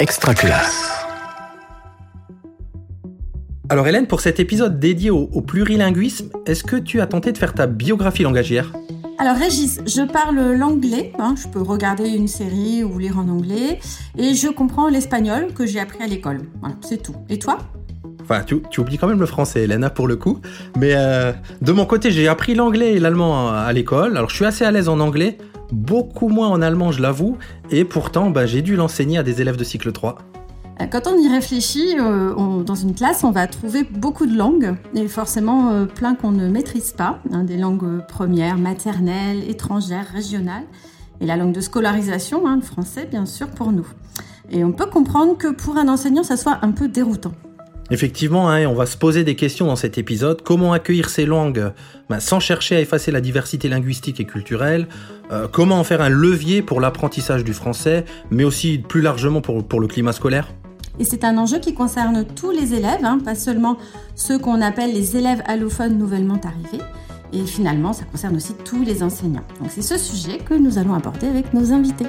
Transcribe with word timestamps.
Extraculasse. 0.00 0.92
Alors 3.68 3.88
Hélène, 3.88 4.06
pour 4.06 4.20
cet 4.20 4.38
épisode 4.38 4.78
dédié 4.78 5.10
au, 5.10 5.28
au 5.32 5.40
plurilinguisme, 5.42 6.30
est-ce 6.46 6.62
que 6.62 6.76
tu 6.76 7.00
as 7.00 7.08
tenté 7.08 7.32
de 7.32 7.38
faire 7.38 7.52
ta 7.52 7.66
biographie 7.66 8.22
langagière? 8.22 8.72
Alors 9.18 9.34
Régis, 9.34 9.80
je 9.86 10.02
parle 10.02 10.52
l'anglais, 10.52 11.12
hein, 11.18 11.34
je 11.36 11.48
peux 11.48 11.60
regarder 11.60 12.10
une 12.10 12.28
série 12.28 12.84
ou 12.84 12.96
lire 12.98 13.18
en 13.18 13.28
anglais, 13.28 13.80
et 14.16 14.34
je 14.34 14.46
comprends 14.46 14.88
l'espagnol 14.88 15.52
que 15.52 15.66
j'ai 15.66 15.80
appris 15.80 16.04
à 16.04 16.06
l'école. 16.06 16.42
Voilà, 16.60 16.76
c'est 16.80 17.02
tout. 17.02 17.16
Et 17.28 17.40
toi? 17.40 17.58
Enfin, 18.30 18.42
tu, 18.44 18.80
oublies 18.80 18.98
quand 18.98 19.06
même 19.06 19.20
le 19.20 19.26
français, 19.26 19.66
hein, 19.72 19.88
pour 19.88 20.06
le 20.06 20.16
coup. 20.16 20.40
Mais 20.76 20.92
euh, 20.94 21.32
de 21.62 21.72
mon 21.72 21.86
côté, 21.86 22.10
j'ai 22.10 22.28
appris 22.28 22.54
l'anglais 22.54 22.92
et 22.92 23.00
l'allemand 23.00 23.50
à, 23.50 23.72
l'école. 23.72 24.18
Alors 24.18 24.28
je 24.28 24.36
suis 24.36 24.44
assez 24.44 24.66
à 24.66 24.70
l'aise 24.70 24.90
en 24.90 25.00
anglais, 25.00 25.38
beaucoup 25.72 26.28
moins 26.28 26.48
en 26.48 26.60
allemand, 26.60 26.92
je 26.92 27.00
l'avoue. 27.00 27.38
Et 27.70 27.84
pourtant, 27.86 28.28
bah, 28.28 28.44
j'ai 28.44 28.60
dû 28.60 28.76
l'enseigner 28.76 29.16
à 29.16 29.22
des 29.22 29.40
élèves 29.40 29.56
de 29.56 29.64
cycle 29.64 29.92
3. 29.92 30.18
Euh, 30.82 30.84
Quand 30.92 31.06
on 31.06 31.16
y 31.16 31.26
réfléchit, 31.26 31.96
euh, 31.98 32.62
dans 32.64 32.74
une 32.74 32.94
classe, 32.94 33.24
on 33.24 33.30
va 33.30 33.46
trouver 33.46 33.82
beaucoup 33.84 34.26
de 34.26 34.36
langues, 34.36 34.74
et 34.94 35.08
forcément 35.08 35.86
plein 35.86 36.14
qu'on 36.14 36.30
ne 36.30 36.48
maîtrise 36.48 36.92
pas, 36.92 37.20
hein, 37.32 37.44
des 37.44 37.56
langues 37.56 38.06
premières, 38.08 38.58
maternelles, 38.58 39.48
étrangères, 39.48 40.06
régionales, 40.12 40.64
et 41.22 41.26
la 41.26 41.36
langue 41.36 41.52
de 41.52 41.62
scolarisation, 41.62 42.46
hein, 42.46 42.56
le 42.56 42.62
français 42.62 43.06
bien 43.10 43.24
sûr 43.24 43.48
pour 43.48 43.72
nous. 43.72 43.86
Et 44.50 44.64
on 44.64 44.72
peut 44.72 44.86
comprendre 44.86 45.38
que 45.38 45.48
pour 45.48 45.78
un 45.78 45.88
enseignant, 45.88 46.22
ça 46.22 46.36
soit 46.36 46.58
un 46.60 46.72
peu 46.72 46.88
déroutant. 46.88 47.32
Effectivement, 47.90 48.50
hein, 48.50 48.66
on 48.66 48.74
va 48.74 48.84
se 48.84 48.98
poser 48.98 49.24
des 49.24 49.34
questions 49.34 49.66
dans 49.66 49.76
cet 49.76 49.96
épisode. 49.96 50.42
Comment 50.42 50.74
accueillir 50.74 51.08
ces 51.08 51.24
langues 51.24 51.72
bah, 52.10 52.20
sans 52.20 52.38
chercher 52.38 52.76
à 52.76 52.80
effacer 52.80 53.10
la 53.10 53.20
diversité 53.22 53.68
linguistique 53.68 54.20
et 54.20 54.24
culturelle 54.24 54.88
Euh, 55.30 55.46
Comment 55.50 55.78
en 55.78 55.84
faire 55.84 56.00
un 56.00 56.08
levier 56.08 56.62
pour 56.62 56.80
l'apprentissage 56.80 57.44
du 57.44 57.52
français, 57.52 58.04
mais 58.30 58.44
aussi 58.44 58.78
plus 58.78 59.02
largement 59.02 59.40
pour, 59.40 59.62
pour 59.66 59.80
le 59.80 59.86
climat 59.86 60.12
scolaire? 60.12 60.48
Et 60.98 61.04
c'est 61.04 61.22
un 61.24 61.36
enjeu 61.38 61.58
qui 61.60 61.74
concerne 61.74 62.24
tous 62.24 62.50
les 62.50 62.74
élèves, 62.74 63.04
hein, 63.04 63.18
pas 63.24 63.34
seulement 63.34 63.76
ceux 64.14 64.38
qu'on 64.38 64.60
appelle 64.60 64.92
les 64.92 65.16
élèves 65.16 65.42
allophones 65.46 65.96
nouvellement 65.96 66.40
arrivés. 66.44 66.82
Et 67.32 67.44
finalement, 67.46 67.92
ça 67.92 68.04
concerne 68.04 68.36
aussi 68.36 68.54
tous 68.64 68.82
les 68.82 69.02
enseignants. 69.02 69.44
Donc 69.60 69.70
c'est 69.70 69.82
ce 69.82 69.98
sujet 69.98 70.38
que 70.38 70.54
nous 70.54 70.78
allons 70.78 70.94
aborder 70.94 71.26
avec 71.26 71.52
nos 71.52 71.72
invités. 71.72 72.06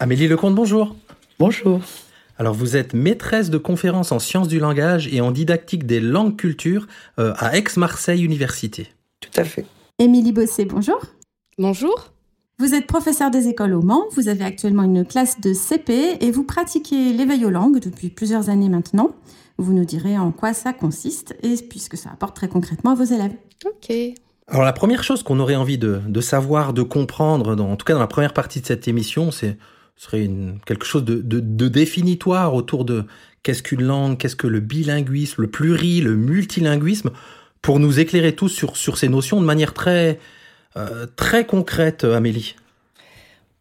Amélie 0.00 0.28
Lecomte, 0.28 0.54
bonjour. 0.54 0.96
Bonjour. 1.38 1.80
Alors 2.38 2.54
vous 2.54 2.76
êtes 2.76 2.94
maîtresse 2.94 3.50
de 3.50 3.58
conférences 3.58 4.12
en 4.12 4.18
sciences 4.20 4.48
du 4.48 4.60
langage 4.60 5.12
et 5.12 5.20
en 5.20 5.32
didactique 5.32 5.86
des 5.86 6.00
langues 6.00 6.36
cultures 6.36 6.86
euh, 7.18 7.34
à 7.36 7.56
Aix-Marseille 7.56 8.22
Université. 8.24 8.88
Tout 9.20 9.40
à 9.40 9.44
fait. 9.44 9.66
Émilie 9.98 10.32
Bossé, 10.32 10.64
bonjour. 10.64 11.00
Bonjour. 11.58 12.12
Vous 12.60 12.74
êtes 12.74 12.86
professeur 12.86 13.30
des 13.30 13.48
écoles 13.48 13.74
au 13.74 13.82
Mans, 13.82 14.04
vous 14.12 14.28
avez 14.28 14.44
actuellement 14.44 14.82
une 14.84 15.04
classe 15.04 15.40
de 15.40 15.52
CP 15.52 16.18
et 16.24 16.30
vous 16.30 16.42
pratiquez 16.44 17.12
l'éveil 17.12 17.44
aux 17.44 17.50
langues 17.50 17.78
depuis 17.80 18.08
plusieurs 18.08 18.48
années 18.50 18.68
maintenant. 18.68 19.10
Vous 19.58 19.72
nous 19.72 19.84
direz 19.84 20.16
en 20.18 20.30
quoi 20.32 20.54
ça 20.54 20.72
consiste 20.72 21.36
et 21.42 21.54
puisque 21.68 21.96
ça 21.96 22.10
apporte 22.10 22.34
très 22.36 22.48
concrètement 22.48 22.92
à 22.92 22.94
vos 22.94 23.04
élèves. 23.04 23.32
Ok. 23.64 23.92
Alors 24.46 24.62
la 24.62 24.72
première 24.72 25.02
chose 25.04 25.22
qu'on 25.24 25.40
aurait 25.40 25.56
envie 25.56 25.78
de, 25.78 26.00
de 26.06 26.20
savoir, 26.20 26.72
de 26.72 26.82
comprendre, 26.82 27.54
dans- 27.56 27.70
en 27.70 27.76
tout 27.76 27.84
cas 27.84 27.94
dans 27.94 28.00
la 28.00 28.06
première 28.06 28.32
partie 28.32 28.60
de 28.60 28.66
cette 28.66 28.86
émission, 28.88 29.30
c'est 29.30 29.56
serait 29.98 30.30
quelque 30.64 30.86
chose 30.86 31.04
de, 31.04 31.68
définitoire 31.68 32.54
autour 32.54 32.84
de 32.84 33.04
qu'est-ce 33.42 33.62
qu'une 33.62 33.82
langue, 33.82 34.16
qu'est-ce 34.16 34.36
que 34.36 34.46
le 34.46 34.60
bilinguisme, 34.60 35.42
le 35.42 35.48
pluri, 35.48 36.00
le 36.00 36.16
multilinguisme, 36.16 37.10
pour 37.60 37.80
nous 37.80 37.98
éclairer 37.98 38.34
tous 38.34 38.48
sur, 38.48 38.96
ces 38.96 39.08
notions 39.08 39.40
de 39.40 39.46
manière 39.46 39.74
très, 39.74 40.18
euh, 40.76 41.06
très 41.16 41.44
concrète, 41.44 42.04
Amélie. 42.04 42.54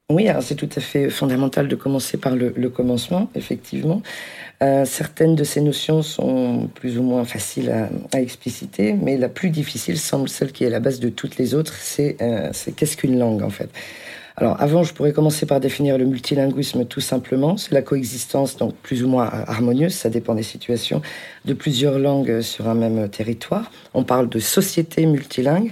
Oui, 0.10 0.28
c'est 0.40 0.56
tout 0.56 0.70
à 0.74 0.80
fait 0.80 1.10
fondamental 1.10 1.68
de 1.68 1.76
commencer 1.76 2.18
par 2.18 2.34
le, 2.34 2.70
commencement, 2.70 3.30
effectivement. 3.36 4.02
Euh, 4.64 4.86
certaines 4.86 5.36
de 5.36 5.44
ces 5.44 5.60
notions 5.60 6.02
sont 6.02 6.70
plus 6.76 6.98
ou 6.98 7.04
moins 7.04 7.26
faciles 7.26 7.70
à, 8.14 8.22
expliciter, 8.22 8.94
mais 8.94 9.18
la 9.18 9.28
plus 9.28 9.50
difficile 9.50 9.98
semble 9.98 10.30
celle 10.30 10.54
qui 10.54 10.64
est 10.64 10.70
la 10.70 10.80
base 10.80 11.02
de 11.02 11.10
toutes 11.10 11.38
les 11.38 11.56
autres, 11.56 11.74
c'est 11.74 12.16
euh, 12.22 12.52
qu'est-ce 12.78 12.96
qu'une 12.96 13.20
langue 13.20 13.44
en 13.44 13.50
fait? 13.50 13.70
Alors 14.40 14.62
avant, 14.62 14.84
je 14.84 14.94
pourrais 14.94 15.14
commencer 15.14 15.48
par 15.48 15.60
définir 15.60 15.98
le 15.98 16.06
multilinguisme 16.06 16.86
tout 16.86 17.02
simplement. 17.02 17.58
C'est 17.58 17.72
la 17.72 17.82
coexistence, 17.82 18.56
donc 18.56 18.76
plus 18.76 19.04
ou 19.04 19.08
moins 19.08 19.28
harmonieuse, 19.48 19.96
ça 19.96 20.10
dépend 20.10 20.36
des 20.36 20.44
situations, 20.44 21.02
de 21.46 21.54
plusieurs 21.54 21.98
langues 21.98 22.42
sur 22.42 22.70
un 22.70 22.76
même 22.76 23.10
territoire. 23.10 23.72
On 23.96 24.04
parle 24.04 24.30
de 24.30 24.38
société 24.38 25.08
multilingue. 25.08 25.72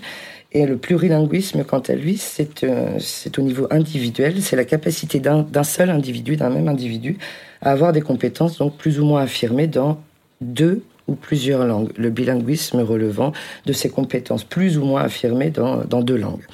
Et 0.51 0.65
le 0.65 0.77
plurilinguisme, 0.77 1.63
quant 1.63 1.79
à 1.81 1.93
lui, 1.93 2.17
c'est 2.17 2.63
euh, 2.63 2.97
au 3.37 3.41
niveau 3.41 3.67
individuel. 3.69 4.41
C'est 4.41 4.55
la 4.55 4.63
capacité 4.63 5.19
d'un 5.19 5.63
seul 5.63 5.91
individu, 5.91 6.35
d'un 6.35 6.49
même 6.49 6.67
individu, 6.67 7.17
à 7.61 7.71
avoir 7.71 7.91
des 7.91 8.01
compétences 8.01 8.57
donc 8.57 8.77
plus 8.77 8.99
ou 8.99 9.05
moins 9.05 9.21
affirmées 9.21 9.67
dans 9.67 9.99
deux 10.41 10.81
ou 11.07 11.13
plusieurs 11.13 11.67
langues. 11.67 11.91
Le 11.97 12.09
bilinguisme 12.09 12.79
relevant 12.79 13.31
de 13.67 13.73
ses 13.73 13.89
compétences 13.89 14.43
plus 14.43 14.79
ou 14.79 14.85
moins 14.85 15.03
affirmées 15.03 15.51
dans, 15.51 15.83
dans 15.83 16.01
deux 16.01 16.17
langues. 16.17 16.45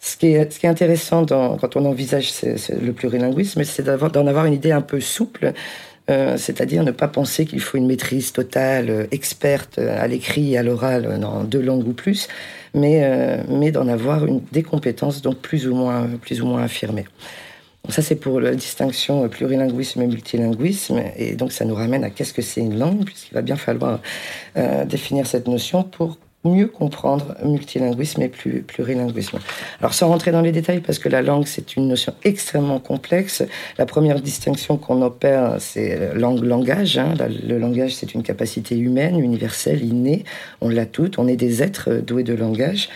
Ce 0.00 0.16
qui 0.16 0.28
est, 0.28 0.52
ce 0.52 0.60
qui 0.60 0.66
est 0.66 0.68
intéressant 0.68 1.22
dans, 1.22 1.56
quand 1.56 1.74
on 1.76 1.84
envisage 1.84 2.32
le 2.42 2.92
plurilinguisme, 2.92 3.64
c'est 3.64 3.84
d'en 3.84 4.26
avoir 4.26 4.46
une 4.46 4.54
idée 4.54 4.70
un 4.70 4.80
peu 4.80 5.00
souple, 5.00 5.52
euh, 6.10 6.36
c'est-à-dire 6.38 6.84
ne 6.84 6.90
pas 6.90 7.08
penser 7.08 7.44
qu'il 7.44 7.60
faut 7.60 7.76
une 7.76 7.86
maîtrise 7.86 8.32
totale, 8.32 8.88
euh, 8.88 9.06
experte 9.10 9.78
euh, 9.78 10.02
à 10.02 10.06
l'écrit 10.06 10.54
et 10.54 10.58
à 10.58 10.62
l'oral 10.62 11.04
euh, 11.04 11.18
dans 11.18 11.44
deux 11.44 11.60
langues 11.60 11.86
ou 11.86 11.92
plus, 11.92 12.28
mais, 12.74 13.42
mais 13.48 13.72
d'en 13.72 13.88
avoir 13.88 14.26
une, 14.26 14.42
des 14.52 14.62
compétences 14.62 15.22
donc 15.22 15.38
plus 15.38 15.66
ou 15.66 15.74
moins, 15.74 16.06
plus 16.20 16.42
ou 16.42 16.46
moins 16.46 16.62
affirmées. 16.62 17.06
Donc 17.82 17.94
ça, 17.94 18.02
c'est 18.02 18.16
pour 18.16 18.40
la 18.40 18.54
distinction 18.54 19.26
plurilinguisme 19.28 20.02
et 20.02 20.06
multilinguisme. 20.06 21.02
Et 21.16 21.34
donc, 21.34 21.50
ça 21.52 21.64
nous 21.64 21.74
ramène 21.74 22.04
à 22.04 22.10
qu'est-ce 22.10 22.34
que 22.34 22.42
c'est 22.42 22.60
une 22.60 22.78
langue, 22.78 23.04
puisqu'il 23.04 23.34
va 23.34 23.40
bien 23.40 23.56
falloir 23.56 24.00
définir 24.86 25.26
cette 25.26 25.48
notion 25.48 25.82
pour 25.82 26.18
mieux 26.44 26.66
comprendre 26.66 27.34
multilinguisme 27.44 28.22
et 28.22 28.28
plus, 28.28 28.62
plurilinguisme. 28.62 29.38
Alors, 29.80 29.94
sans 29.94 30.08
rentrer 30.08 30.30
dans 30.30 30.40
les 30.40 30.52
détails, 30.52 30.80
parce 30.80 30.98
que 30.98 31.08
la 31.08 31.22
langue, 31.22 31.46
c'est 31.46 31.76
une 31.76 31.88
notion 31.88 32.14
extrêmement 32.24 32.78
complexe, 32.78 33.42
la 33.76 33.86
première 33.86 34.20
distinction 34.20 34.76
qu'on 34.76 35.02
opère, 35.02 35.56
c'est 35.58 36.14
langue-langage. 36.14 36.98
Hein. 36.98 37.14
Le 37.46 37.58
langage, 37.58 37.94
c'est 37.94 38.14
une 38.14 38.22
capacité 38.22 38.76
humaine, 38.76 39.18
universelle, 39.18 39.84
innée. 39.84 40.24
On 40.60 40.68
l'a 40.68 40.86
toute. 40.86 41.18
On 41.18 41.26
est 41.26 41.36
des 41.36 41.62
êtres 41.62 41.94
doués 41.94 42.24
de 42.24 42.34
langage. 42.34 42.88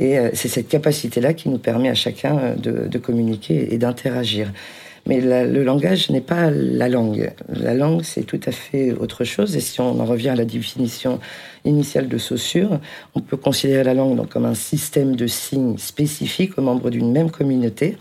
Et 0.00 0.18
euh, 0.18 0.30
c'est 0.32 0.48
cette 0.48 0.68
capacité-là 0.68 1.34
qui 1.34 1.48
nous 1.48 1.58
permet 1.58 1.88
à 1.88 1.94
chacun 1.94 2.38
euh, 2.38 2.54
de 2.54 2.98
communiquer 2.98 3.74
et 3.74 3.78
d'interagir. 3.78 4.52
Mais 5.08 5.20
le 5.20 5.64
langage 5.64 6.10
n'est 6.10 6.20
pas 6.20 6.50
la 6.50 6.88
langue. 6.88 7.32
La 7.48 7.72
langue, 7.72 8.02
c'est 8.02 8.24
tout 8.24 8.40
à 8.46 8.52
fait 8.52 8.92
autre 8.92 9.24
chose. 9.24 9.56
Et 9.56 9.60
si 9.60 9.80
on 9.80 9.98
en 9.98 10.04
revient 10.04 10.28
à 10.28 10.36
la 10.36 10.44
définition 10.44 11.18
initiale 11.64 12.08
de 12.08 12.18
Saussure, 12.18 12.78
on 13.14 13.20
peut 13.20 13.38
considérer 13.38 13.84
la 13.84 13.94
langue 13.94 14.16
donc 14.16 14.28
comme 14.28 14.44
un 14.44 14.54
système 14.54 15.16
de 15.16 15.26
signes 15.26 15.78
spécifiques 15.78 16.58
aux 16.58 16.62
membres 16.62 16.90
d'une 16.90 17.10
même 17.10 17.30
communauté. 17.30 17.96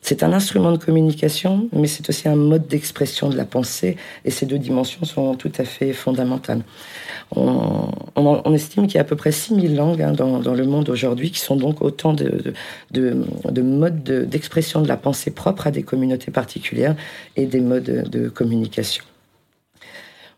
C'est 0.00 0.22
un 0.22 0.34
instrument 0.34 0.70
de 0.70 0.76
communication, 0.76 1.70
mais 1.72 1.86
c'est 1.86 2.08
aussi 2.10 2.28
un 2.28 2.36
mode 2.36 2.66
d'expression 2.68 3.30
de 3.30 3.36
la 3.38 3.46
pensée, 3.46 3.96
et 4.26 4.30
ces 4.30 4.44
deux 4.44 4.58
dimensions 4.58 5.04
sont 5.06 5.34
tout 5.34 5.52
à 5.56 5.64
fait 5.64 5.94
fondamentales. 5.94 6.60
On, 7.36 8.54
estime 8.54 8.86
qu'il 8.86 8.94
y 8.96 8.98
a 8.98 9.00
à 9.00 9.04
peu 9.04 9.16
près 9.16 9.32
6000 9.32 9.74
langues 9.74 10.02
hein, 10.02 10.12
dans, 10.12 10.54
le 10.54 10.64
monde 10.64 10.88
aujourd'hui, 10.88 11.30
qui 11.30 11.40
sont 11.40 11.56
donc 11.56 11.82
autant 11.82 12.12
de, 12.12 12.24
de, 12.24 12.52
de- 12.92 13.50
de 13.50 13.62
modes 13.62 14.02
de- 14.04 14.24
d'expression 14.24 14.80
de 14.80 14.88
la 14.88 14.96
pensée 14.96 15.30
propre 15.32 15.66
à 15.66 15.70
des 15.70 15.82
communautés 15.82 16.30
particulières 16.30 16.94
et 17.36 17.46
des 17.46 17.60
modes 17.60 18.08
de 18.08 18.28
communication. 18.28 19.04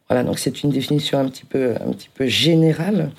Voilà, 0.08 0.22
donc 0.24 0.38
c'est 0.38 0.62
une 0.62 0.70
définition 0.70 1.18
un 1.18 1.28
petit 1.28 1.44
peu, 1.44 1.74
un 1.84 1.92
petit 1.92 2.08
peu 2.14 2.26
générale. 2.26 3.10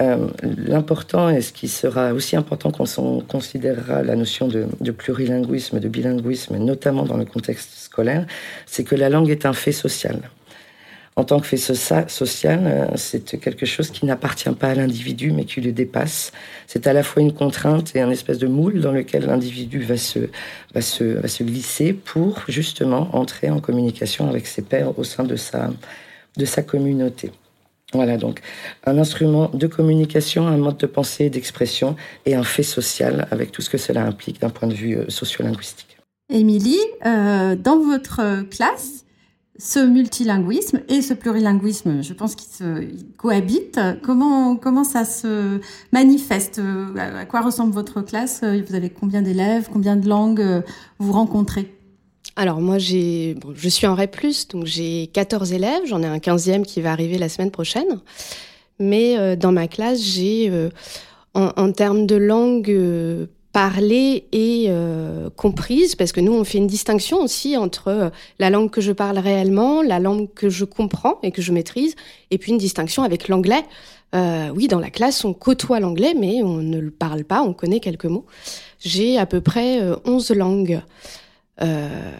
Euh, 0.00 0.26
L'important, 0.42 1.28
et 1.28 1.40
ce 1.40 1.52
qui 1.52 1.68
sera 1.68 2.12
aussi 2.12 2.34
important 2.34 2.72
quand 2.72 2.86
on 2.98 3.20
considérera 3.20 4.02
la 4.02 4.16
notion 4.16 4.48
de, 4.48 4.66
de 4.80 4.90
plurilinguisme, 4.90 5.78
de 5.78 5.88
bilinguisme, 5.88 6.56
notamment 6.58 7.04
dans 7.04 7.16
le 7.16 7.24
contexte 7.24 7.70
scolaire, 7.78 8.26
c'est 8.66 8.82
que 8.82 8.96
la 8.96 9.08
langue 9.08 9.30
est 9.30 9.46
un 9.46 9.52
fait 9.52 9.70
social. 9.72 10.18
En 11.16 11.22
tant 11.22 11.38
que 11.38 11.46
fait 11.46 11.56
socia- 11.56 12.08
social, 12.08 12.62
euh, 12.66 12.86
c'est 12.96 13.38
quelque 13.38 13.66
chose 13.66 13.90
qui 13.90 14.04
n'appartient 14.04 14.50
pas 14.50 14.70
à 14.70 14.74
l'individu, 14.74 15.30
mais 15.30 15.44
qui 15.44 15.60
le 15.60 15.70
dépasse. 15.70 16.32
C'est 16.66 16.88
à 16.88 16.92
la 16.92 17.04
fois 17.04 17.22
une 17.22 17.32
contrainte 17.32 17.94
et 17.94 18.00
un 18.00 18.10
espèce 18.10 18.38
de 18.38 18.48
moule 18.48 18.80
dans 18.80 18.90
lequel 18.90 19.26
l'individu 19.26 19.80
va 19.80 19.96
se, 19.96 20.18
va, 20.74 20.80
se, 20.80 21.04
va 21.04 21.28
se 21.28 21.44
glisser 21.44 21.92
pour 21.92 22.42
justement 22.48 23.14
entrer 23.14 23.48
en 23.48 23.60
communication 23.60 24.28
avec 24.28 24.48
ses 24.48 24.62
pairs 24.62 24.98
au 24.98 25.04
sein 25.04 25.22
de 25.22 25.36
sa, 25.36 25.70
de 26.36 26.44
sa 26.44 26.62
communauté. 26.62 27.30
Voilà, 27.92 28.16
donc 28.16 28.40
un 28.84 28.98
instrument 28.98 29.50
de 29.54 29.68
communication, 29.68 30.48
un 30.48 30.56
mode 30.56 30.78
de 30.78 30.86
pensée 30.86 31.26
et 31.26 31.30
d'expression 31.30 31.94
et 32.26 32.34
un 32.34 32.42
fait 32.42 32.64
social 32.64 33.28
avec 33.30 33.52
tout 33.52 33.62
ce 33.62 33.70
que 33.70 33.78
cela 33.78 34.02
implique 34.04 34.40
d'un 34.40 34.50
point 34.50 34.66
de 34.66 34.74
vue 34.74 34.96
euh, 34.96 35.04
sociolinguistique. 35.08 35.96
Émilie, 36.32 36.80
euh, 37.06 37.54
dans 37.54 37.78
votre 37.78 38.42
classe, 38.50 39.03
ce 39.58 39.78
multilinguisme 39.78 40.80
et 40.88 41.00
ce 41.00 41.14
plurilinguisme, 41.14 42.02
je 42.02 42.12
pense 42.12 42.34
qu'ils 42.34 43.14
cohabitent. 43.16 43.80
Comment, 44.02 44.56
comment 44.56 44.84
ça 44.84 45.04
se 45.04 45.60
manifeste? 45.92 46.60
À 46.96 47.24
quoi 47.24 47.40
ressemble 47.40 47.72
votre 47.72 48.02
classe? 48.02 48.42
Vous 48.42 48.74
avez 48.74 48.90
combien 48.90 49.22
d'élèves? 49.22 49.68
Combien 49.72 49.96
de 49.96 50.08
langues 50.08 50.62
vous 50.98 51.12
rencontrez? 51.12 51.72
Alors 52.36 52.60
moi 52.60 52.78
j'ai 52.78 53.34
bon, 53.34 53.52
je 53.54 53.68
suis 53.68 53.86
en 53.86 53.94
REP+, 53.94 54.16
donc 54.50 54.66
j'ai 54.66 55.08
14 55.12 55.52
élèves, 55.52 55.82
j'en 55.86 56.02
ai 56.02 56.06
un 56.06 56.18
15e 56.18 56.62
qui 56.62 56.80
va 56.80 56.90
arriver 56.90 57.16
la 57.16 57.28
semaine 57.28 57.52
prochaine. 57.52 58.00
Mais 58.80 59.16
euh, 59.18 59.36
dans 59.36 59.52
ma 59.52 59.68
classe, 59.68 60.00
j'ai 60.02 60.50
euh, 60.50 60.68
en, 61.34 61.70
termes 61.72 62.06
de 62.06 62.16
langue 62.16 62.70
euh, 62.70 63.26
parlée 63.54 64.26
et 64.32 64.68
comprise, 65.36 65.94
parce 65.94 66.12
que 66.12 66.20
nous 66.20 66.34
on 66.34 66.44
fait 66.44 66.58
une 66.58 66.66
distinction 66.66 67.22
aussi 67.22 67.56
entre 67.56 68.12
la 68.38 68.50
langue 68.50 68.70
que 68.70 68.82
je 68.82 68.92
parle 68.92 69.18
réellement, 69.18 69.80
la 69.80 70.00
langue 70.00 70.28
que 70.34 70.50
je 70.50 70.64
comprends 70.64 71.18
et 71.22 71.30
que 71.30 71.40
je 71.40 71.52
maîtrise, 71.52 71.94
et 72.30 72.38
puis 72.38 72.52
une 72.52 72.58
distinction 72.58 73.02
avec 73.04 73.28
l'anglais. 73.28 73.64
oui, 74.12 74.68
dans 74.68 74.80
la 74.80 74.90
classe, 74.90 75.24
on 75.24 75.32
côtoie 75.32 75.80
l'anglais, 75.80 76.14
mais 76.14 76.42
on 76.42 76.56
ne 76.56 76.78
le 76.78 76.90
parle 76.90 77.24
pas, 77.24 77.42
on 77.42 77.54
connaît 77.54 77.80
quelques 77.80 78.06
mots. 78.06 78.26
J'ai 78.80 79.16
à 79.18 79.24
peu 79.24 79.40
près 79.40 79.80
11 80.04 80.30
langues. 80.32 80.82
Euh, 81.62 82.12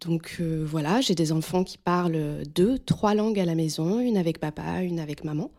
donc 0.00 0.36
euh, 0.40 0.64
voilà, 0.66 1.00
j'ai 1.00 1.14
des 1.14 1.32
enfants 1.32 1.64
qui 1.64 1.78
parlent 1.78 2.42
deux, 2.54 2.78
trois 2.78 3.14
langues 3.14 3.40
à 3.40 3.44
la 3.44 3.54
maison, 3.54 4.00
une 4.00 4.16
avec 4.16 4.38
papa, 4.38 4.82
une 4.82 5.00
avec 5.00 5.24
maman. 5.24 5.50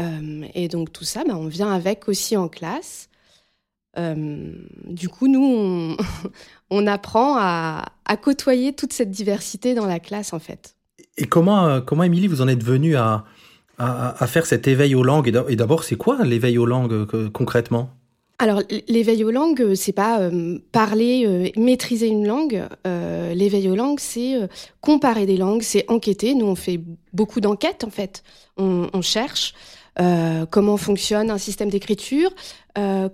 Euh, 0.00 0.46
et 0.54 0.68
donc 0.68 0.92
tout 0.92 1.04
ça, 1.04 1.24
bah, 1.24 1.36
on 1.36 1.46
vient 1.46 1.70
avec 1.70 2.08
aussi 2.08 2.36
en 2.36 2.48
classe. 2.48 3.08
Du 3.96 5.08
coup, 5.08 5.28
nous, 5.28 5.44
on, 5.44 5.96
on 6.70 6.86
apprend 6.86 7.36
à, 7.38 7.86
à, 8.04 8.16
côtoyer 8.16 8.72
toute 8.72 8.92
cette 8.92 9.10
diversité 9.10 9.74
dans 9.74 9.86
la 9.86 10.00
classe, 10.00 10.32
en 10.32 10.38
fait. 10.38 10.76
Et 11.16 11.26
comment, 11.26 11.80
comment 11.80 12.02
Émilie, 12.02 12.26
vous 12.26 12.42
en 12.42 12.48
êtes 12.48 12.64
venue 12.64 12.96
à, 12.96 13.24
à, 13.78 14.22
à, 14.22 14.26
faire 14.26 14.46
cet 14.46 14.66
éveil 14.66 14.94
aux 14.94 15.04
langues? 15.04 15.32
Et 15.48 15.56
d'abord, 15.56 15.84
c'est 15.84 15.96
quoi 15.96 16.24
l'éveil 16.24 16.58
aux 16.58 16.66
langues 16.66 17.06
concrètement? 17.30 17.90
Alors, 18.38 18.62
l'éveil 18.88 19.22
aux 19.22 19.30
langues, 19.30 19.62
euh, 19.62 19.74
c'est 19.74 19.92
pas 19.92 20.20
euh, 20.20 20.58
parler, 20.72 21.24
euh, 21.26 21.48
maîtriser 21.56 22.08
une 22.08 22.26
langue. 22.26 22.62
l'éveil 23.34 23.68
aux 23.68 23.76
langues, 23.76 24.00
c'est 24.00 24.48
comparer 24.80 25.26
des 25.26 25.36
langues, 25.36 25.62
c'est 25.62 25.84
enquêter. 25.88 26.34
Nous, 26.34 26.46
on 26.46 26.54
fait 26.54 26.80
beaucoup 27.12 27.40
d'enquêtes, 27.40 27.84
en 27.84 27.90
fait. 27.90 28.22
On, 28.56 28.88
on 28.92 29.02
cherche 29.02 29.54
comment 30.50 30.76
fonctionne 30.76 31.30
un 31.30 31.38
système 31.38 31.70
d'écriture, 31.70 32.30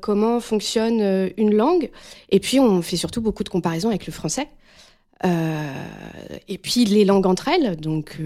comment 0.00 0.40
fonctionne 0.40 1.30
une 1.36 1.54
langue. 1.54 1.90
Et 2.30 2.40
puis, 2.40 2.60
on 2.60 2.82
fait 2.82 2.96
surtout 2.96 3.20
beaucoup 3.20 3.44
de 3.44 3.48
comparaisons 3.48 3.88
avec 3.88 4.06
le 4.06 4.12
français. 4.12 4.48
et 5.24 6.58
puis, 6.58 6.84
les 6.84 7.04
langues 7.04 7.26
entre 7.26 7.48
elles. 7.48 7.76
Donc, 7.76 8.18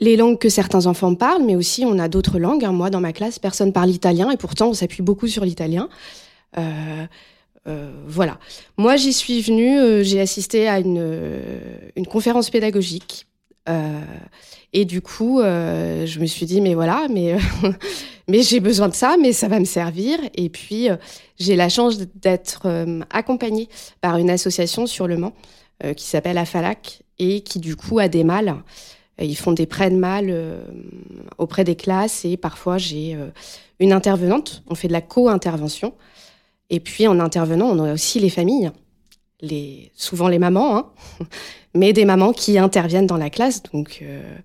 les 0.00 0.16
langues 0.16 0.38
que 0.38 0.48
certains 0.48 0.86
enfants 0.86 1.14
parlent, 1.14 1.44
mais 1.44 1.56
aussi 1.56 1.84
on 1.84 1.98
a 1.98 2.08
d'autres 2.08 2.38
langues. 2.38 2.64
Hein. 2.64 2.72
Moi, 2.72 2.90
dans 2.90 3.00
ma 3.00 3.12
classe, 3.12 3.38
personne 3.38 3.72
parle 3.72 3.90
italien 3.90 4.30
et 4.30 4.36
pourtant 4.36 4.68
on 4.68 4.74
s'appuie 4.74 5.02
beaucoup 5.02 5.28
sur 5.28 5.44
l'italien. 5.44 5.88
Euh, 6.58 7.06
euh, 7.66 7.90
voilà. 8.06 8.38
Moi, 8.76 8.96
j'y 8.96 9.12
suis 9.12 9.40
venue, 9.40 9.78
euh, 9.78 10.02
j'ai 10.02 10.20
assisté 10.20 10.68
à 10.68 10.78
une 10.78 12.06
conférence 12.08 12.50
pédagogique. 12.50 13.26
Et 14.72 14.84
du 14.84 15.00
coup, 15.00 15.40
je 15.40 16.18
me 16.20 16.26
suis 16.26 16.46
dit, 16.46 16.60
mais 16.60 16.74
voilà, 16.74 17.06
mais, 17.10 17.36
mais 18.28 18.42
j'ai 18.42 18.60
besoin 18.60 18.88
de 18.88 18.94
ça, 18.94 19.16
mais 19.20 19.32
ça 19.32 19.48
va 19.48 19.58
me 19.58 19.64
servir. 19.64 20.18
Et 20.34 20.48
puis, 20.48 20.88
j'ai 21.38 21.56
la 21.56 21.68
chance 21.68 21.98
d'être 22.14 22.66
accompagnée 23.10 23.68
par 24.00 24.18
une 24.18 24.30
association 24.30 24.86
sur 24.86 25.06
Le 25.06 25.16
Mans 25.16 25.32
qui 25.96 26.04
s'appelle 26.04 26.38
AFALAC 26.38 27.02
et 27.18 27.40
qui, 27.40 27.58
du 27.58 27.76
coup, 27.76 27.98
a 27.98 28.08
des 28.08 28.24
mâles 28.24 28.56
ils 29.22 29.36
font 29.36 29.52
des 29.52 29.66
prêts 29.66 29.90
de 29.90 29.96
mal 29.96 30.26
euh, 30.28 30.64
auprès 31.38 31.64
des 31.64 31.76
classes 31.76 32.24
et 32.24 32.36
parfois 32.36 32.78
j'ai 32.78 33.14
euh, 33.14 33.28
une 33.78 33.92
intervenante. 33.92 34.62
On 34.66 34.74
fait 34.74 34.88
de 34.88 34.92
la 34.92 35.00
co-intervention. 35.00 35.94
Et 36.70 36.80
puis 36.80 37.06
en 37.06 37.20
intervenant, 37.20 37.66
on 37.66 37.84
a 37.84 37.92
aussi 37.92 38.18
les 38.18 38.30
familles, 38.30 38.72
souvent 39.94 40.28
les 40.28 40.38
mamans, 40.38 40.76
hein, 40.76 40.86
mais 41.74 41.92
des 41.92 42.04
mamans 42.04 42.32
qui 42.32 42.58
interviennent 42.58 43.06
dans 43.06 43.16
la 43.16 43.30
classe, 43.30 43.62
donc 43.72 44.00
euh, 44.02 44.36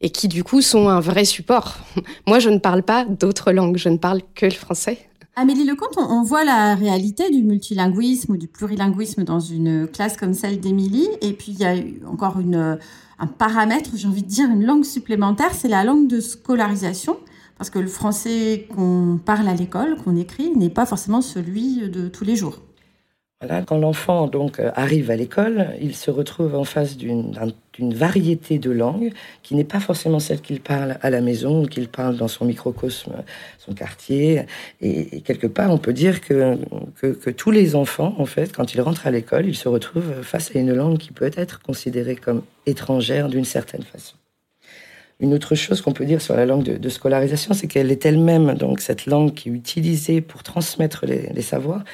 et 0.00 0.10
qui 0.10 0.28
du 0.28 0.44
coup 0.44 0.62
sont 0.62 0.88
un 0.88 1.00
vrai 1.00 1.24
support. 1.24 1.78
Moi, 2.26 2.38
je 2.38 2.50
ne 2.50 2.58
parle 2.58 2.82
pas 2.82 3.04
d'autres 3.04 3.52
langues, 3.52 3.76
je 3.76 3.88
ne 3.88 3.96
parle 3.96 4.20
que 4.34 4.46
le 4.46 4.52
français. 4.52 4.98
Amélie 5.36 5.64
Lecomte, 5.64 5.96
on, 5.96 6.22
voit 6.22 6.44
la 6.44 6.76
réalité 6.76 7.28
du 7.30 7.42
multilinguisme 7.42 8.34
ou 8.34 8.36
du 8.36 8.46
plurilinguisme 8.46 9.24
dans 9.24 9.40
une 9.40 9.88
classe 9.88 10.16
comme 10.16 10.32
celle 10.32 10.60
d'Émilie, 10.60 11.08
et 11.22 11.32
puis 11.32 11.52
il 11.52 11.58
y 11.58 11.64
a 11.64 11.74
encore 12.08 12.38
une 12.38 12.78
un 13.18 13.26
paramètre, 13.26 13.90
j'ai 13.94 14.08
envie 14.08 14.22
de 14.22 14.28
dire 14.28 14.50
une 14.50 14.64
langue 14.64 14.84
supplémentaire, 14.84 15.54
c'est 15.54 15.68
la 15.68 15.84
langue 15.84 16.08
de 16.08 16.20
scolarisation. 16.20 17.16
Parce 17.56 17.70
que 17.70 17.78
le 17.78 17.86
français 17.86 18.66
qu'on 18.74 19.18
parle 19.24 19.46
à 19.48 19.54
l'école, 19.54 19.96
qu'on 19.96 20.16
écrit, 20.16 20.50
n'est 20.56 20.70
pas 20.70 20.86
forcément 20.86 21.20
celui 21.20 21.88
de 21.88 22.08
tous 22.08 22.24
les 22.24 22.34
jours. 22.34 22.60
Quand 23.66 23.78
l'enfant 23.78 24.26
donc 24.26 24.60
euh, 24.60 24.70
arrive 24.74 25.10
à 25.10 25.16
l'école, 25.16 25.68
il 25.80 25.94
se 25.94 26.10
retrouve 26.10 26.54
en 26.54 26.64
face 26.64 26.96
d'une 26.96 27.32
variété 27.78 28.58
de 28.58 28.70
langues 28.70 29.12
qui 29.42 29.54
n'est 29.54 29.64
pas 29.64 29.80
forcément 29.80 30.18
celle 30.18 30.40
qu'il 30.40 30.60
parle 30.60 30.98
à 31.02 31.10
la 31.10 31.20
maison 31.20 31.64
ou 31.64 31.66
qu'il 31.66 31.88
parle 31.88 32.16
dans 32.16 32.28
son 32.28 32.44
microcosme, 32.44 33.12
son 33.58 33.72
quartier. 33.72 34.42
Et, 34.80 35.20
quelque 35.22 35.46
part, 35.46 35.70
on 35.70 35.78
peut 35.78 35.92
dire 35.92 36.20
que, 36.20 36.56
que, 37.00 37.30
tous 37.30 37.50
les 37.50 37.74
enfants, 37.74 38.14
en 38.18 38.26
fait, 38.26 38.54
quand 38.54 38.74
ils 38.74 38.80
rentrent 38.80 39.06
à 39.06 39.10
l'école, 39.10 39.46
ils 39.46 39.56
se 39.56 39.68
retrouvent 39.68 40.22
face 40.22 40.54
à 40.54 40.58
une 40.58 40.72
langue 40.72 40.98
qui 40.98 41.12
peut 41.12 41.30
être 41.36 41.60
considérée 41.60 42.16
comme 42.16 42.42
étrangère 42.66 43.28
d'une 43.28 43.44
certaine 43.44 43.82
façon. 43.82 44.16
Une 45.20 45.32
autre 45.32 45.54
chose 45.54 45.80
qu'on 45.80 45.92
peut 45.92 46.04
dire 46.04 46.20
sur 46.20 46.34
la 46.34 46.44
langue 46.44 46.64
de, 46.64 46.88
scolarisation, 46.88 47.54
c'est 47.54 47.68
qu'elle 47.68 47.92
est 47.92 48.04
elle-même, 48.04 48.54
donc 48.54 48.80
cette 48.80 49.06
langue 49.06 49.32
qui 49.32 49.48
est 49.48 49.52
utilisée 49.52 50.20
pour 50.20 50.42
transmettre 50.42 51.06
les 51.06 51.42
savoirs, 51.42 51.84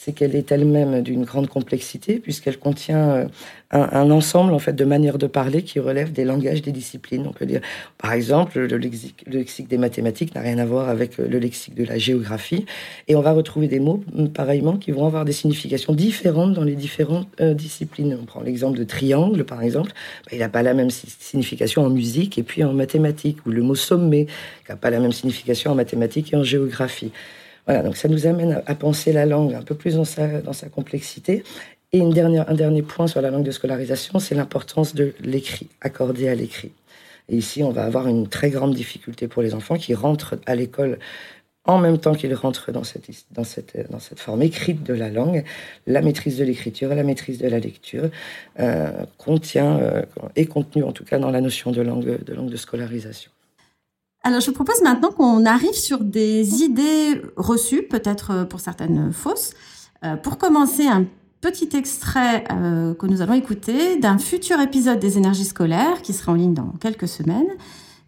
c'est 0.00 0.12
qu'elle 0.12 0.36
est 0.36 0.52
elle-même 0.52 1.02
d'une 1.02 1.24
grande 1.24 1.48
complexité 1.48 2.20
puisqu'elle 2.20 2.56
contient 2.56 3.10
euh, 3.10 3.26
un, 3.72 4.12
ensemble 4.12 4.54
en 4.54 4.60
fait 4.60 4.72
de 4.72 4.84
manières 4.84 5.18
de 5.18 5.26
parler 5.26 5.62
qui 5.62 5.80
relèvent 5.80 6.12
des 6.12 6.24
langages 6.24 6.62
des 6.62 6.70
disciplines. 6.70 7.26
On 7.26 7.32
peut 7.32 7.46
dire, 7.46 7.60
par 7.98 8.12
exemple, 8.12 8.60
le 8.60 8.76
lexique, 8.76 9.24
le 9.26 9.38
lexique 9.38 9.66
des 9.66 9.76
mathématiques 9.76 10.36
n'a 10.36 10.40
rien 10.40 10.58
à 10.58 10.64
voir 10.64 10.88
avec 10.88 11.18
euh, 11.18 11.26
le 11.26 11.40
lexique 11.40 11.74
de 11.74 11.84
la 11.84 11.98
géographie, 11.98 12.64
et 13.08 13.16
on 13.16 13.20
va 13.20 13.32
retrouver 13.32 13.66
des 13.66 13.80
mots 13.80 14.04
pareillement 14.32 14.76
qui 14.76 14.92
vont 14.92 15.04
avoir 15.04 15.24
des 15.24 15.32
significations 15.32 15.92
différentes 15.92 16.52
dans 16.54 16.64
les 16.64 16.76
différentes 16.76 17.28
euh, 17.40 17.52
disciplines. 17.52 18.16
On 18.22 18.24
prend 18.24 18.40
l'exemple 18.40 18.78
de 18.78 18.84
triangle, 18.84 19.44
par 19.44 19.62
exemple, 19.64 19.90
bah, 20.26 20.30
il 20.32 20.38
n'a 20.38 20.48
pas 20.48 20.62
la 20.62 20.74
même 20.74 20.90
signification 20.90 21.84
en 21.84 21.90
musique 21.90 22.38
et 22.38 22.44
puis 22.44 22.62
en 22.62 22.72
mathématiques, 22.72 23.44
ou 23.46 23.50
le 23.50 23.62
mot 23.62 23.74
sommet, 23.74 24.26
qui 24.64 24.70
n'a 24.70 24.76
pas 24.76 24.90
la 24.90 25.00
même 25.00 25.12
signification 25.12 25.72
en 25.72 25.74
mathématiques 25.74 26.32
et 26.32 26.36
en 26.36 26.44
géographie. 26.44 27.10
Voilà, 27.68 27.82
donc 27.82 27.98
ça 27.98 28.08
nous 28.08 28.26
amène 28.26 28.62
à, 28.64 28.74
penser 28.74 29.12
la 29.12 29.26
langue 29.26 29.52
un 29.52 29.60
peu 29.60 29.74
plus 29.74 29.96
dans 29.96 30.06
sa, 30.06 30.40
dans 30.40 30.54
sa 30.54 30.70
complexité. 30.70 31.44
Et 31.92 31.98
une 31.98 32.14
dernière, 32.14 32.48
un 32.48 32.54
dernier 32.54 32.80
point 32.80 33.06
sur 33.06 33.20
la 33.20 33.30
langue 33.30 33.44
de 33.44 33.50
scolarisation, 33.50 34.18
c'est 34.18 34.34
l'importance 34.34 34.94
de 34.94 35.12
l'écrit, 35.20 35.68
accordé 35.82 36.28
à 36.28 36.34
l'écrit. 36.34 36.72
Et 37.28 37.36
ici, 37.36 37.62
on 37.62 37.70
va 37.70 37.84
avoir 37.84 38.08
une 38.08 38.26
très 38.26 38.48
grande 38.48 38.74
difficulté 38.74 39.28
pour 39.28 39.42
les 39.42 39.52
enfants 39.52 39.76
qui 39.76 39.94
rentrent 39.94 40.38
à 40.46 40.54
l'école 40.54 40.98
en 41.66 41.76
même 41.76 41.98
temps 41.98 42.14
qu'ils 42.14 42.34
rentrent 42.34 42.72
dans 42.72 42.84
cette, 42.84 43.10
dans, 43.32 43.44
cette, 43.44 43.90
dans 43.90 43.98
cette 43.98 44.18
forme 44.18 44.40
écrite 44.40 44.82
de 44.82 44.94
la 44.94 45.10
langue, 45.10 45.44
la 45.86 46.00
maîtrise 46.00 46.38
de 46.38 46.44
l'écriture, 46.44 46.94
la 46.94 47.02
maîtrise 47.02 47.36
de 47.36 47.48
la 47.48 47.58
lecture 47.58 48.08
euh, 48.60 48.90
contient, 49.18 49.78
euh, 49.78 50.02
est 50.36 50.46
contenue 50.46 50.84
en 50.84 50.92
tout 50.92 51.04
cas 51.04 51.18
dans 51.18 51.30
la 51.30 51.42
notion 51.42 51.70
de 51.70 51.82
langue 51.82 52.24
de, 52.24 52.32
langue 52.32 52.48
de 52.48 52.56
scolarisation. 52.56 53.30
Alors, 54.24 54.40
je 54.40 54.50
propose 54.50 54.82
maintenant 54.82 55.10
qu'on 55.10 55.46
arrive 55.46 55.74
sur 55.74 56.00
des 56.00 56.62
idées 56.62 57.22
reçues, 57.36 57.84
peut-être 57.84 58.30
euh, 58.32 58.44
pour 58.44 58.60
certaines 58.60 59.12
fausses. 59.12 59.52
Euh, 60.04 60.16
pour 60.16 60.38
commencer, 60.38 60.86
un 60.86 61.04
petit 61.40 61.68
extrait 61.76 62.44
euh, 62.50 62.94
que 62.94 63.06
nous 63.06 63.22
allons 63.22 63.34
écouter 63.34 63.96
d'un 63.96 64.18
futur 64.18 64.60
épisode 64.60 64.98
des 64.98 65.18
énergies 65.18 65.44
scolaires 65.44 66.02
qui 66.02 66.12
sera 66.12 66.32
en 66.32 66.34
ligne 66.34 66.54
dans 66.54 66.72
quelques 66.80 67.06
semaines. 67.06 67.46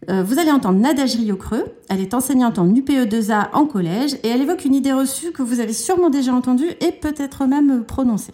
vous 0.09 0.39
allez 0.39 0.51
entendre 0.51 0.79
Nadège 0.79 1.15
Rio-Creux. 1.15 1.65
Elle 1.87 2.01
est 2.01 2.13
enseignante 2.13 2.59
en 2.59 2.67
UPE2A 2.67 3.51
en 3.53 3.65
collège 3.65 4.15
et 4.23 4.27
elle 4.27 4.41
évoque 4.41 4.65
une 4.65 4.75
idée 4.75 4.91
reçue 4.91 5.31
que 5.31 5.43
vous 5.43 5.59
avez 5.61 5.73
sûrement 5.73 6.09
déjà 6.09 6.33
entendue 6.33 6.71
et 6.81 6.91
peut-être 6.91 7.45
même 7.45 7.85
prononcée. 7.85 8.33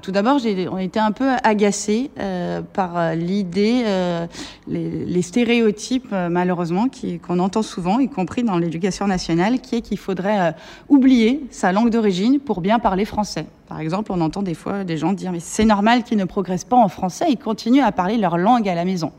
Tout 0.00 0.10
d'abord, 0.10 0.40
on 0.70 0.78
était 0.78 1.00
un 1.00 1.12
peu 1.12 1.28
agacés 1.44 2.10
euh, 2.18 2.62
par 2.62 2.96
euh, 2.96 3.14
l'idée, 3.14 3.82
euh, 3.84 4.26
les, 4.66 5.04
les, 5.04 5.20
stéréotypes 5.20 6.08
euh, 6.14 6.30
malheureusement 6.30 6.86
qu'on 7.22 7.38
entend 7.38 7.60
souvent, 7.60 7.98
y 7.98 8.08
compris 8.08 8.42
dans 8.42 8.56
l'éducation 8.56 9.06
nationale, 9.06 9.60
qui 9.60 9.76
est 9.76 9.80
qu'il 9.82 9.98
faudrait 9.98 10.40
euh, 10.40 10.52
oublier 10.88 11.44
sa 11.50 11.72
langue 11.72 11.90
d'origine 11.90 12.40
pour 12.40 12.62
bien 12.62 12.78
parler 12.78 13.04
français. 13.04 13.44
Par 13.68 13.80
exemple, 13.80 14.12
on 14.12 14.22
entend 14.22 14.40
des 14.40 14.54
fois 14.54 14.82
des 14.84 14.96
gens 14.96 15.12
dire 15.12 15.30
mais 15.30 15.40
c'est 15.40 15.66
normal 15.66 16.04
qu'ils 16.04 16.16
ne 16.16 16.24
progressent 16.24 16.64
pas 16.64 16.76
en 16.76 16.88
français, 16.88 17.26
ils 17.28 17.36
continuent 17.36 17.84
à 17.84 17.92
parler 17.92 18.16
leur 18.16 18.38
langue 18.38 18.66
à 18.70 18.74
la 18.74 18.86
maison. 18.86 19.12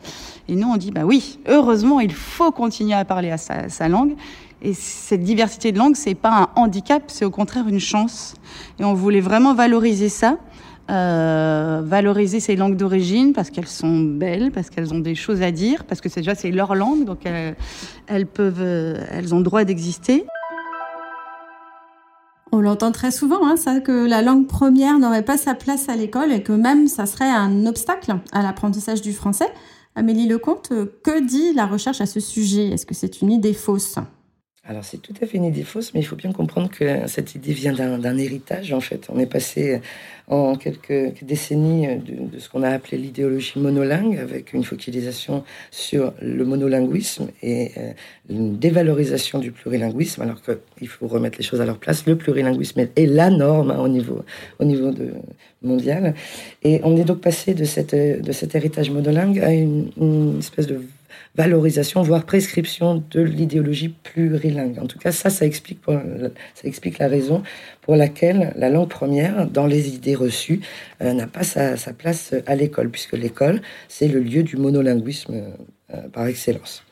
Et 0.47 0.55
nous 0.55 0.67
on 0.67 0.77
dit 0.77 0.89
bah 0.89 1.03
oui, 1.05 1.37
heureusement 1.47 1.99
il 1.99 2.13
faut 2.13 2.51
continuer 2.51 2.95
à 2.95 3.05
parler 3.05 3.29
à 3.29 3.37
sa, 3.37 3.69
sa 3.69 3.89
langue. 3.89 4.15
Et 4.63 4.73
cette 4.73 5.21
diversité 5.21 5.71
de 5.71 5.77
langue, 5.77 5.95
c'est 5.95 6.15
pas 6.15 6.49
un 6.55 6.61
handicap, 6.61 7.03
c'est 7.07 7.25
au 7.25 7.31
contraire 7.31 7.67
une 7.67 7.81
chance. 7.81 8.33
Et 8.79 8.85
on 8.85 8.93
voulait 8.93 9.19
vraiment 9.19 9.53
valoriser 9.53 10.09
ça. 10.09 10.37
Euh, 10.89 11.81
valoriser 11.83 12.39
ces 12.39 12.55
langues 12.55 12.75
d'origine 12.75 13.33
parce 13.33 13.49
qu'elles 13.49 13.67
sont 13.67 14.01
belles, 14.01 14.51
parce 14.51 14.69
qu'elles 14.69 14.93
ont 14.93 14.99
des 14.99 15.15
choses 15.15 15.41
à 15.41 15.51
dire, 15.51 15.85
parce 15.85 16.01
que 16.01 16.09
c'est 16.09 16.21
déjà 16.21 16.35
c'est 16.35 16.51
leur 16.51 16.75
langue, 16.75 17.05
donc 17.05 17.25
elles, 18.07 18.27
peuvent, 18.27 18.61
elles 18.61 19.33
ont 19.33 19.41
droit 19.41 19.63
d'exister. 19.63 20.25
On 22.51 22.61
l'entend 22.61 22.91
très 22.91 23.11
souvent, 23.11 23.47
hein, 23.47 23.79
que 23.79 24.07
la 24.07 24.21
langue 24.21 24.47
première 24.47 24.99
n'aurait 24.99 25.25
pas 25.25 25.37
sa 25.37 25.55
place 25.55 25.89
à 25.89 25.95
l'école 25.95 26.31
et 26.31 26.43
que 26.43 26.51
même 26.51 26.87
ça 26.87 27.05
serait 27.05 27.29
un 27.29 27.65
obstacle 27.65 28.15
à 28.31 28.43
l'apprentissage 28.43 29.01
du 29.01 29.13
français. 29.13 29.47
Amélie 29.95 30.27
Lecomte, 30.27 30.69
que 31.03 31.25
dit 31.25 31.53
la 31.53 31.65
recherche 31.65 32.01
à 32.01 32.05
ce 32.05 32.19
sujet? 32.19 32.67
Est-ce 32.69 32.85
que 32.85 32.93
c'est 32.93 33.21
une 33.21 33.31
idée 33.31 33.53
fausse? 33.53 33.97
Alors 34.65 34.85
c'est 34.85 34.99
tout 34.99 35.13
à 35.21 35.25
fait 35.25 35.37
une 35.37 35.43
idée 35.43 35.63
fausse, 35.63 35.93
mais 35.93 35.99
il 35.99 36.05
faut 36.05 36.15
bien 36.15 36.31
comprendre 36.31 36.69
que 36.69 37.05
cette 37.07 37.35
idée 37.35 37.51
vient 37.51 37.73
d'un 37.73 38.17
héritage 38.17 38.71
en 38.71 38.79
fait. 38.79 39.07
On 39.09 39.19
est 39.19 39.25
passé 39.25 39.81
en 40.29 40.55
quelques 40.55 41.21
décennies 41.21 41.97
de, 41.97 42.39
ce 42.39 42.47
qu'on 42.47 42.63
a 42.63 42.69
appelé 42.69 42.97
l'idéologie 42.97 43.59
monolingue, 43.59 44.17
avec 44.17 44.53
une 44.53 44.63
focalisation 44.63 45.43
sur 45.69 46.13
le 46.21 46.45
monolinguisme 46.45 47.27
et 47.41 47.71
euh, 47.77 47.91
une 48.29 48.57
dévalorisation 48.57 49.39
du 49.39 49.51
plurilinguisme, 49.51 50.21
alors 50.21 50.41
qu'il 50.41 50.87
faut 50.87 51.07
remettre 51.07 51.37
les 51.37 51.43
choses 51.43 51.59
à 51.59 51.65
leur 51.65 51.77
place. 51.77 52.05
Le 52.05 52.15
plurilinguisme 52.15 52.87
est 52.95 53.05
la 53.05 53.29
norme 53.29 53.71
hein, 53.71 53.79
au 53.79 53.89
niveau, 53.89 54.23
mondial. 55.61 56.15
Et 56.63 56.79
on 56.85 56.95
est 56.95 57.03
donc 57.03 57.19
passé 57.19 57.53
de, 57.53 57.65
cet 57.65 57.93
héritage 58.55 58.91
monolingue 58.91 59.39
à 59.39 59.51
une 59.51 60.37
espèce 60.39 60.67
de 60.67 60.79
valorisation, 61.35 62.01
voire 62.01 62.25
prescription 62.25 63.03
de 63.11 63.21
l'idéologie 63.21 63.89
plurilingue. 63.89 64.79
En 64.79 64.85
tout 64.85 64.99
cas, 64.99 65.11
ça, 65.11 65.29
ça 65.29 65.45
explique, 65.45 65.79
la 66.99 67.07
raison 67.07 67.43
pour 67.81 67.95
laquelle 67.95 68.53
la 68.55 68.69
langue 68.69 68.89
première, 68.89 69.47
dans 69.47 69.65
les 69.65 69.89
idées 69.95 70.15
reçues, 70.15 70.61
euh, 71.01 71.13
n'a 71.13 71.27
pas 71.27 71.43
sa, 71.43 71.75
place 71.93 72.33
à 72.45 72.55
l'école, 72.55 72.89
puisque 72.89 73.13
l'école, 73.13 73.61
c'est 73.87 74.07
le 74.07 74.19
lieu 74.19 74.43
du 74.43 74.57
monolinguisme 74.57 75.43
euh, 75.93 76.07
par 76.09 76.27
excellence 76.27 76.83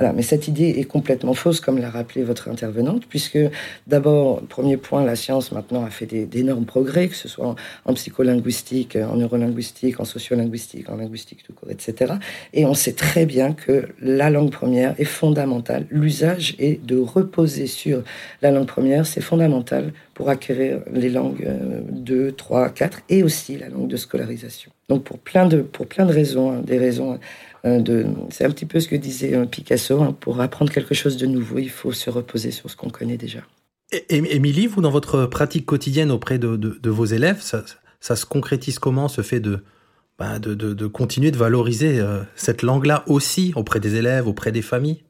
mais 0.00 0.22
cette 0.22 0.48
idée 0.48 0.70
est 0.78 0.84
complètement 0.84 1.34
fausse, 1.34 1.60
comme 1.60 1.78
l'a 1.78 1.90
rappelé 1.90 2.22
votre 2.22 2.48
intervenante, 2.48 3.04
puisque 3.06 3.38
d'abord, 3.86 4.40
premier 4.42 4.78
point, 4.78 5.04
la 5.04 5.14
science 5.14 5.52
maintenant 5.52 5.84
a 5.84 5.90
fait 5.90 6.06
d'énormes 6.06 6.64
progrès, 6.64 7.08
que 7.08 7.14
ce 7.14 7.28
soit 7.28 7.54
en, 7.84 7.94
psycholinguistique, 7.94 8.96
en 8.96 9.16
neurolinguistique, 9.16 10.00
en 10.00 10.04
sociolinguistique, 10.04 10.88
en 10.88 10.96
linguistique 10.96 11.42
tout 11.42 11.52
court, 11.52 11.70
etc. 11.70 12.14
Et 12.54 12.64
on 12.64 12.74
sait 12.74 12.94
très 12.94 13.26
bien 13.26 13.52
que 13.52 13.88
la 14.00 14.30
langue 14.30 14.50
première 14.50 14.98
est 14.98 15.04
fondamentale. 15.04 15.86
L'usage 15.90 16.54
est 16.58 16.84
de 16.84 16.98
reposer 16.98 17.66
sur 17.66 18.02
la 18.40 18.50
langue 18.50 18.66
première, 18.66 19.04
c'est 19.04 19.20
fondamental 19.20 19.92
pour 20.14 20.30
acquérir 20.30 20.80
les 20.92 21.10
langues 21.10 21.46
2, 21.90 22.32
3, 22.32 22.70
4 22.70 23.02
et 23.08 23.22
aussi 23.22 23.58
la 23.58 23.68
langue 23.68 23.88
de 23.88 23.96
scolarisation. 23.96 24.70
Donc 24.88 25.04
pour 25.04 25.18
plein 25.18 25.46
de, 25.46 25.62
pour 25.62 25.86
plein 25.86 26.04
de 26.04 26.12
raisons, 26.12 26.52
hein, 26.52 26.62
des 26.64 26.78
raisons 26.78 27.18
euh, 27.64 28.04
c'est 28.30 28.44
un 28.44 28.50
petit 28.50 28.66
peu 28.66 28.80
ce 28.80 28.88
que 28.88 28.96
disait 28.96 29.34
euh, 29.34 29.44
Picasso. 29.44 30.02
Hein. 30.02 30.16
pour 30.18 30.40
apprendre 30.40 30.72
quelque 30.72 30.94
chose 30.94 31.16
de 31.16 31.26
nouveau, 31.26 31.58
il 31.58 31.70
faut 31.70 31.92
se 31.92 32.10
reposer 32.10 32.50
sur 32.50 32.70
ce 32.70 32.76
qu'on 32.76 32.90
connaît 32.90 33.16
déjà. 33.16 33.40
Émilie, 34.08 34.66
vous, 34.68 34.80
dans 34.80 34.90
votre 34.90 35.26
pratique 35.26 35.66
quotidienne 35.66 36.12
auprès 36.12 36.38
de, 36.38 36.88
vos 36.88 37.04
élèves, 37.04 37.42
ça, 37.42 38.16
se 38.16 38.24
concrétise 38.24 38.78
comment, 38.78 39.08
ce 39.08 39.22
fait 39.22 39.40
de, 39.40 39.64
bah, 40.16 40.38
de, 40.38 40.86
continuer 40.86 41.32
de 41.32 41.36
valoriser 41.36 41.98
euh, 41.98 42.22
cette 42.36 42.62
langue-là 42.62 43.02
aussi 43.08 43.52
auprès 43.56 43.80
des 43.80 43.96
élèves, 43.96 44.28
auprès 44.28 44.52
des 44.52 44.62
familles? 44.62 45.02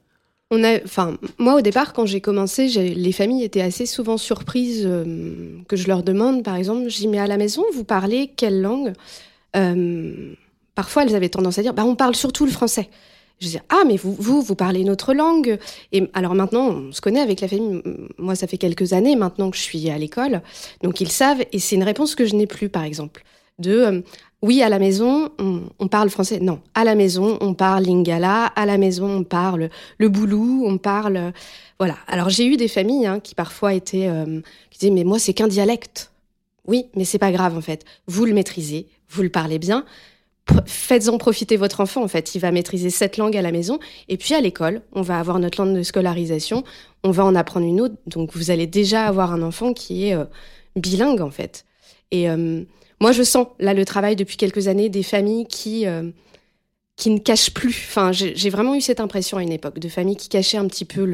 On 0.51 0.65
a, 0.65 0.83
enfin, 0.83 1.17
moi 1.39 1.57
au 1.57 1.61
départ, 1.61 1.93
quand 1.93 2.07
j'ai 2.07 2.23
commencé, 2.23 2.67
les 2.69 3.13
familles 3.13 3.45
étaient 3.45 3.61
assez 3.61 3.87
souvent 3.87 4.17
surprises 4.17 4.89
que 5.69 5.77
je 5.77 5.87
leur 5.87 6.03
demande, 6.03 6.43
par 6.43 6.57
exemple, 6.57 6.89
j'y 6.89 7.07
mets 7.07 7.21
à 7.21 7.29
la 7.29 7.37
maison, 7.37 7.63
vous 7.73 7.85
parlez 7.85 8.33
quelle 8.35 8.61
langue? 8.61 8.95
Parfois 10.81 11.03
elles 11.03 11.15
avaient 11.15 11.29
tendance 11.29 11.59
à 11.59 11.63
dire 11.63 11.75
bah 11.75 11.85
on 11.85 11.95
parle 11.95 12.15
surtout 12.15 12.47
le 12.47 12.51
français. 12.51 12.89
Je 13.39 13.45
disais 13.49 13.61
ah 13.69 13.83
mais 13.87 13.99
vous 13.99 14.41
vous 14.41 14.55
parlez 14.55 14.83
notre 14.83 15.13
langue 15.13 15.59
et 15.93 16.09
alors 16.15 16.35
maintenant 16.35 16.69
on 16.71 16.93
se 16.93 17.03
connaît 17.03 17.21
avec 17.21 17.43
la 17.43 17.49
famille. 17.49 17.83
Moi 18.17 18.35
ça 18.35 18.47
fait 18.47 18.57
quelques 18.57 18.95
années 18.95 19.15
maintenant 19.15 19.51
que 19.51 19.59
je 19.59 19.63
suis 19.63 19.91
à 19.91 19.99
l'école 19.99 20.41
donc 20.83 21.03
ils 21.03 21.11
savent 21.11 21.45
et 21.53 21.59
c'est 21.59 21.77
une 21.77 21.83
réponse 21.83 22.15
que 22.15 22.25
je 22.25 22.35
n'ai 22.35 22.47
plus 22.47 22.71
par 22.71 22.85
exemple 22.85 23.25
de 23.59 23.73
euh, 23.73 24.01
oui, 24.41 24.63
à 24.63 24.71
la 24.71 24.79
maison, 24.79 25.29
on, 25.39 25.89
parle 25.89 26.09
français. 26.09 26.41
Non, 26.41 26.61
à 26.75 26.83
la 26.83 26.95
maison, 26.95 27.37
on 27.43 27.53
parle 27.53 27.85
lingala. 27.85 28.47
À 28.47 28.65
la 28.65 28.79
maison, 28.79 29.19
on 29.19 29.23
parle 29.23 29.69
le 29.99 30.09
boulou. 30.09 30.65
On 30.67 30.79
parle, 30.79 31.35
voilà. 31.79 31.97
Alors 32.07 32.31
j'ai 32.31 32.47
eu 32.47 32.57
des 32.57 32.69
familles 32.69 33.07
hein, 33.07 33.21
qui 33.21 33.35
parfois 33.35 33.75
étaient, 33.75 34.09
euh, 34.09 34.41
qui 34.71 34.79
disaient 34.79 34.93
mais 34.95 35.05
moi 35.05 35.19
c'est 35.19 35.35
qu'un 35.35 35.47
dialecte. 35.47 36.11
Oui, 36.67 36.87
mais 36.97 37.05
c'est 37.05 37.19
pas 37.19 37.33
grave 37.33 37.55
en 37.55 37.61
fait. 37.61 37.85
Vous 38.07 38.25
le 38.25 38.33
maîtrisez, 38.33 38.87
vous 39.11 39.23
le 39.23 39.29
parlez 39.29 39.59
bien 39.59 39.85
faites-en 40.67 41.19
profiter 41.19 41.57
votre 41.57 41.81
enfant. 41.81 42.03
En 42.03 42.09
fait, 42.09 42.35
il 42.35 42.41
va 42.41 42.51
maîtriser 42.53 42.91
cette 42.91 43.17
langue 43.17 43.37
à 43.37 43.43
la 43.43 43.53
maison. 43.53 43.79
Et 44.09 44.17
puis 44.17 44.35
à 44.35 44.41
l'école, 44.41 44.83
on 44.93 45.03
va 45.03 45.19
avoir 45.19 45.39
notre 45.39 45.63
langue 45.63 45.77
de 45.77 45.83
scolarisation. 45.83 46.65
On 47.03 47.11
va 47.11 47.25
en 47.25 47.35
apprendre 47.35 47.67
une 47.67 47.81
autre. 47.81 47.95
Donc 48.07 48.35
vous 48.35 48.51
allez 48.51 48.67
déjà 48.67 49.05
avoir 49.05 49.33
un 49.33 49.43
enfant 49.43 49.73
qui 49.73 50.09
est 50.09 50.15
euh, 50.15 50.25
bilingue 50.77 51.21
en 51.21 51.31
fait. 51.31 51.65
Et 52.11 52.29
euh, 52.29 52.63
moi, 53.01 53.13
je 53.13 53.23
sens 53.23 53.47
là 53.59 53.75
le 53.75 53.85
travail 53.85 54.17
depuis 54.17 54.37
quelques 54.37 54.69
années 54.69 54.89
des 54.89 55.03
familles 55.03 55.47
qui 55.47 55.87
euh, 55.87 56.11
qui 56.97 57.11
ne 57.11 57.19
cachent 57.19 57.55
plus. 57.55 57.87
Enfin, 57.89 58.13
j'ai 58.13 58.51
vraiment 58.51 58.75
eu 58.75 58.83
cette 58.83 59.01
impression 59.01 59.39
à 59.39 59.43
une 59.43 59.53
époque 59.53 59.79
de 59.79 59.89
familles 59.89 60.17
qui 60.17 60.29
cachaient 60.29 60.59
un 60.59 60.67
petit 60.67 60.85
peu 60.85 61.07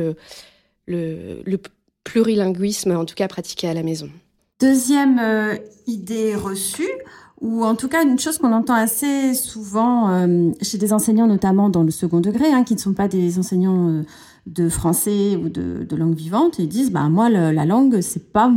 le 0.86 1.58
plurilinguisme, 2.02 2.90
en 2.90 3.04
tout 3.04 3.14
cas 3.14 3.28
pratiqué 3.28 3.68
à 3.68 3.74
la 3.74 3.84
maison. 3.84 4.10
Deuxième 4.58 5.20
idée 5.86 6.34
reçue, 6.34 6.90
ou 7.46 7.64
en 7.64 7.76
tout 7.76 7.88
cas 7.88 8.02
une 8.02 8.18
chose 8.18 8.38
qu'on 8.38 8.52
entend 8.52 8.74
assez 8.74 9.32
souvent 9.34 10.10
euh, 10.10 10.50
chez 10.62 10.78
des 10.78 10.92
enseignants, 10.92 11.28
notamment 11.28 11.68
dans 11.68 11.84
le 11.84 11.92
second 11.92 12.20
degré, 12.20 12.52
hein, 12.52 12.64
qui 12.64 12.74
ne 12.74 12.80
sont 12.80 12.92
pas 12.92 13.06
des 13.06 13.38
enseignants 13.38 13.88
euh, 13.88 14.02
de 14.46 14.68
français 14.68 15.36
ou 15.36 15.48
de, 15.48 15.96
langue 15.96 16.16
vivante, 16.16 16.58
ils 16.58 16.68
disent 16.68 16.90
bah 16.90 17.08
moi 17.08 17.28
la 17.30 17.64
langue 17.64 18.00
c'est 18.00 18.32
pas 18.32 18.50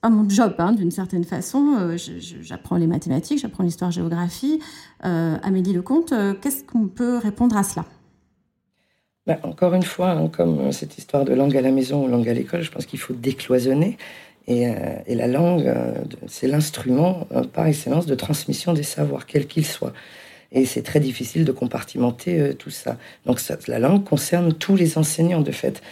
pas 0.00 0.10
mon 0.10 0.28
job 0.28 0.54
hein, 0.58 0.72
d'une 0.72 0.90
certaine 0.90 1.24
façon. 1.24 1.76
Euh, 1.78 1.96
j'apprends 2.42 2.76
les 2.76 2.88
mathématiques, 2.88 3.38
j'apprends 3.38 3.64
l'histoire-géographie. 3.64 4.60
Amélie 5.00 5.72
Lecomte, 5.72 6.12
qu'est-ce 6.40 6.64
qu'on 6.64 6.88
peut 6.88 7.18
répondre 7.18 7.56
à 7.56 7.62
cela? 7.62 7.84
Bah, 9.26 9.38
encore 9.42 9.74
une 9.74 9.82
fois, 9.82 10.10
hein, 10.10 10.28
comme 10.28 10.70
cette 10.70 10.98
histoire 10.98 11.24
de 11.24 11.34
langue 11.34 11.56
à 11.56 11.60
la 11.60 11.72
maison 11.72 12.04
ou 12.04 12.08
langue 12.08 12.28
à 12.28 12.34
l'école, 12.34 12.62
je 12.62 12.70
pense 12.70 12.86
qu'il 12.86 13.00
faut 13.00 13.14
décloisonner. 13.14 13.96
Et, 14.48 14.68
euh, 14.68 14.72
et 15.06 15.14
la 15.14 15.26
langue, 15.26 15.66
euh, 15.66 15.92
c'est 16.28 16.46
l'instrument 16.46 17.26
euh, 17.32 17.42
par 17.42 17.66
excellence 17.66 18.06
de 18.06 18.14
transmission 18.14 18.72
des 18.72 18.84
savoirs, 18.84 19.26
quels 19.26 19.46
qu'ils 19.46 19.66
soient. 19.66 19.92
Et 20.52 20.64
c'est 20.64 20.82
très 20.82 21.00
difficile 21.00 21.44
de 21.44 21.52
compartimenter 21.52 22.54
tout 22.54 22.70
ça. 22.70 22.96
Donc 23.26 23.40
la 23.66 23.80
langue 23.80 24.04
concerne 24.04 24.52
tous 24.54 24.76
les 24.76 24.96
enseignants, 24.96 25.40
de 25.40 25.50
fait. 25.50 25.82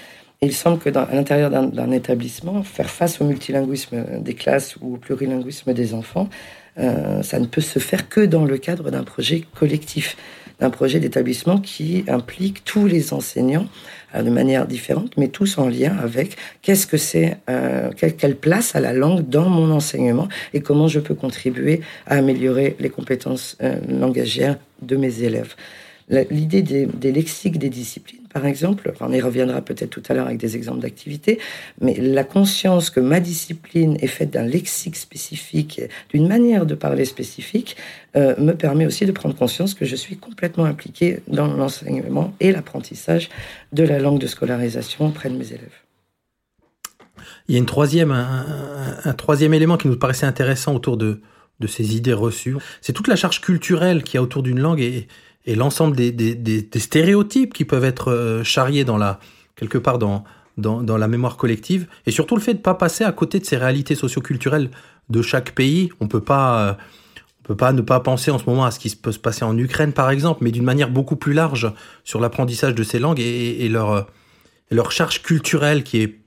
Et 0.40 0.46
il 0.46 0.54
semble 0.54 0.78
que 0.78 0.96
à 0.96 1.12
l'intérieur 1.12 1.50
d'un 1.50 1.90
établissement, 1.90 2.62
faire 2.62 2.88
face 2.88 3.20
au 3.20 3.24
multilinguisme 3.24 4.20
des 4.20 4.34
classes 4.34 4.76
ou 4.80 4.94
au 4.94 4.96
plurilinguisme 4.96 5.74
des 5.74 5.92
enfants, 5.92 6.28
ça 6.76 7.40
ne 7.40 7.46
peut 7.46 7.60
se 7.60 7.80
faire 7.80 8.08
que 8.08 8.20
dans 8.20 8.44
le 8.44 8.56
cadre 8.56 8.90
d'un 8.90 9.02
projet 9.02 9.42
collectif, 9.54 10.16
d'un 10.64 10.70
projet 10.70 10.98
d'établissement 10.98 11.58
qui 11.58 12.06
implique 12.08 12.64
tous 12.64 12.86
les 12.86 13.12
enseignants 13.12 13.66
euh, 14.14 14.22
de 14.22 14.30
manière 14.30 14.66
différente, 14.66 15.12
mais 15.18 15.28
tous 15.28 15.58
en 15.58 15.68
lien 15.68 15.94
avec 16.02 16.38
qu'est-ce 16.62 16.86
que 16.86 16.96
c'est, 16.96 17.36
euh, 17.50 17.90
quelle, 17.98 18.36
place 18.36 18.74
a 18.74 18.80
la 18.80 18.94
langue 18.94 19.28
dans 19.28 19.50
mon 19.50 19.70
enseignement 19.70 20.26
et 20.54 20.62
comment 20.62 20.88
je 20.88 21.00
peux 21.00 21.14
contribuer 21.14 21.82
à 22.06 22.16
améliorer 22.16 22.76
les 22.80 22.88
compétences 22.88 23.58
euh, 23.62 23.76
langagières 23.90 24.56
de 24.80 24.96
mes 24.96 25.22
élèves. 25.22 25.54
L'idée 26.08 26.60
des, 26.60 27.12
lexiques 27.12 27.58
des 27.58 27.70
disciplines, 27.70 28.26
par 28.32 28.44
exemple, 28.44 28.92
on 29.00 29.10
y 29.10 29.22
reviendra 29.22 29.62
peut-être 29.62 29.88
tout 29.88 30.02
à 30.08 30.12
l'heure 30.12 30.26
avec 30.26 30.38
des 30.38 30.54
exemples 30.54 30.80
d'activités, 30.80 31.38
mais 31.80 31.94
la 31.94 32.24
conscience 32.24 32.90
que 32.90 33.00
ma 33.00 33.20
discipline 33.20 33.96
est 34.00 34.08
faite 34.08 34.30
d'un 34.30 34.42
lexique 34.42 34.96
spécifique, 34.96 35.80
d'une 36.10 36.28
manière 36.28 36.66
de 36.66 36.74
parler 36.74 37.06
spécifique, 37.06 37.76
euh, 38.16 38.34
me 38.38 38.52
permet 38.52 38.84
aussi 38.84 39.06
de 39.06 39.12
prendre 39.12 39.34
conscience 39.34 39.72
que 39.72 39.86
je 39.86 39.96
suis 39.96 40.18
complètement 40.18 40.66
impliqué 40.66 41.20
dans 41.26 41.46
l'enseignement 41.46 42.34
et 42.38 42.52
l'apprentissage 42.52 43.30
de 43.72 43.82
la 43.82 43.98
langue 43.98 44.18
de 44.18 44.26
scolarisation 44.26 45.06
auprès 45.06 45.30
de 45.30 45.36
mes 45.36 45.48
élèves. 45.48 45.80
Il 47.48 47.54
y 47.54 47.56
a 47.56 47.58
une 47.58 47.66
troisième, 47.66 48.10
un, 48.10 48.98
un 49.04 49.12
troisième 49.14 49.54
élément 49.54 49.78
qui 49.78 49.88
nous 49.88 49.96
paraissait 49.96 50.26
intéressant 50.26 50.74
autour 50.74 50.98
de, 50.98 51.22
de 51.60 51.66
ces 51.66 51.96
idées 51.96 52.12
reçues. 52.12 52.56
C'est 52.80 52.92
toute 52.92 53.08
la 53.08 53.16
charge 53.16 53.40
culturelle 53.40 54.02
qu'il 54.02 54.16
y 54.16 54.18
a 54.18 54.22
autour 54.22 54.42
d'une 54.42 54.60
langue 54.60 54.80
et, 54.80 55.08
et 55.46 55.54
l'ensemble 55.54 55.96
des, 55.96 56.12
des, 56.12 56.34
des, 56.34 56.80
stéréotypes 56.80 57.52
qui 57.52 57.64
peuvent 57.64 57.84
être 57.84 58.10
euh, 58.10 58.44
charriés 58.44 58.84
dans 58.84 58.96
la, 58.96 59.20
quelque 59.56 59.78
part 59.78 59.98
dans, 59.98 60.24
dans, 60.56 60.82
dans, 60.82 60.96
la 60.96 61.08
mémoire 61.08 61.36
collective, 61.36 61.86
et 62.06 62.10
surtout 62.10 62.36
le 62.36 62.40
fait 62.40 62.54
de 62.54 62.58
pas 62.58 62.74
passer 62.74 63.04
à 63.04 63.12
côté 63.12 63.38
de 63.40 63.44
ces 63.44 63.56
réalités 63.56 63.94
socioculturelles 63.94 64.70
de 65.10 65.22
chaque 65.22 65.52
pays. 65.54 65.90
On 66.00 66.08
peut 66.08 66.22
pas, 66.22 66.68
euh, 66.68 66.72
on 67.40 67.48
peut 67.48 67.56
pas 67.56 67.72
ne 67.72 67.82
pas 67.82 68.00
penser 68.00 68.30
en 68.30 68.38
ce 68.38 68.46
moment 68.46 68.64
à 68.64 68.70
ce 68.70 68.78
qui 68.78 68.94
peut 68.96 69.12
se 69.12 69.18
passer 69.18 69.44
en 69.44 69.56
Ukraine, 69.58 69.92
par 69.92 70.10
exemple, 70.10 70.42
mais 70.42 70.50
d'une 70.50 70.64
manière 70.64 70.90
beaucoup 70.90 71.16
plus 71.16 71.34
large 71.34 71.70
sur 72.04 72.20
l'apprentissage 72.20 72.74
de 72.74 72.82
ces 72.82 72.98
langues 72.98 73.20
et, 73.20 73.68
leur, 73.68 74.06
leur 74.70 74.92
charge 74.92 75.22
culturelle 75.22 75.84
qui 75.84 76.00
est 76.00 76.20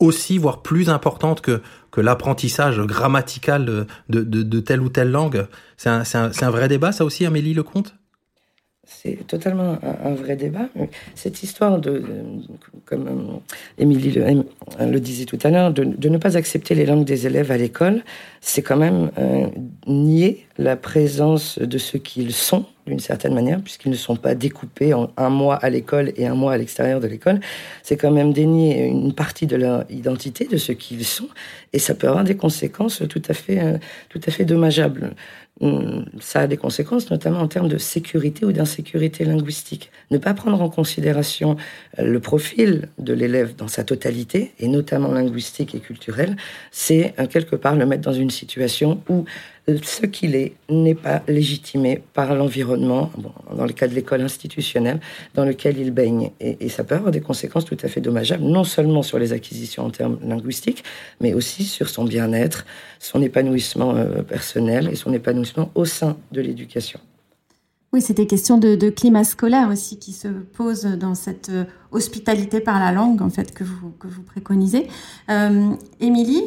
aussi, 0.00 0.38
voire 0.38 0.62
plus 0.62 0.90
importante 0.90 1.40
que, 1.40 1.62
que 1.92 2.00
l'apprentissage 2.00 2.80
grammatical 2.80 3.64
de, 3.64 3.86
de, 4.08 4.60
telle 4.60 4.80
ou 4.80 4.88
telle 4.88 5.12
langue. 5.12 5.46
C'est 5.76 5.88
un, 5.88 6.02
un, 6.14 6.30
un, 6.38 6.50
vrai 6.50 6.66
débat, 6.66 6.90
ça 6.90 7.04
aussi, 7.04 7.24
Amélie 7.24 7.54
Lecomte? 7.54 7.94
C'est 8.86 9.26
totalement 9.26 9.78
un, 9.82 10.14
vrai 10.14 10.36
débat. 10.36 10.68
Cette 11.14 11.42
histoire 11.42 11.78
de, 11.78 12.02
comme 12.84 13.08
euh, 13.08 13.82
Émilie 13.82 14.12
le, 14.12 15.00
disait 15.00 15.24
tout 15.24 15.38
à 15.42 15.50
l'heure, 15.50 15.72
de, 15.72 16.08
ne 16.08 16.18
pas 16.18 16.36
accepter 16.36 16.74
les 16.74 16.86
langues 16.86 17.04
des 17.04 17.26
élèves 17.26 17.50
à 17.50 17.56
l'école, 17.56 18.02
c'est 18.40 18.62
quand 18.62 18.76
même 18.76 19.10
euh, 19.18 19.46
nier 19.86 20.46
la 20.58 20.76
présence 20.76 21.58
de 21.58 21.78
ce 21.78 21.96
qu'ils 21.96 22.32
sont, 22.32 22.66
d'une 22.86 23.00
certaine 23.00 23.34
manière, 23.34 23.60
puisqu'ils 23.60 23.90
ne 23.90 23.96
sont 23.96 24.16
pas 24.16 24.34
découpés 24.34 24.92
en 24.94 25.10
un 25.16 25.30
mois 25.30 25.56
à 25.56 25.70
l'école 25.70 26.12
et 26.16 26.26
un 26.26 26.34
mois 26.34 26.52
à 26.52 26.58
l'extérieur 26.58 27.00
de 27.00 27.06
l'école. 27.06 27.40
C'est 27.82 27.96
quand 27.96 28.10
même 28.10 28.32
dénier 28.32 28.84
une 28.86 29.14
partie 29.14 29.46
de 29.46 29.56
leur 29.56 29.84
identité, 29.90 30.44
de 30.44 30.58
ce 30.58 30.72
qu'ils 30.72 31.04
sont, 31.04 31.28
et 31.72 31.78
ça 31.78 31.94
peut 31.94 32.08
avoir 32.08 32.24
des 32.24 32.36
conséquences 32.36 33.02
tout 33.08 33.22
à 33.28 33.34
fait, 33.34 33.60
euh, 33.60 33.78
tout 34.10 34.20
à 34.26 34.30
fait 34.30 34.44
dommageables. 34.44 35.14
Ça 36.20 36.40
a 36.40 36.46
des 36.48 36.56
conséquences, 36.56 37.10
notamment 37.12 37.38
en 37.38 37.46
termes 37.46 37.68
de 37.68 37.78
sécurité 37.78 38.44
ou 38.44 38.50
d'insécurité 38.50 39.24
linguistique. 39.24 39.92
Ne 40.10 40.18
pas 40.18 40.34
prendre 40.34 40.60
en 40.60 40.68
considération 40.68 41.56
euh, 41.98 42.04
le 42.04 42.18
profil 42.18 42.88
de 42.98 43.14
l'élève 43.14 43.54
dans 43.54 43.68
sa 43.68 43.84
totalité, 43.84 44.52
et 44.58 44.66
notamment 44.66 45.12
linguistique 45.12 45.76
et 45.76 45.78
culturel, 45.78 46.36
c'est 46.72 47.14
euh, 47.20 47.26
quelque 47.28 47.54
part 47.54 47.76
le 47.76 47.86
mettre 47.86 48.02
dans 48.02 48.12
une 48.12 48.30
situation 48.30 49.00
où 49.08 49.26
ce 49.66 50.06
qu'il 50.06 50.34
est 50.34 50.54
n'est 50.68 50.94
pas 50.94 51.22
légitimé 51.26 52.02
par 52.12 52.34
l'environnement, 52.34 53.10
dans 53.56 53.64
le 53.64 53.72
cas 53.72 53.88
de 53.88 53.94
l'école 53.94 54.20
institutionnelle, 54.20 55.00
dans 55.34 55.44
lequel 55.44 55.78
il 55.78 55.90
baigne. 55.90 56.30
Et, 56.40 56.68
ça 56.68 56.84
peut 56.84 56.94
avoir 56.94 57.12
des 57.12 57.20
conséquences 57.20 57.64
tout 57.64 57.76
à 57.82 57.88
fait 57.88 58.00
dommageables, 58.00 58.44
non 58.44 58.64
seulement 58.64 59.02
sur 59.02 59.18
les 59.18 59.32
acquisitions 59.32 59.86
en 59.86 59.90
termes 59.90 60.18
linguistiques, 60.22 60.84
mais 61.20 61.34
aussi 61.34 61.64
sur 61.64 61.88
son 61.88 62.04
bien-être, 62.04 62.66
son 62.98 63.22
épanouissement 63.22 63.94
euh, 63.96 64.22
personnel 64.22 64.88
et 64.92 64.96
son 64.96 65.12
épanouissement 65.12 65.70
au 65.74 65.84
sein 65.84 66.16
de 66.32 66.40
l'éducation. 66.40 67.00
Oui, 67.94 68.02
c'était 68.02 68.26
question 68.26 68.58
de, 68.58 68.90
climat 68.90 69.22
scolaire 69.22 69.68
aussi 69.70 70.00
qui 70.00 70.12
se 70.12 70.26
pose 70.26 70.82
dans 70.82 71.14
cette 71.14 71.50
euh, 71.50 71.64
hospitalité 71.92 72.60
par 72.60 72.80
la 72.80 72.90
langue, 72.90 73.22
en 73.22 73.30
fait, 73.30 73.54
que 73.54 73.62
vous, 73.62 73.90
que 74.00 74.08
vous 74.08 74.22
préconisez. 74.22 74.88
Euh, 75.30 75.70
Émilie, 76.00 76.42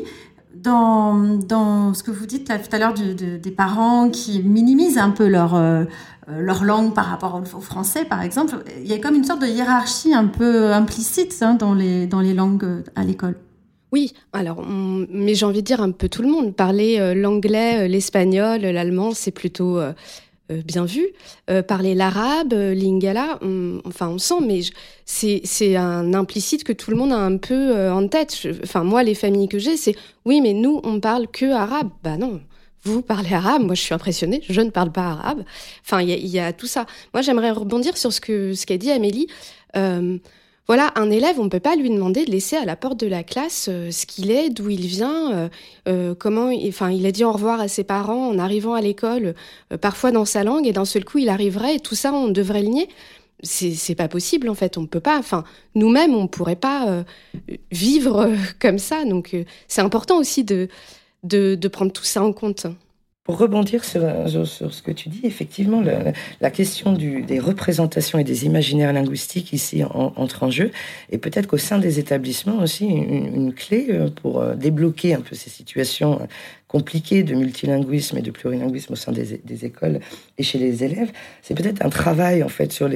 dans, 0.63 1.37
dans, 1.37 1.93
ce 1.93 2.03
que 2.03 2.11
vous 2.11 2.25
dites 2.25 2.47
tout 2.47 2.75
à 2.75 2.79
l'heure 2.79 2.93
des 2.93 3.51
parents 3.51 4.09
qui 4.09 4.41
minimisent 4.43 4.97
un 4.97 5.11
peu 5.11 5.27
leur, 5.27 5.55
euh, 5.55 5.85
leur 6.27 6.63
langue 6.63 6.93
par 6.93 7.05
rapport 7.05 7.41
au, 7.55 7.61
français, 7.61 8.05
par 8.05 8.21
exemple, 8.21 8.55
il 8.79 8.87
y 8.87 8.93
a 8.93 8.99
comme 8.99 9.15
une 9.15 9.23
sorte 9.23 9.41
de 9.41 9.47
hiérarchie 9.47 10.13
un 10.13 10.25
peu 10.25 10.73
implicite 10.73 11.35
hein, 11.41 11.53
dans, 11.53 11.73
les, 11.73 12.07
dans 12.07 12.19
les 12.19 12.33
langues 12.33 12.63
euh, 12.63 12.83
à 12.95 13.03
l'école. 13.03 13.35
Oui, 13.93 14.13
alors, 14.33 14.65
mais 14.67 15.33
j'ai 15.33 15.45
envie 15.45 15.61
de 15.61 15.67
dire 15.67 15.81
un 15.81 15.91
peu 15.91 16.09
tout 16.09 16.21
le 16.21 16.27
monde. 16.27 16.53
Parler 16.53 16.97
euh, 16.99 17.13
l'anglais, 17.13 17.87
l'espagnol, 17.87 18.59
l'allemand, 18.59 19.11
c'est 19.13 19.31
plutôt 19.31 19.79
bien 20.49 20.85
vu. 20.85 21.07
Euh, 21.49 21.61
parler 21.61 21.95
l'arabe, 21.95 22.53
euh, 22.53 22.73
l'ingala, 22.73 23.39
enfin 23.85 24.09
on 24.09 24.17
sent, 24.17 24.41
mais 24.41 24.61
c'est 25.05 25.75
un 25.75 26.13
implicite 26.13 26.63
que 26.63 26.73
tout 26.73 26.91
le 26.91 26.97
monde 26.97 27.11
a 27.11 27.17
un 27.17 27.37
peu 27.37 27.89
en 27.89 28.07
tête. 28.07 28.47
Enfin 28.63 28.83
moi, 28.83 29.03
les 29.03 29.15
familles 29.15 29.47
que 29.47 29.59
j'ai, 29.59 29.77
c'est 29.77 29.95
oui, 30.25 30.41
mais 30.41 30.53
nous 30.53 30.81
on 30.83 30.99
parle 30.99 31.27
que 31.27 31.51
arabe. 31.51 31.89
Bah 32.03 32.17
non, 32.17 32.41
vous 32.83 33.01
parlez 33.01 33.33
arabe. 33.33 33.63
Moi, 33.63 33.75
je 33.75 33.81
suis 33.81 33.93
impressionnée. 33.93 34.41
Je 34.47 34.61
ne 34.61 34.69
parle 34.69 34.91
pas 34.91 35.07
arabe. 35.11 35.43
Enfin, 35.83 36.01
il 36.01 36.09
y, 36.09 36.39
a 36.39 36.53
tout 36.53 36.67
ça. 36.67 36.85
Moi, 37.13 37.21
j'aimerais 37.21 37.51
rebondir 37.51 37.97
sur 37.97 38.13
ce 38.13 38.21
que 38.21 38.53
ce 38.53 38.65
qu'a 38.65 38.77
dit 38.77 38.91
Amélie. 38.91 39.27
Euh, 39.75 40.17
voilà, 40.67 40.91
un 40.95 41.09
élève, 41.09 41.39
on 41.39 41.45
ne 41.45 41.49
peut 41.49 41.61
pas 41.61 41.77
lui 41.77 41.89
demander 41.89 42.25
de 42.25 42.31
laisser 42.31 42.57
à 42.57 42.65
la 42.65 42.75
porte 42.75 42.99
de 42.99 43.07
la 43.07 43.23
classe 43.23 43.67
euh, 43.69 43.89
ce 43.89 44.05
qu'il 44.05 44.31
est, 44.31 44.49
d'où 44.49 44.69
il 44.69 44.85
vient, 44.85 45.31
euh, 45.31 45.49
euh, 45.87 46.13
comment. 46.13 46.51
Enfin, 46.67 46.91
il 46.91 47.05
a 47.05 47.11
dit 47.11 47.23
au 47.23 47.31
revoir 47.31 47.61
à 47.61 47.69
ses 47.69 47.85
parents 47.85 48.27
en 48.27 48.37
arrivant 48.37 48.73
à 48.73 48.81
l'école, 48.81 49.33
parfois 49.79 50.11
dans 50.11 50.25
sa 50.25 50.43
langue, 50.43 50.67
et 50.67 50.73
d'un 50.73 50.83
seul 50.83 51.05
coup, 51.05 51.19
il 51.19 51.29
arriverait 51.29 51.75
et 51.75 51.79
tout 51.79 51.95
ça, 51.95 52.11
on 52.11 52.27
devrait 52.27 52.63
le 52.63 52.67
nier. 52.67 52.89
C'est 53.43 53.95
pas 53.95 54.07
possible 54.07 54.49
en 54.49 54.55
fait, 54.55 54.77
on 54.77 54.81
ne 54.81 54.87
peut 54.87 54.99
pas. 54.99 55.17
Enfin, 55.17 55.43
nous-mêmes, 55.75 56.15
on 56.15 56.27
pourrait 56.27 56.55
pas 56.55 57.03
vivre 57.71 58.31
comme 58.59 58.79
ça. 58.79 59.05
Donc, 59.05 59.35
c'est 59.67 59.81
important 59.81 60.17
aussi 60.17 60.43
de, 60.43 60.67
de 61.23 61.67
prendre 61.67 61.93
tout 61.93 62.03
ça 62.03 62.23
en 62.23 62.33
compte. 62.33 62.67
Pour 63.27 63.39
rebondir 63.39 63.83
sur, 63.83 64.01
ce 64.47 64.81
que 64.81 64.91
tu 64.91 65.09
dis, 65.09 65.19
effectivement, 65.25 65.83
la, 66.39 66.49
question 66.49 66.93
des 66.93 67.39
représentations 67.39 68.19
et 68.19 68.23
des 68.23 68.45
imaginaires 68.45 68.93
linguistiques 68.93 69.51
ici 69.51 69.83
entre 69.83 70.43
en 70.43 70.49
jeu, 70.49 70.71
et 71.11 71.17
peut-être 71.17 71.45
qu'au 71.45 71.57
sein 71.57 71.77
des 71.77 71.99
établissements 71.99 72.59
aussi, 72.59 72.85
une, 72.85 73.53
clé 73.53 73.87
euh, 73.89 74.09
pour 74.09 74.39
euh, 74.39 74.55
débloquer 74.55 75.13
un 75.13 75.19
peu 75.19 75.35
ces 75.35 75.49
situations 75.49 76.25
compliquées 76.69 77.23
de 77.23 77.35
multilinguisme 77.35 78.17
et 78.17 78.21
de 78.21 78.31
plurilinguisme 78.31 78.93
au 78.93 78.95
sein 78.95 79.11
des, 79.11 79.65
écoles 79.65 79.99
et 80.37 80.43
chez 80.43 80.57
les 80.57 80.85
élèves, 80.85 81.11
c'est 81.41 81.53
peut-être 81.53 81.85
un 81.85 81.89
travail 81.89 82.43
en 82.43 82.49
fait 82.49 82.71
sur 82.71 82.89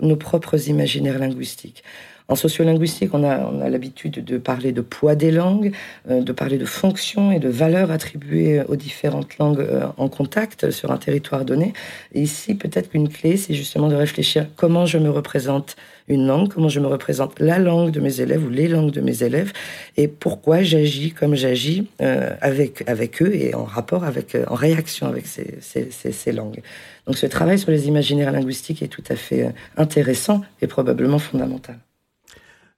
nos 0.00 0.16
propres 0.16 0.68
imaginaires 0.68 1.18
linguistiques. 1.18 1.82
En 2.28 2.34
sociolinguistique, 2.34 3.14
on 3.14 3.24
a, 3.24 3.40
on 3.40 3.60
a 3.60 3.68
l'habitude 3.68 4.24
de 4.24 4.38
parler 4.38 4.72
de 4.72 4.80
poids 4.80 5.14
des 5.14 5.30
langues, 5.30 5.72
euh, 6.10 6.22
de 6.22 6.32
parler 6.32 6.56
de 6.56 6.64
fonctions 6.64 7.32
et 7.32 7.38
de 7.38 7.48
valeurs 7.48 7.90
attribuées 7.90 8.62
aux 8.68 8.76
différentes 8.76 9.36
langues 9.38 9.60
euh, 9.60 9.86
en 9.96 10.08
contact 10.08 10.70
sur 10.70 10.92
un 10.92 10.98
territoire 10.98 11.44
donné. 11.44 11.72
Ici, 12.14 12.54
peut-être 12.54 12.90
qu'une 12.90 13.08
clé, 13.08 13.36
c'est 13.36 13.54
justement 13.54 13.88
de 13.88 13.96
réfléchir 13.96 14.46
comment 14.56 14.86
je 14.86 14.98
me 14.98 15.10
représente 15.10 15.76
une 16.08 16.26
langue, 16.26 16.48
comment 16.48 16.68
je 16.68 16.80
me 16.80 16.86
représente 16.86 17.38
la 17.40 17.58
langue 17.58 17.90
de 17.90 18.00
mes 18.00 18.20
élèves 18.20 18.44
ou 18.44 18.50
les 18.50 18.68
langues 18.68 18.90
de 18.90 19.00
mes 19.00 19.22
élèves, 19.22 19.52
et 19.96 20.08
pourquoi 20.08 20.62
j'agis 20.62 21.12
comme 21.12 21.34
j'agis 21.34 21.86
euh, 22.00 22.34
avec, 22.40 22.88
avec 22.88 23.22
eux 23.22 23.34
et 23.34 23.54
en 23.54 23.64
rapport 23.64 24.04
avec, 24.04 24.36
en 24.48 24.54
réaction 24.54 25.06
avec 25.06 25.26
ces, 25.26 25.58
ces, 25.60 25.90
ces, 25.90 26.12
ces, 26.12 26.32
langues. 26.32 26.60
Donc 27.06 27.16
ce 27.16 27.26
travail 27.26 27.58
sur 27.58 27.70
les 27.70 27.88
imaginaires 27.88 28.32
linguistiques 28.32 28.82
est 28.82 28.88
tout 28.88 29.04
à 29.08 29.16
fait 29.16 29.52
intéressant 29.76 30.42
et 30.60 30.66
probablement 30.66 31.18
fondamental. 31.18 31.78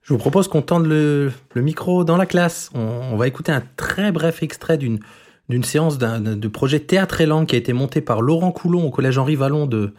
Je 0.05 0.13
vous 0.13 0.19
propose 0.19 0.47
qu'on 0.47 0.61
tende 0.61 0.85
le, 0.85 1.31
micro 1.55 2.03
dans 2.03 2.15
la 2.15 2.27
classe. 2.27 2.69
On, 2.75 3.17
va 3.17 3.27
écouter 3.27 3.51
un 3.51 3.63
très 3.75 4.11
bref 4.11 4.43
extrait 4.43 4.77
d'une 4.77 5.63
séance 5.63 5.97
de 5.97 6.47
projet 6.47 6.79
Théâtre 6.79 7.21
et 7.21 7.25
Langue 7.25 7.47
qui 7.47 7.55
a 7.55 7.57
été 7.57 7.73
monté 7.73 8.01
par 8.01 8.21
Laurent 8.21 8.51
Coulon 8.51 8.85
au 8.85 8.91
collège 8.91 9.17
Henri 9.17 9.35
Vallon 9.35 9.65
de, 9.65 9.93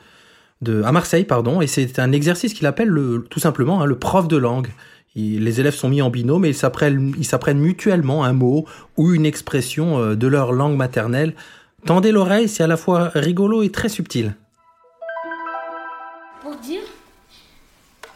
de 0.62 0.80
à 0.84 0.92
Marseille, 0.92 1.24
pardon. 1.24 1.60
Et 1.60 1.66
c'est 1.66 1.98
un 1.98 2.12
exercice 2.12 2.54
qu'il 2.54 2.68
appelle 2.68 2.88
le, 2.88 3.26
tout 3.28 3.40
simplement 3.40 3.82
hein, 3.82 3.84
le 3.84 3.98
prof 3.98 4.28
de 4.28 4.36
langue. 4.36 4.68
les 5.16 5.58
élèves 5.60 5.74
sont 5.74 5.88
mis 5.88 6.02
en 6.02 6.10
binôme 6.10 6.44
et 6.44 6.50
ils 6.50 6.54
s'apprennent 6.54 7.58
mutuellement 7.58 8.22
un 8.22 8.32
mot 8.32 8.64
ou 8.96 9.12
une 9.12 9.26
expression 9.26 9.98
euh, 9.98 10.14
de 10.14 10.28
leur 10.28 10.52
langue 10.52 10.76
maternelle. 10.76 11.34
Tendez 11.84 12.12
l'oreille, 12.12 12.48
c'est 12.48 12.62
à 12.62 12.68
la 12.68 12.76
fois 12.76 13.10
rigolo 13.12 13.64
et 13.64 13.70
très 13.70 13.88
subtil. 13.88 14.36
Pour 16.42 16.54
dire, 16.58 16.82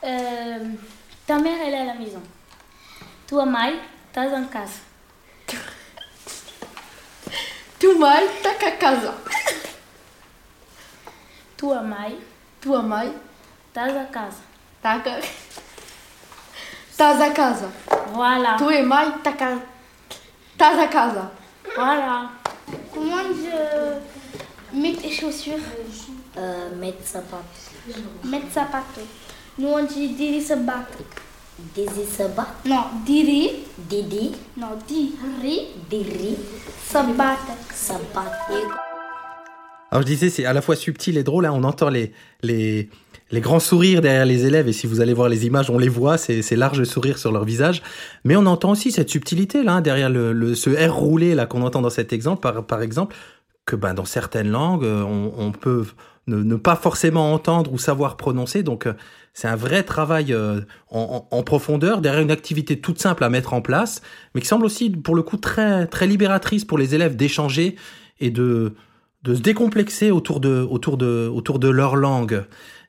euh, 0.05 0.59
ta 1.31 1.39
mère, 1.39 1.59
elle 1.65 1.75
est 1.75 1.79
à 1.83 1.85
la 1.85 1.95
maison. 1.95 2.21
Tua 3.29 3.47
mãe, 3.47 3.81
tá 4.13 4.23
en 4.23 4.47
casa. 4.47 4.81
Tua 7.79 7.95
mãe 7.95 8.29
tá 8.43 8.51
à 8.51 8.71
casa. 8.73 9.15
Tua 11.57 11.83
mãe. 11.83 12.19
Tua 12.61 12.83
mãe. 12.83 13.15
Tá 13.73 13.85
à 13.85 14.05
casa. 14.07 14.43
Tá 14.83 14.95
a... 14.95 15.21
Tás 16.97 17.21
à 17.21 17.31
casa. 17.31 17.69
Voilà. 18.13 18.57
Tua 18.57 18.83
mãe 18.83 19.13
tá 19.23 19.33
ca... 19.33 19.57
Tás 20.59 20.79
à 20.81 20.89
casa. 20.89 21.31
Voilà. 21.77 22.33
Comment 22.93 23.33
je 23.33 24.01
mets 24.73 24.97
tes 24.97 25.13
chaussures? 25.13 25.63
Euh, 26.37 26.75
Mettre 26.75 27.07
sapato. 27.07 27.45
Mettre 28.25 28.51
sapato. 28.53 29.03
Nous 29.61 29.69
on 29.69 29.85
dit 29.85 30.09
diri 30.15 30.41
sebat. 30.41 30.87
Diri 31.75 32.07
sebat? 32.11 32.47
Non, 32.65 32.85
diri. 33.05 33.51
Didi? 33.77 34.33
Non, 34.57 34.69
diri. 34.89 35.67
Diri. 35.91 36.37
Sebat. 36.83 37.37
Alors 39.91 40.01
je 40.01 40.07
disais, 40.07 40.31
c'est 40.31 40.47
à 40.47 40.55
la 40.55 40.63
fois 40.63 40.77
subtil 40.77 41.19
et 41.19 41.23
drôle. 41.23 41.45
Hein. 41.45 41.53
On 41.55 41.65
entend 41.65 41.91
les, 41.91 42.13
les, 42.43 42.89
les 43.31 43.41
grands 43.43 43.61
sourires 43.61 44.01
derrière 44.01 44.25
les 44.25 44.47
élèves. 44.47 44.67
Et 44.67 44.73
si 44.73 44.87
vous 44.87 45.03
allez 45.03 45.13
voir 45.13 45.29
les 45.29 45.45
images, 45.45 45.69
on 45.69 45.79
les 45.79 45.91
voit, 45.91 46.17
c'est 46.17 46.57
large 46.57 46.83
sourire 46.85 47.19
sur 47.19 47.31
leur 47.31 47.45
visage. 47.45 47.83
Mais 48.25 48.37
on 48.37 48.47
entend 48.47 48.71
aussi 48.71 48.91
cette 48.93 49.11
subtilité 49.11 49.63
là, 49.63 49.75
hein, 49.75 49.81
derrière 49.83 50.09
le, 50.09 50.33
le, 50.33 50.55
ce 50.55 50.71
R 50.71 50.95
roulé 50.95 51.35
là 51.35 51.45
qu'on 51.45 51.61
entend 51.61 51.83
dans 51.83 51.91
cet 51.91 52.15
exemple, 52.15 52.41
par, 52.41 52.65
par 52.65 52.81
exemple, 52.81 53.15
que 53.67 53.77
ben, 53.77 53.93
dans 53.93 54.07
certaines 54.07 54.49
langues, 54.49 54.85
on, 54.85 55.35
on 55.37 55.53
peut 55.53 55.85
ne, 56.37 56.57
pas 56.57 56.77
forcément 56.77 57.33
entendre 57.33 57.73
ou 57.73 57.79
savoir 57.79 58.17
prononcer. 58.17 58.63
Donc 58.63 58.87
euh, 58.87 58.95
c'est 59.35 59.49
un 59.49 59.57
vrai 59.57 59.83
travail 59.83 60.33
euh, 60.33 60.61
en, 60.91 61.43
profondeur 61.43 62.01
derrière 62.01 62.23
une 62.23 62.31
activité 62.31 62.81
toute 62.81 62.99
simple 62.99 63.25
à 63.25 63.31
mettre 63.31 63.55
en 63.55 63.63
place, 63.63 64.03
mais 64.35 64.41
qui 64.41 64.47
semble 64.47 64.65
aussi 64.65 64.91
pour 64.91 65.15
le 65.15 65.23
coup 65.23 65.37
très 65.37 65.87
très 65.87 66.07
libératrice 66.07 66.65
pour 66.65 66.79
les 66.79 66.95
élèves 66.95 67.17
d'échanger 67.17 67.77
et 68.21 68.31
de 68.31 68.75
de 69.23 69.35
se 69.35 69.41
décomplexer 69.41 70.11
autour 70.11 70.41
de 70.41 70.67
autour 70.69 70.97
de 70.97 71.29
autour 71.33 71.59
de 71.59 71.69
leur 71.69 71.97
langue. 71.97 72.45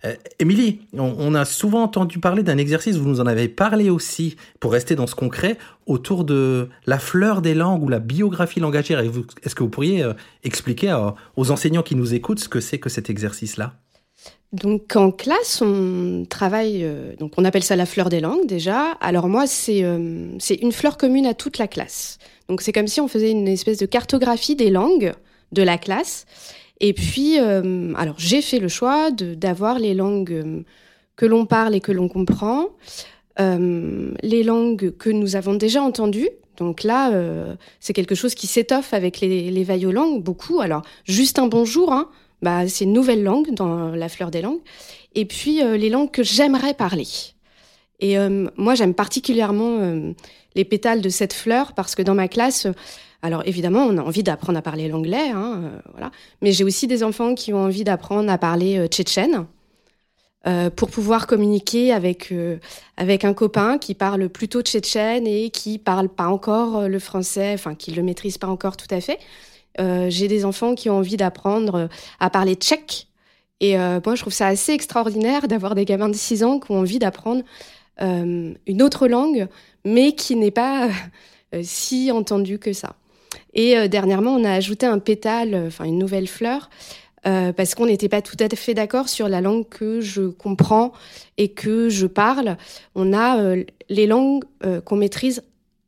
Euh, 0.05 0.15
Émilie, 0.39 0.81
on, 0.97 1.35
a 1.35 1.45
souvent 1.45 1.83
entendu 1.83 2.19
parler 2.19 2.43
d'un 2.43 2.57
exercice, 2.57 2.95
vous 2.95 3.07
nous 3.07 3.21
en 3.21 3.27
avez 3.27 3.47
parlé 3.47 3.89
aussi, 3.89 4.35
pour 4.59 4.71
rester 4.71 4.95
dans 4.95 5.07
ce 5.07 5.15
concret, 5.15 5.57
autour 5.85 6.23
de 6.23 6.69
la 6.85 6.97
fleur 6.97 7.41
des 7.41 7.53
langues 7.53 7.83
ou 7.83 7.89
la 7.89 7.99
biographie 7.99 8.59
langagière. 8.59 8.99
Est-ce 8.99 9.55
que 9.55 9.63
vous 9.63 9.69
pourriez 9.69 10.03
euh, 10.03 10.13
expliquer 10.43 10.97
aux 11.35 11.51
enseignants 11.51 11.83
qui 11.83 11.95
nous 11.95 12.13
écoutent 12.13 12.39
ce 12.39 12.49
que 12.49 12.59
c'est 12.59 12.79
que 12.79 12.89
cet 12.89 13.09
exercice-là? 13.09 13.73
Donc 14.53 14.95
en 14.97 15.11
classe, 15.11 15.61
on 15.61 16.25
travaille, 16.29 16.83
euh, 16.83 17.15
donc 17.17 17.33
on 17.37 17.45
appelle 17.45 17.63
ça 17.63 17.77
la 17.77 17.85
fleur 17.85 18.09
des 18.09 18.19
langues 18.19 18.45
déjà. 18.45 18.91
Alors 18.99 19.29
moi, 19.29 19.47
c'est 19.47 19.79
une 19.79 20.71
fleur 20.71 20.97
commune 20.97 21.25
à 21.25 21.33
toute 21.33 21.57
la 21.57 21.67
classe. 21.67 22.17
Donc 22.49 22.61
c'est 22.61 22.73
comme 22.73 22.87
si 22.87 22.99
on 22.99 23.07
faisait 23.07 23.31
une 23.31 23.47
espèce 23.47 23.77
de 23.77 23.85
cartographie 23.85 24.55
des 24.55 24.69
langues 24.69 25.13
de 25.51 25.63
la 25.63 25.77
classe. 25.77 26.25
Et 26.83 26.93
puis, 26.93 27.39
euh, 27.39 27.93
alors 27.95 28.15
j'ai 28.17 28.41
fait 28.41 28.57
le 28.57 28.67
choix 28.67 29.11
d'avoir 29.11 29.77
les 29.77 29.93
langues 29.93 30.33
euh, 30.33 30.63
que 31.15 31.27
l'on 31.27 31.45
parle 31.45 31.75
et 31.75 31.79
que 31.79 31.91
l'on 31.91 32.09
comprend, 32.09 32.69
euh, 33.39 34.11
les 34.23 34.43
langues 34.43 34.91
que 34.97 35.11
nous 35.11 35.35
avons 35.35 35.53
déjà 35.53 35.83
entendues. 35.83 36.29
Donc 36.57 36.83
là, 36.83 37.11
c'est 37.79 37.93
quelque 37.93 38.13
chose 38.13 38.35
qui 38.35 38.45
s'étoffe 38.45 38.93
avec 38.93 39.19
les, 39.19 39.49
les 39.49 39.85
aux 39.85 39.91
langues, 39.91 40.21
beaucoup. 40.21 40.59
Alors, 40.59 40.83
juste 41.05 41.39
un 41.39 41.47
bonjour, 41.47 41.91
hein, 41.91 42.07
bah, 42.43 42.67
c'est 42.67 42.83
une 42.83 42.93
nouvelle 42.93 43.23
langue 43.23 43.55
dans 43.55 43.89
la 43.89 44.09
fleur 44.09 44.29
des 44.29 44.41
langues. 44.41 44.59
Et 45.15 45.25
puis, 45.25 45.61
les 45.63 45.89
langues 45.89 46.11
que 46.11 46.21
j'aimerais 46.21 46.75
parler. 46.75 47.07
Et 47.99 48.15
moi, 48.57 48.75
j'aime 48.75 48.93
particulièrement 48.93 50.03
les 50.53 50.65
pétales 50.65 51.01
de 51.01 51.09
cette 51.09 51.33
fleur 51.33 51.73
parce 51.73 51.95
que 51.95 52.03
dans 52.03 52.15
ma 52.15 52.27
classe, 52.27 52.67
alors 53.21 53.43
évidemment, 53.45 53.85
on 53.85 53.97
a 53.97 54.01
envie 54.01 54.23
d'apprendre 54.23 54.57
à 54.57 54.61
parler 54.61 54.87
l'anglais, 54.87 55.29
hein, 55.29 55.61
euh, 55.63 55.79
voilà. 55.91 56.11
Mais 56.41 56.51
j'ai 56.51 56.63
aussi 56.63 56.87
des 56.87 57.03
enfants 57.03 57.35
qui 57.35 57.53
ont 57.53 57.63
envie 57.63 57.83
d'apprendre 57.83 58.31
à 58.31 58.37
parler 58.37 58.79
euh, 58.79 58.87
tchétchène 58.87 59.45
euh, 60.47 60.71
pour 60.71 60.89
pouvoir 60.89 61.27
communiquer 61.27 61.93
avec 61.93 62.33
avec 62.97 63.25
un 63.25 63.33
copain 63.33 63.77
qui 63.77 63.93
parle 63.93 64.27
plutôt 64.29 64.61
tchétchène 64.61 65.27
et 65.27 65.51
qui 65.51 65.77
parle 65.77 66.09
pas 66.09 66.27
encore 66.27 66.87
le 66.87 66.99
français, 66.99 67.51
enfin 67.53 67.75
qui 67.75 67.91
le 67.91 68.01
maîtrise 68.01 68.39
pas 68.39 68.47
encore 68.47 68.75
tout 68.75 68.87
à 68.89 69.01
fait. 69.01 69.19
j'ai 69.77 70.27
des 70.27 70.43
enfants 70.45 70.73
qui 70.73 70.89
ont 70.89 70.97
envie 70.97 71.17
d'apprendre 71.17 71.89
à 72.19 72.29
parler 72.31 72.55
tchèque. 72.55 73.07
Et 73.59 73.77
moi, 73.77 74.15
je 74.15 74.21
trouve 74.21 74.33
ça 74.33 74.47
assez 74.47 74.71
extraordinaire 74.73 75.47
d'avoir 75.47 75.75
des 75.75 75.85
gamins 75.85 76.09
de 76.09 76.15
6 76.15 76.43
ans 76.43 76.59
qui 76.59 76.71
ont 76.71 76.79
envie 76.79 76.97
d'apprendre 76.97 77.43
une 77.99 78.81
autre 78.81 79.07
langue, 79.07 79.47
mais 79.85 80.13
qui 80.13 80.35
n'est 80.35 80.49
pas 80.49 80.89
si 81.61 82.11
entendue 82.11 82.57
que 82.57 82.73
ça. 82.73 82.95
Et 83.53 83.77
euh, 83.77 83.87
dernièrement, 83.87 84.31
on 84.31 84.43
a 84.43 84.51
ajouté 84.51 84.85
un 84.85 84.99
pétale, 84.99 85.53
euh, 85.53 85.67
enfin 85.67 85.85
une 85.85 85.97
nouvelle 85.97 86.27
fleur, 86.27 86.69
euh, 87.25 87.53
parce 87.53 87.75
qu'on 87.75 87.85
n'était 87.85 88.09
pas 88.09 88.21
tout 88.21 88.37
à 88.39 88.47
fait 88.55 88.73
d'accord 88.73 89.09
sur 89.09 89.29
la 89.29 89.41
langue 89.41 89.67
que 89.69 90.01
je 90.01 90.23
comprends 90.23 90.91
et 91.37 91.49
que 91.49 91.89
je 91.89 92.07
parle. 92.07 92.57
On 92.95 93.13
a 93.13 93.55
les 93.89 94.07
langues 94.07 94.43
qu'on 94.85 94.95
maîtrise 94.95 95.43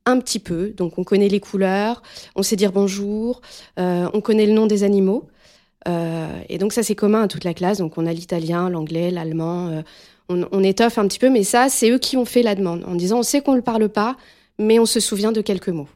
un 0.05 0.19
petit 0.19 0.37
peu, 0.37 0.69
donc 0.77 0.99
on 0.99 1.03
connaît 1.03 1.29
les 1.29 1.39
couleurs, 1.39 2.03
on 2.35 2.43
sait 2.43 2.55
dire 2.55 2.71
bonjour, 2.71 3.41
on 3.77 4.21
connaît 4.21 4.45
le 4.45 4.51
nom 4.51 4.67
des 4.67 4.83
animaux. 4.83 5.27
et 5.87 6.57
donc 6.59 6.71
ça 6.71 6.83
c'est 6.83 6.93
commun 6.93 7.23
à 7.23 7.27
toute 7.27 7.45
la 7.45 7.55
classe, 7.55 7.79
donc 7.79 7.97
on 7.97 8.05
a 8.05 8.13
l'italien, 8.13 8.69
l'anglais, 8.69 9.09
l'allemand, 9.09 9.81
on, 10.29 10.45
on, 10.51 10.63
étoffe 10.63 10.99
un 10.99 11.07
petit 11.07 11.19
peu, 11.19 11.31
mais 11.31 11.43
ça 11.43 11.67
c'est 11.67 11.89
eux 11.89 11.97
qui 11.97 12.15
ont 12.15 12.25
fait 12.25 12.43
la 12.43 12.53
demande, 12.53 12.83
en 12.85 12.93
disant 12.93 13.19
on 13.19 13.23
sait 13.23 13.41
qu'on 13.41 13.53
ne 13.53 13.57
le 13.57 13.63
parle 13.63 13.89
pas, 13.89 14.17
mais 14.59 14.77
on 14.77 14.85
se 14.85 14.99
souvient 14.99 15.31
de 15.31 15.41
quelques 15.41 15.69
mots. 15.69 15.87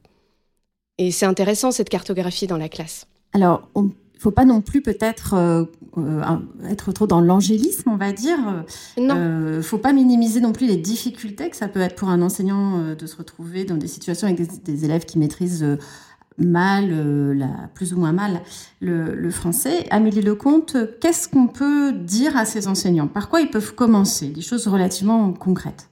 Et 0.98 1.12
c'est 1.12 1.26
intéressant 1.26 1.72
cette 1.72 1.90
cartographie 1.90 2.48
dans 2.48 2.58
la 2.58 2.70
classe. 2.70 3.08
Alors, 3.34 3.70
il 3.76 3.84
ne 3.84 3.90
faut 4.20 4.32
pas 4.32 4.46
non 4.46 4.62
plus 4.62 4.82
peut-être 4.82 5.36
euh, 5.36 5.66
euh, 5.98 6.22
être 6.70 6.92
trop 6.92 7.06
dans 7.06 7.22
l'angélisme, 7.22 7.92
on 7.92 7.98
va 7.98 8.12
dire. 8.12 8.40
Non. 8.40 8.64
Il 8.98 9.12
euh, 9.12 9.58
ne 9.58 9.62
faut 9.62 9.78
pas 9.78 9.94
minimiser 9.94 10.42
non 10.42 10.54
plus 10.54 10.66
les 10.66 10.78
difficultés 10.78 11.50
que 11.50 11.56
ça 11.56 11.68
peut 11.68 11.82
être 11.82 11.96
pour 11.96 12.10
un 12.10 12.22
enseignant 12.22 12.96
de 12.96 13.06
se 13.06 13.16
retrouver 13.16 13.64
dans 13.64 13.78
des 13.78 13.88
situations 13.88 14.28
avec 14.28 14.64
des, 14.64 14.86
élèves 14.86 15.06
qui 15.06 15.20
maîtrisent 15.20 15.78
mal, 16.40 16.90
la, 17.36 17.70
plus 17.76 17.94
ou 17.94 18.00
moins 18.00 18.14
mal, 18.14 18.42
le, 18.80 19.14
le 19.14 19.30
français. 19.30 19.86
Amélie 19.92 20.22
Lecomte, 20.22 20.78
qu'est-ce 21.00 21.28
qu'on 21.28 21.48
peut 21.48 21.92
dire 21.92 22.36
à 22.36 22.46
ces 22.46 22.68
enseignants? 22.68 23.08
Par 23.08 23.30
quoi 23.30 23.42
ils 23.42 23.52
peuvent 23.52 23.76
commencer? 23.76 24.30
Des 24.30 24.42
choses 24.42 24.68
relativement 24.68 25.32
concrètes. 25.32 25.90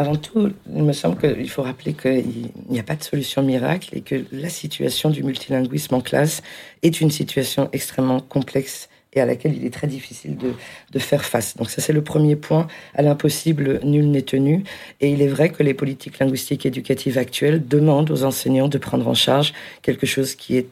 Avant 0.00 0.16
tout, 0.16 0.50
il 0.74 0.82
me 0.82 0.94
semble 0.94 1.18
qu'il 1.18 1.50
faut 1.50 1.60
rappeler 1.60 1.92
qu'il 1.92 2.48
n'y 2.70 2.80
a 2.80 2.82
pas 2.82 2.96
de 2.96 3.02
solution 3.02 3.42
miracle 3.42 3.90
et 3.94 4.00
que 4.00 4.24
la 4.32 4.48
situation 4.48 5.10
du 5.10 5.22
multilinguisme 5.22 5.94
en 5.94 6.00
classe 6.00 6.40
est 6.80 7.02
une 7.02 7.10
situation 7.10 7.68
extrêmement 7.74 8.20
complexe 8.20 8.88
et 9.12 9.20
à 9.20 9.26
laquelle 9.26 9.54
il 9.54 9.66
est 9.66 9.74
très 9.74 9.88
difficile 9.88 10.38
de, 10.38 10.98
faire 10.98 11.22
face. 11.22 11.54
Donc 11.54 11.68
ça, 11.68 11.82
c'est 11.82 11.92
le 11.92 12.02
premier 12.02 12.34
point. 12.34 12.66
À 12.94 13.02
l'impossible, 13.02 13.80
nul 13.84 14.10
n'est 14.10 14.22
tenu. 14.22 14.64
Et 15.02 15.10
il 15.10 15.20
est 15.20 15.28
vrai 15.28 15.50
que 15.50 15.62
les 15.62 15.74
politiques 15.74 16.18
linguistiques 16.18 16.64
éducatives 16.64 17.18
actuelles 17.18 17.68
demandent 17.68 18.10
aux 18.10 18.24
enseignants 18.24 18.68
de 18.68 18.78
prendre 18.78 19.06
en 19.06 19.12
charge 19.12 19.52
quelque 19.82 20.06
chose 20.06 20.34
qui 20.34 20.56
est 20.56 20.68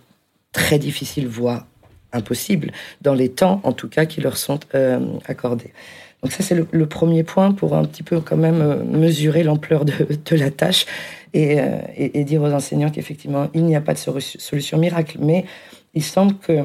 très 0.53 0.79
difficile, 0.79 1.29
voire 1.29 1.67
impossible, 2.15 2.73
dans 3.03 3.13
les 3.13 3.29
temps, 3.29 3.61
en 3.63 3.75
tout 3.75 3.91
cas, 3.91 4.07
qui 4.07 4.23
leur 4.23 4.39
sont 4.39 4.61
euh, 4.75 5.01
accordés. 5.27 5.75
Donc 6.23 6.33
ça, 6.33 6.43
c'est 6.43 6.57
le, 6.73 6.87
premier 6.87 7.23
point 7.23 7.53
pour 7.53 7.75
un 7.75 7.85
petit 7.85 8.03
peu 8.03 8.21
quand 8.21 8.37
même 8.37 8.61
euh, 8.61 8.83
mesurer 8.83 9.45
l'ampleur 9.45 9.85
de, 9.85 9.95
la 10.33 10.51
tâche 10.51 10.87
euh, 11.37 11.81
et, 11.97 12.25
dire 12.25 12.43
aux 12.43 12.53
enseignants 12.53 12.91
qu'effectivement, 12.91 13.49
il 13.55 13.65
n'y 13.65 13.77
a 13.77 13.81
pas 13.81 13.95
de 13.95 13.99
solution 13.99 14.79
miracle. 14.79 15.19
Mais 15.21 15.45
il 15.95 16.03
semble 16.03 16.35
que 16.39 16.65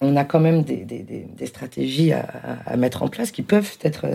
on 0.00 0.14
a 0.14 0.24
quand 0.24 0.40
même 0.40 0.62
des, 0.62 1.46
stratégies 1.46 2.12
à, 2.12 2.26
à, 2.66 2.76
mettre 2.76 3.02
en 3.02 3.08
place 3.08 3.30
qui 3.30 3.42
peuvent 3.42 3.78
être 3.82 4.06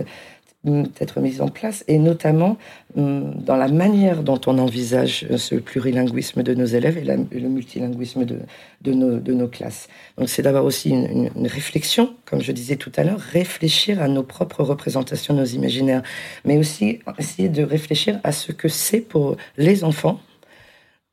être 1.00 1.20
mise 1.20 1.40
en 1.40 1.48
place, 1.48 1.84
et 1.88 1.98
notamment 1.98 2.56
hum, 2.96 3.34
dans 3.34 3.56
la 3.56 3.68
manière 3.68 4.22
dont 4.22 4.40
on 4.46 4.58
envisage 4.58 5.26
ce 5.36 5.56
plurilinguisme 5.56 6.42
de 6.42 6.54
nos 6.54 6.64
élèves 6.64 6.98
et, 6.98 7.04
le 7.04 7.48
multilinguisme 7.48 8.24
de, 8.24 8.38
de, 8.82 8.92
nos, 8.92 9.18
de, 9.18 9.32
nos, 9.32 9.48
classes. 9.48 9.88
Donc 10.16 10.28
c'est 10.28 10.42
d'avoir 10.42 10.64
aussi 10.64 10.90
une, 10.90 11.46
réflexion, 11.46 12.14
comme 12.26 12.40
je 12.40 12.52
disais 12.52 12.76
tout 12.76 12.92
à 12.96 13.02
l'heure, 13.02 13.18
réfléchir 13.18 14.00
à 14.00 14.08
nos 14.08 14.22
propres 14.22 14.62
représentations, 14.62 15.34
nos 15.34 15.44
imaginaires, 15.44 16.02
mais 16.44 16.58
aussi 16.58 17.00
essayer 17.18 17.48
de 17.48 17.62
réfléchir 17.64 18.20
à 18.22 18.30
ce 18.30 18.52
que 18.52 18.68
c'est 18.68 19.00
pour 19.00 19.36
les 19.56 19.82
enfants 19.82 20.20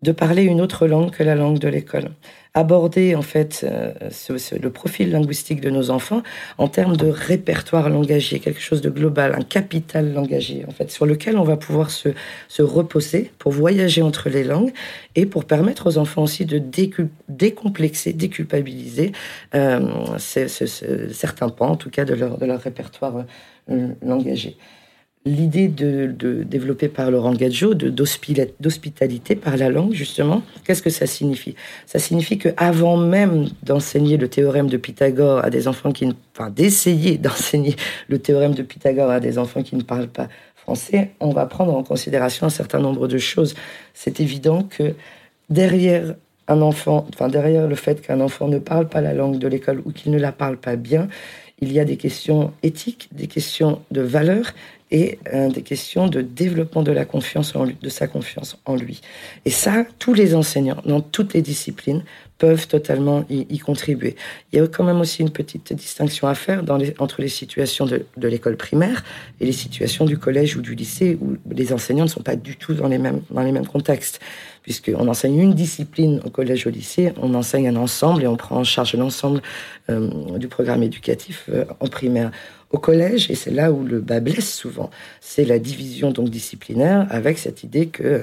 de 0.02 0.12
parler 0.12 0.44
une 0.44 0.62
autre 0.62 0.88
langue 0.88 1.12
que 1.12 1.24
la 1.24 1.36
langue 1.36 1.60
de 1.60 1.68
l'école. 1.68 2.12
Aborder 2.54 3.16
en 3.16 3.22
fait 3.22 3.64
euh, 3.64 3.92
le 4.60 4.70
profil 4.70 5.12
linguistique 5.12 5.62
de 5.62 5.70
nos 5.70 5.92
enfants 5.92 6.24
en 6.58 6.68
termes 6.68 6.98
de 6.98 7.08
répertoire 7.08 7.90
langagier, 7.90 8.40
quelque 8.40 8.62
chose 8.62 8.82
de 8.82 8.90
global, 8.90 9.36
un 9.38 9.44
capital 9.44 10.14
langagier 10.14 10.66
en 10.68 10.72
fait, 10.72 10.90
sur 10.90 11.06
lequel 11.06 11.38
on 11.38 11.44
va 11.44 11.58
pouvoir 11.58 11.92
se, 11.92 12.10
se 12.48 12.62
reposer 12.62 13.32
pour 13.40 13.52
voyager 13.52 14.02
entre 14.02 14.30
les 14.30 14.44
langues 14.44 14.72
et 15.16 15.26
pour 15.26 15.46
permettre 15.46 15.88
aux 15.88 15.98
enfants 15.98 16.24
aussi 16.24 16.46
de 16.46 16.62
décomplexer, 17.28 18.14
déculpabiliser 18.14 19.12
euh, 19.54 20.18
certains 20.18 21.50
pans, 21.50 21.72
en 21.72 21.76
tout 21.76 21.90
cas 21.90 22.06
de 22.06 22.14
leur, 22.14 22.38
de 22.38 22.46
leur 22.46 22.62
répertoire 22.62 23.26
euh, 23.70 23.90
langagier 24.02 24.58
l'idée 25.26 25.68
de, 25.68 26.08
de, 26.08 26.44
développée 26.44 26.88
par 26.88 27.12
Laurent 27.12 27.34
Gadjo 27.34 27.74
d'hospitalité 27.74 29.36
par 29.36 29.58
la 29.58 29.70
langue, 29.70 29.94
justement, 29.94 30.42
qu'est-ce 30.64 30.82
que 30.82 30.90
ça 30.90 31.06
signifie? 31.06 31.56
Ça 31.86 32.00
signifie 32.00 32.38
que 32.38 32.50
avant 32.58 32.98
même 32.98 33.48
d'enseigner 33.64 34.18
le 34.18 34.30
théorème 34.30 34.68
de 34.68 34.78
Pythagore 34.78 35.44
à 35.44 35.50
des 35.50 35.68
enfants 35.68 35.92
qui 35.92 36.06
ne, 36.06 36.14
enfin, 36.36 36.50
d'essayer 36.50 37.18
d'enseigner 37.20 37.76
le 38.08 38.20
théorème 38.20 38.54
de 38.54 38.64
Pythagore 38.64 39.10
à 39.10 39.20
des 39.20 39.38
enfants 39.38 39.62
qui 39.62 39.76
ne 39.76 39.84
parlent 39.84 40.08
pas 40.08 40.30
français, 40.56 41.12
on 41.20 41.32
va 41.32 41.46
prendre 41.46 41.76
en 41.76 41.84
considération 41.84 42.48
un 42.48 42.52
certain 42.52 42.80
nombre 42.80 43.08
de 43.08 43.18
choses. 43.18 43.56
C'est 43.94 44.20
évident 44.20 44.64
que 44.64 44.96
derrière 45.50 46.16
un 46.48 46.62
enfant, 46.62 47.06
enfin 47.14 47.28
derrière 47.28 47.68
le 47.68 47.76
fait 47.76 48.02
qu'un 48.02 48.22
enfant 48.22 48.48
ne 48.48 48.58
parle 48.58 48.88
pas 48.88 49.02
la 49.02 49.14
langue 49.14 49.38
de 49.38 49.48
l'école 49.48 49.82
ou 49.86 49.92
qu'il 49.92 50.12
ne 50.12 50.20
la 50.20 50.32
parle 50.32 50.58
pas 50.58 50.76
bien, 50.76 51.08
il 51.62 51.74
y 51.74 51.80
a 51.80 51.86
des 51.86 51.98
questions 51.98 52.54
éthiques, 52.64 53.10
des 53.12 53.28
questions 53.28 53.82
de 53.92 54.02
valeurs 54.02 54.54
et 54.92 55.20
euh, 55.34 55.50
des 55.50 55.62
questions 55.62 56.08
de 56.08 56.22
développement 56.22 56.84
de 56.84 56.92
la 56.92 57.06
confiance 57.06 57.54
de 57.54 57.90
sa 57.90 58.08
confiance 58.08 58.58
en 58.66 58.76
lui. 58.76 59.02
Et 59.46 59.52
ça, 59.52 59.86
tous 60.00 60.14
les 60.14 60.36
enseignants, 60.36 60.82
dans 60.86 61.02
toutes 61.02 61.34
les 61.34 61.42
disciplines, 61.42 62.04
peuvent 62.40 62.68
totalement 62.68 63.26
y, 63.30 63.60
contribuer. 63.60 64.16
Il 64.52 64.60
y 64.60 64.62
a 64.62 64.68
quand 64.68 64.86
même 64.86 65.02
aussi 65.02 65.22
une 65.22 65.30
petite 65.30 65.74
distinction 65.74 66.28
à 66.28 66.36
faire 66.36 66.64
entre 67.00 67.22
les 67.22 67.28
situations 67.28 67.86
de, 67.86 68.06
de 68.16 68.28
l'école 68.30 68.56
primaire 68.56 69.04
et 69.42 69.46
les 69.46 69.52
situations 69.52 70.06
du 70.06 70.18
collège 70.18 70.56
ou 70.56 70.62
du 70.62 70.74
lycée 70.74 71.18
où 71.22 71.36
les 71.52 71.74
enseignants 71.74 72.06
ne 72.06 72.10
sont 72.10 72.24
pas 72.24 72.38
du 72.38 72.56
tout 72.56 72.74
dans 72.74 72.88
les 72.88 72.98
mêmes, 72.98 73.22
dans 73.30 73.44
les 73.44 73.52
mêmes 73.52 73.68
contextes. 73.68 74.22
Puisqu'on 74.64 75.08
enseigne 75.08 75.40
une 75.40 75.54
discipline 75.54 76.22
au 76.24 76.30
collège 76.30 76.66
ou 76.66 76.70
au 76.70 76.72
lycée, 76.72 77.12
on 77.22 77.34
enseigne 77.34 77.68
un 77.68 77.76
ensemble 77.76 78.24
et 78.24 78.28
on 78.28 78.38
prend 78.38 78.58
en 78.58 78.64
charge 78.64 78.96
l'ensemble 78.96 79.42
euh, 79.90 80.38
du 80.38 80.48
programme 80.48 80.84
éducatif 80.84 81.50
euh, 81.50 81.66
en 81.82 81.88
primaire 81.88 82.32
au 82.72 82.78
collège, 82.78 83.32
et 83.32 83.36
c'est 83.36 83.52
là 83.52 83.72
où 83.72 83.84
le 83.84 84.00
bas 84.00 84.20
blesse 84.20 84.54
souvent, 84.54 84.90
c'est 85.22 85.46
la 85.46 85.60
division 85.60 86.12
donc 86.12 86.30
disciplinaire 86.30 87.08
avec 87.10 87.38
cette 87.38 87.64
idée 87.64 87.88
que 87.88 88.22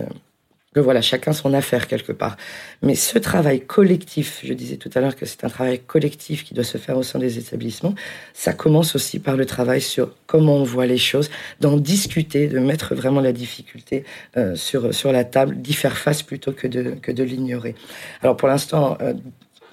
voilà, 0.80 1.00
chacun 1.00 1.32
son 1.32 1.54
affaire 1.54 1.86
quelque 1.86 2.12
part. 2.12 2.36
Mais 2.82 2.94
ce 2.94 3.18
travail 3.18 3.60
collectif, 3.60 4.40
je 4.44 4.52
disais 4.52 4.76
tout 4.76 4.90
à 4.94 5.00
l'heure 5.00 5.16
que 5.16 5.26
c'est 5.26 5.44
un 5.44 5.48
travail 5.48 5.80
collectif 5.80 6.44
qui 6.44 6.54
doit 6.54 6.64
se 6.64 6.78
faire 6.78 6.96
au 6.96 7.02
sein 7.02 7.18
des 7.18 7.38
établissements, 7.38 7.94
ça 8.34 8.52
commence 8.52 8.94
aussi 8.94 9.18
par 9.18 9.36
le 9.36 9.46
travail 9.46 9.80
sur 9.80 10.14
comment 10.26 10.56
on 10.56 10.64
voit 10.64 10.86
les 10.86 10.98
choses, 10.98 11.30
d'en 11.60 11.76
discuter, 11.76 12.48
de 12.48 12.58
mettre 12.58 12.94
vraiment 12.94 13.20
la 13.20 13.32
difficulté 13.32 14.04
euh, 14.36 14.54
sur, 14.54 14.94
sur 14.94 15.12
la 15.12 15.24
table, 15.24 15.56
d'y 15.60 15.72
faire 15.72 15.96
face 15.96 16.22
plutôt 16.22 16.52
que 16.52 16.66
de, 16.66 16.90
que 16.90 17.12
de 17.12 17.22
l'ignorer. 17.22 17.74
Alors 18.22 18.36
pour 18.36 18.48
l'instant, 18.48 18.98
euh, 19.00 19.14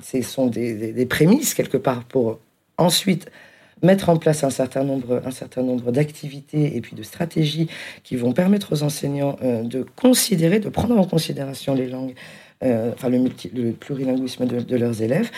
ce 0.01 0.21
sont 0.21 0.47
des, 0.47 0.93
des 0.93 1.05
prémices 1.05 1.53
quelque 1.53 1.77
part 1.77 2.03
pour 2.03 2.39
ensuite 2.77 3.29
mettre 3.84 4.10
en 4.10 4.17
place 4.17 4.43
un 4.43 4.50
certain 4.50 4.84
nombre, 4.84 5.22
un 5.26 5.32
certain 5.32 5.62
nombre 5.62 5.91
d'activités 5.91 6.76
et 6.76 6.82
puis 6.82 6.96
de 6.96 7.04
stratégies 7.04 7.67
qui 8.04 8.15
vont 8.15 8.32
permettre 8.32 8.74
aux 8.74 8.84
enseignants 8.84 9.38
euh, 9.43 9.62
de 9.62 9.86
considérer, 9.96 10.60
de 10.60 10.69
prendre 10.69 10.98
en 10.98 11.06
considération 11.06 11.76
les 11.76 11.88
langues 11.88 12.15
euh, 12.63 12.91
enfin 12.93 13.10
le, 13.10 13.17
le 13.17 13.72
plurilinguisme 13.74 14.46
de, 14.46 14.78
leurs 14.78 15.02
élèves. 15.02 15.30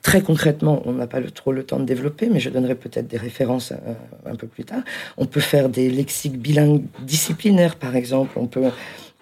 Très 0.00 0.22
concrètement, 0.22 0.82
on 0.86 0.92
n'a 0.92 1.06
pas 1.06 1.20
trop 1.20 1.52
le 1.52 1.64
temps 1.64 1.78
de 1.78 1.84
développer, 1.84 2.30
mais 2.30 2.40
je 2.40 2.48
donnerai 2.48 2.76
peut-être 2.76 3.06
des 3.08 3.18
références 3.18 3.72
euh, 3.72 3.92
un 4.24 4.36
peu 4.36 4.46
plus 4.46 4.64
tard. 4.64 4.82
On 5.18 5.26
peut 5.26 5.40
faire 5.40 5.68
des 5.68 5.90
lexiques 5.90 6.38
bilingues 6.38 6.84
disciplinaires, 7.02 7.76
par 7.76 7.94
exemple. 7.94 8.38
On 8.38 8.46
peut 8.46 8.70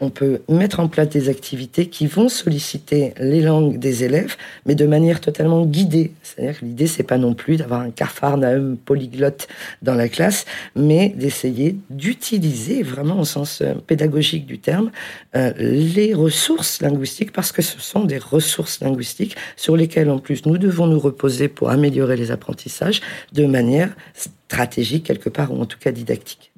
on 0.00 0.10
peut 0.10 0.40
mettre 0.48 0.80
en 0.80 0.88
place 0.88 1.08
des 1.08 1.28
activités 1.28 1.88
qui 1.88 2.06
vont 2.06 2.28
solliciter 2.28 3.12
les 3.18 3.42
langues 3.42 3.78
des 3.78 4.04
élèves, 4.04 4.36
mais 4.66 4.74
de 4.74 4.86
manière 4.86 5.20
totalement 5.20 5.64
guidée. 5.66 6.12
C'est-à-dire 6.22 6.58
que 6.58 6.64
l'idée, 6.64 6.86
c'est 6.86 7.02
pas 7.02 7.18
non 7.18 7.34
plus 7.34 7.56
d'avoir 7.56 7.80
un 7.80 7.90
capharnaüm 7.90 8.76
polyglotte 8.76 9.48
dans 9.82 9.94
la 9.94 10.08
classe, 10.08 10.46
mais 10.74 11.10
d'essayer 11.10 11.76
d'utiliser 11.90 12.82
vraiment 12.82 13.20
au 13.20 13.24
sens 13.24 13.60
euh, 13.60 13.74
pédagogique 13.86 14.46
du 14.46 14.58
terme 14.58 14.90
euh, 15.36 15.52
les 15.58 16.14
ressources 16.14 16.80
linguistiques, 16.80 17.32
parce 17.32 17.52
que 17.52 17.62
ce 17.62 17.78
sont 17.78 18.04
des 18.04 18.18
ressources 18.18 18.80
linguistiques 18.80 19.36
sur 19.56 19.76
lesquelles 19.76 20.10
en 20.10 20.18
plus 20.18 20.46
nous 20.46 20.58
devons 20.58 20.86
nous 20.86 20.98
reposer 20.98 21.48
pour 21.48 21.70
améliorer 21.70 22.16
les 22.16 22.30
apprentissages 22.30 23.00
de 23.32 23.44
manière 23.44 23.94
stratégique 24.14 25.04
quelque 25.04 25.28
part, 25.28 25.52
ou 25.52 25.60
en 25.60 25.66
tout 25.66 25.78
cas 25.78 25.92
didactique. 25.92 26.52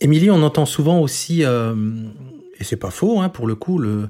Émilie, 0.00 0.30
on 0.30 0.42
entend 0.42 0.64
souvent 0.64 1.00
aussi 1.00 1.44
euh, 1.44 1.74
et 2.58 2.64
c'est 2.64 2.76
pas 2.76 2.90
faux, 2.90 3.20
hein, 3.20 3.28
pour 3.28 3.46
le 3.46 3.54
coup, 3.54 3.80
de 3.80 4.08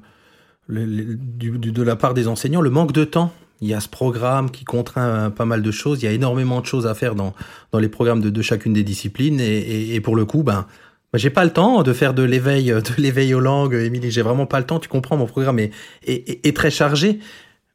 la 1.82 1.96
part 1.96 2.14
des 2.14 2.28
enseignants, 2.28 2.60
le 2.60 2.70
manque 2.70 2.92
de 2.92 3.04
temps. 3.04 3.32
Il 3.60 3.68
y 3.68 3.74
a 3.74 3.80
ce 3.80 3.88
programme 3.88 4.50
qui 4.50 4.64
contraint 4.64 5.30
pas 5.30 5.44
mal 5.44 5.62
de 5.62 5.70
choses. 5.70 6.00
Il 6.02 6.04
y 6.04 6.08
a 6.08 6.12
énormément 6.12 6.60
de 6.60 6.66
choses 6.66 6.86
à 6.86 6.94
faire 6.94 7.14
dans, 7.14 7.34
les 7.74 7.88
programmes 7.88 8.20
de, 8.20 8.42
chacune 8.42 8.72
des 8.72 8.84
disciplines. 8.84 9.40
Et, 9.40 10.00
pour 10.00 10.14
le 10.14 10.24
coup, 10.24 10.44
ben, 10.44 10.66
ben, 11.12 11.18
j'ai 11.18 11.30
pas 11.30 11.44
le 11.44 11.52
temps 11.52 11.82
de 11.82 11.92
faire 11.92 12.14
de 12.14 12.22
l'éveil, 12.22 12.66
de 12.66 13.02
l'éveil 13.02 13.34
aux 13.34 13.40
langues, 13.40 13.74
Émilie. 13.74 14.10
J'ai 14.10 14.22
vraiment 14.22 14.46
pas 14.46 14.60
le 14.60 14.66
temps. 14.66 14.78
Tu 14.78 14.88
comprends, 14.88 15.16
mon 15.16 15.26
programme 15.26 15.58
est, 15.58 16.56
très 16.56 16.70
chargé. 16.70 17.18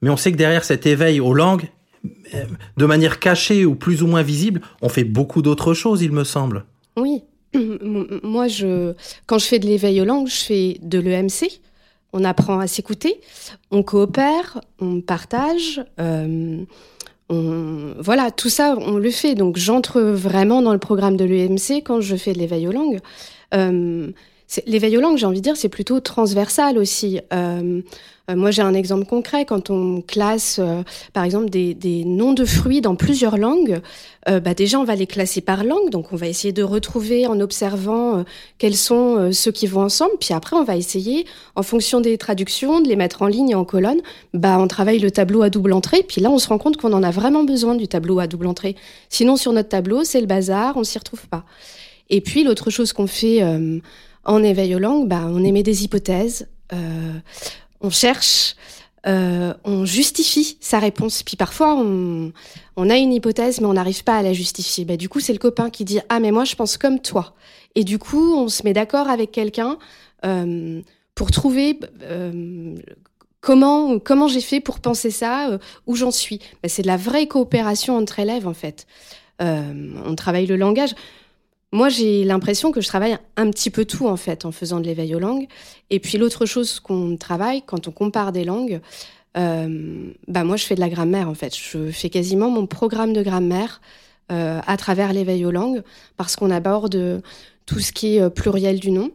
Mais 0.02 0.10
on 0.10 0.18
sait 0.18 0.32
que 0.32 0.38
derrière 0.38 0.64
cet 0.64 0.86
éveil 0.86 1.20
aux 1.20 1.34
langues, 1.34 1.70
de 2.78 2.86
manière 2.86 3.20
cachée 3.20 3.66
ou 3.66 3.76
plus 3.76 4.04
ou 4.04 4.08
moins 4.08 4.24
visible, 4.24 4.62
on 4.82 4.90
fait 4.90 5.04
beaucoup 5.04 5.42
d'autres 5.42 5.74
choses, 5.74 6.02
il 6.02 6.12
me 6.12 6.24
semble. 6.24 6.66
Oui, 6.98 7.24
moi, 8.24 8.48
je, 8.48 8.94
quand 9.26 9.38
je 9.40 9.46
fais 9.46 9.60
de 9.60 9.66
l'éveil 9.66 10.02
aux 10.02 10.06
langues, 10.06 10.28
je 10.28 10.44
fais 10.44 10.78
de 10.82 11.00
l'EMC. 11.00 11.62
On 12.14 12.24
apprend 12.24 12.60
à 12.60 12.68
s'écouter, 12.68 13.22
on 13.72 13.82
coopère, 13.82 14.62
on 14.80 15.02
partage. 15.02 15.84
Euh, 16.00 16.64
voilà, 17.30 18.30
tout 18.32 18.50
ça, 18.50 18.76
on 18.80 18.98
le 18.98 19.10
fait. 19.10 19.34
Donc, 19.36 19.58
j'entre 19.58 20.00
vraiment 20.02 20.62
dans 20.62 20.74
le 20.74 20.80
programme 20.80 21.18
de 21.18 21.26
l'EMC 21.26 21.82
quand 21.84 22.02
je 22.02 22.16
fais 22.16 22.34
de 22.34 22.40
l'éveil 22.40 22.68
aux 22.68 22.72
langues. 22.72 23.00
Euh, 23.54 24.12
l'éveil 24.66 24.98
aux 24.98 25.02
langues, 25.02 25.18
j'ai 25.18 25.26
envie 25.26 25.40
de 25.40 25.44
dire, 25.44 25.58
c'est 25.58 25.70
plutôt 25.70 26.00
transversal 26.00 26.78
aussi. 26.78 27.20
Euh, 27.34 27.82
euh, 28.30 28.36
moi, 28.36 28.52
j'ai 28.52 28.62
un 28.62 28.74
exemple 28.74 29.06
concret. 29.06 29.46
Quand 29.46 29.70
on 29.70 30.02
classe, 30.02 30.58
euh, 30.60 30.84
par 31.12 31.24
exemple, 31.24 31.50
des, 31.50 32.04
noms 32.06 32.34
de 32.34 32.46
fruits 32.46 32.80
dans 32.80 32.96
plusieurs 32.96 33.38
langues, 33.38 33.82
bah, 34.26 34.54
déjà, 34.54 34.80
on 34.80 34.86
va 34.86 34.96
les 34.96 35.08
classer 35.08 35.42
par 35.42 35.66
langue. 35.66 35.90
Donc, 35.90 36.14
on 36.14 36.16
va 36.16 36.28
essayer 36.28 36.54
de 36.54 36.64
retrouver 36.64 37.28
en 37.28 37.42
observant 37.42 38.24
quels 38.58 38.78
sont 38.78 39.34
ceux 39.34 39.52
qui 39.52 39.68
vont 39.68 39.82
ensemble. 39.82 40.14
Puis 40.22 40.34
après, 40.34 40.56
on 40.56 40.64
va 40.64 40.78
essayer, 40.78 41.26
en 41.56 41.64
fonction 41.64 42.00
des 42.00 42.18
traductions, 42.18 42.80
de 42.80 42.88
les 42.88 42.96
mettre 42.96 43.22
en 43.22 43.28
ligne 43.28 43.50
et 43.50 43.56
en 43.56 43.66
colonne. 43.66 44.00
Bah, 44.34 44.58
on 44.60 44.68
travaille 44.68 45.00
le 45.00 45.12
tableau 45.12 45.42
à 45.42 45.50
double 45.50 45.74
entrée. 45.74 46.04
Puis 46.04 46.22
là, 46.22 46.32
on 46.32 46.40
se 46.40 46.48
rend 46.48 46.58
compte 46.58 46.78
qu'on 46.78 46.94
en 46.94 47.04
a 47.04 47.12
vraiment 47.12 47.44
besoin 47.44 47.76
du 47.76 47.90
tableau 47.90 48.20
à 48.20 48.28
double 48.28 48.48
entrée. 48.48 48.78
Sinon, 49.10 49.36
sur 49.36 49.52
notre 49.52 49.70
tableau, 49.70 50.06
c'est 50.06 50.22
le 50.22 50.28
bazar, 50.28 50.78
on 50.78 50.86
s'y 50.86 50.98
retrouve 50.98 51.28
pas. 51.28 51.44
Et 52.10 52.22
puis, 52.22 52.46
l'autre 52.46 52.70
chose 52.70 52.94
qu'on 52.94 53.08
fait 53.08 53.42
en 54.24 54.44
éveil 54.44 54.76
aux 54.76 54.80
langues, 54.80 55.08
bah, 55.08 55.24
on 55.26 55.44
émet 55.44 55.64
des 55.64 55.84
hypothèses. 55.84 56.48
Euh, 56.72 57.14
on 57.82 57.90
cherche, 57.90 58.56
euh, 59.06 59.54
on 59.66 59.86
justifie 59.86 60.58
sa 60.62 60.80
réponse. 60.80 61.24
Puis 61.24 61.36
parfois, 61.36 61.76
on, 61.76 62.32
a 62.78 62.98
une 62.98 63.14
hypothèse, 63.14 63.60
mais 63.60 63.68
on 63.68 63.74
n'arrive 63.74 64.04
pas 64.04 64.18
à 64.18 64.24
la 64.24 64.34
justifier. 64.34 64.86
Bah, 64.86 64.98
du 64.98 65.10
coup, 65.10 65.20
c'est 65.20 65.34
le 65.34 65.40
copain 65.40 65.70
qui 65.70 65.84
dit 65.84 66.00
Ah, 66.10 66.20
mais 66.20 66.32
moi, 66.32 66.46
je 66.46 66.56
pense 66.56 66.78
comme 66.78 67.00
toi. 67.00 67.36
Et 67.76 67.84
du 67.84 68.00
coup, 68.00 68.36
on 68.36 68.48
se 68.48 68.64
met 68.64 68.74
d'accord 68.74 69.10
avec 69.10 69.32
quelqu'un 69.32 69.78
euh, 70.26 70.82
pour 71.16 71.32
trouver 71.32 71.80
euh, 72.04 72.76
comment, 73.42 74.00
comment 74.00 74.28
j'ai 74.28 74.42
fait 74.42 74.62
pour 74.62 74.80
penser 74.80 75.12
ça, 75.12 75.60
où 75.86 75.96
j'en 75.96 76.12
suis. 76.12 76.40
Bah, 76.62 76.70
c'est 76.70 76.84
de 76.84 76.88
la 76.88 76.98
vraie 76.98 77.28
coopération 77.28 77.98
entre 77.98 78.20
élèves, 78.20 78.48
en 78.48 78.54
fait. 78.54 78.88
on 79.40 80.16
travaille 80.16 80.46
le 80.46 80.56
langage. 80.56 80.96
Moi, 81.74 81.90
j'ai 81.90 82.24
l'impression 82.24 82.72
que 82.72 82.82
je 82.82 82.88
travaille 82.88 83.18
un 83.36 83.50
petit 83.50 83.72
peu 83.72 83.84
tout, 83.84 84.08
en 84.08 84.16
fait, 84.16 84.46
en 84.46 84.52
faisant 84.52 84.80
de 84.80 84.86
l'éveil 84.86 85.16
aux 85.16 85.20
langues. 85.20 85.48
Et 85.90 86.00
puis, 86.00 86.20
l'autre 86.20 86.46
chose 86.46 86.80
qu'on 86.80 87.18
travaille, 87.18 87.64
quand 87.64 87.88
on 87.88 87.92
compare 87.92 88.32
des 88.32 88.44
langues, 88.44 88.80
euh, 89.38 90.12
bah 90.28 90.44
moi, 90.44 90.56
je 90.56 90.66
fais 90.66 90.76
de 90.76 90.80
la 90.80 90.90
grammaire, 90.90 91.28
en 91.28 91.34
fait. 91.34 91.58
Je 91.58 91.90
fais 91.90 92.12
quasiment 92.12 92.52
mon 92.52 92.68
programme 92.68 93.12
de 93.12 93.24
grammaire 93.24 93.82
euh, 94.32 94.62
à 94.68 94.78
travers 94.78 95.14
l'éveil 95.14 95.46
aux 95.48 95.52
langues, 95.52 95.82
parce 96.16 96.36
qu'on 96.36 96.52
aborde 96.52 97.24
tout 97.66 97.80
ce 97.80 97.92
qui 97.92 98.18
est 98.18 98.22
euh, 98.22 98.30
pluriel 98.30 98.80
du 98.80 98.92
nom, 98.92 99.10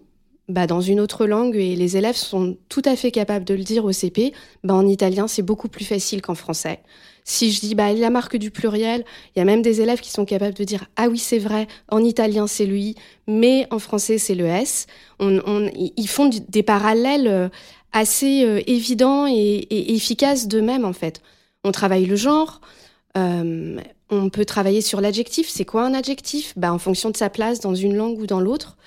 bah, 0.48 0.66
dans 0.66 0.80
une 0.80 1.00
autre 1.00 1.26
langue 1.26 1.56
et 1.56 1.76
les 1.76 1.96
élèves 1.96 2.16
sont 2.16 2.56
tout 2.68 2.82
à 2.84 2.96
fait 2.96 3.10
capables 3.10 3.44
de 3.44 3.54
le 3.54 3.62
dire 3.62 3.84
au 3.84 3.92
CP, 3.92 4.32
bah, 4.64 4.74
en 4.74 4.86
italien, 4.86 5.28
c'est 5.28 5.42
beaucoup 5.42 5.68
plus 5.68 5.84
facile 5.84 6.22
qu'en 6.22 6.34
français. 6.34 6.80
Si 7.24 7.52
je 7.52 7.60
dis 7.60 7.74
bah, 7.74 7.92
la 7.92 8.08
marque 8.08 8.38
du 8.38 8.50
pluriel, 8.50 9.04
il 9.36 9.38
y 9.38 9.42
a 9.42 9.44
même 9.44 9.60
des 9.60 9.82
élèves 9.82 10.00
qui 10.00 10.10
sont 10.10 10.24
capables 10.24 10.54
de 10.54 10.64
dire 10.64 10.86
ah 10.96 11.08
oui 11.08 11.18
c'est 11.18 11.38
vrai, 11.38 11.68
en 11.90 12.02
italien 12.02 12.46
c'est 12.46 12.64
le 12.64 12.78
i, 12.78 12.94
mais 13.26 13.66
en 13.70 13.78
français 13.78 14.16
c'est 14.16 14.34
le 14.34 14.46
s. 14.46 14.86
On, 15.20 15.68
ils 15.76 16.08
font 16.08 16.30
des 16.30 16.62
parallèles 16.62 17.28
euh, 17.28 17.48
assez 17.92 18.44
euh, 18.44 18.62
évidents 18.66 19.26
et, 19.26 19.94
efficaces 19.94 20.48
d'eux-mêmes 20.48 20.86
en 20.86 20.94
fait. 20.94 21.20
On 21.64 21.70
travaille 21.70 22.06
le 22.06 22.16
genre, 22.16 22.62
euh, 23.18 23.78
on 24.08 24.30
peut 24.30 24.46
travailler 24.46 24.80
sur 24.80 25.02
l'adjectif. 25.02 25.50
C'est 25.50 25.66
quoi 25.66 25.84
un 25.84 25.92
adjectif? 25.92 26.54
Bah, 26.56 26.72
En 26.72 26.78
fonction 26.78 27.10
de 27.10 27.16
sa 27.18 27.28
place 27.28 27.60
dans 27.60 27.74
une 27.74 27.94
langue 27.94 28.18
ou 28.18 28.26
dans 28.26 28.40
l'autre, 28.40 28.78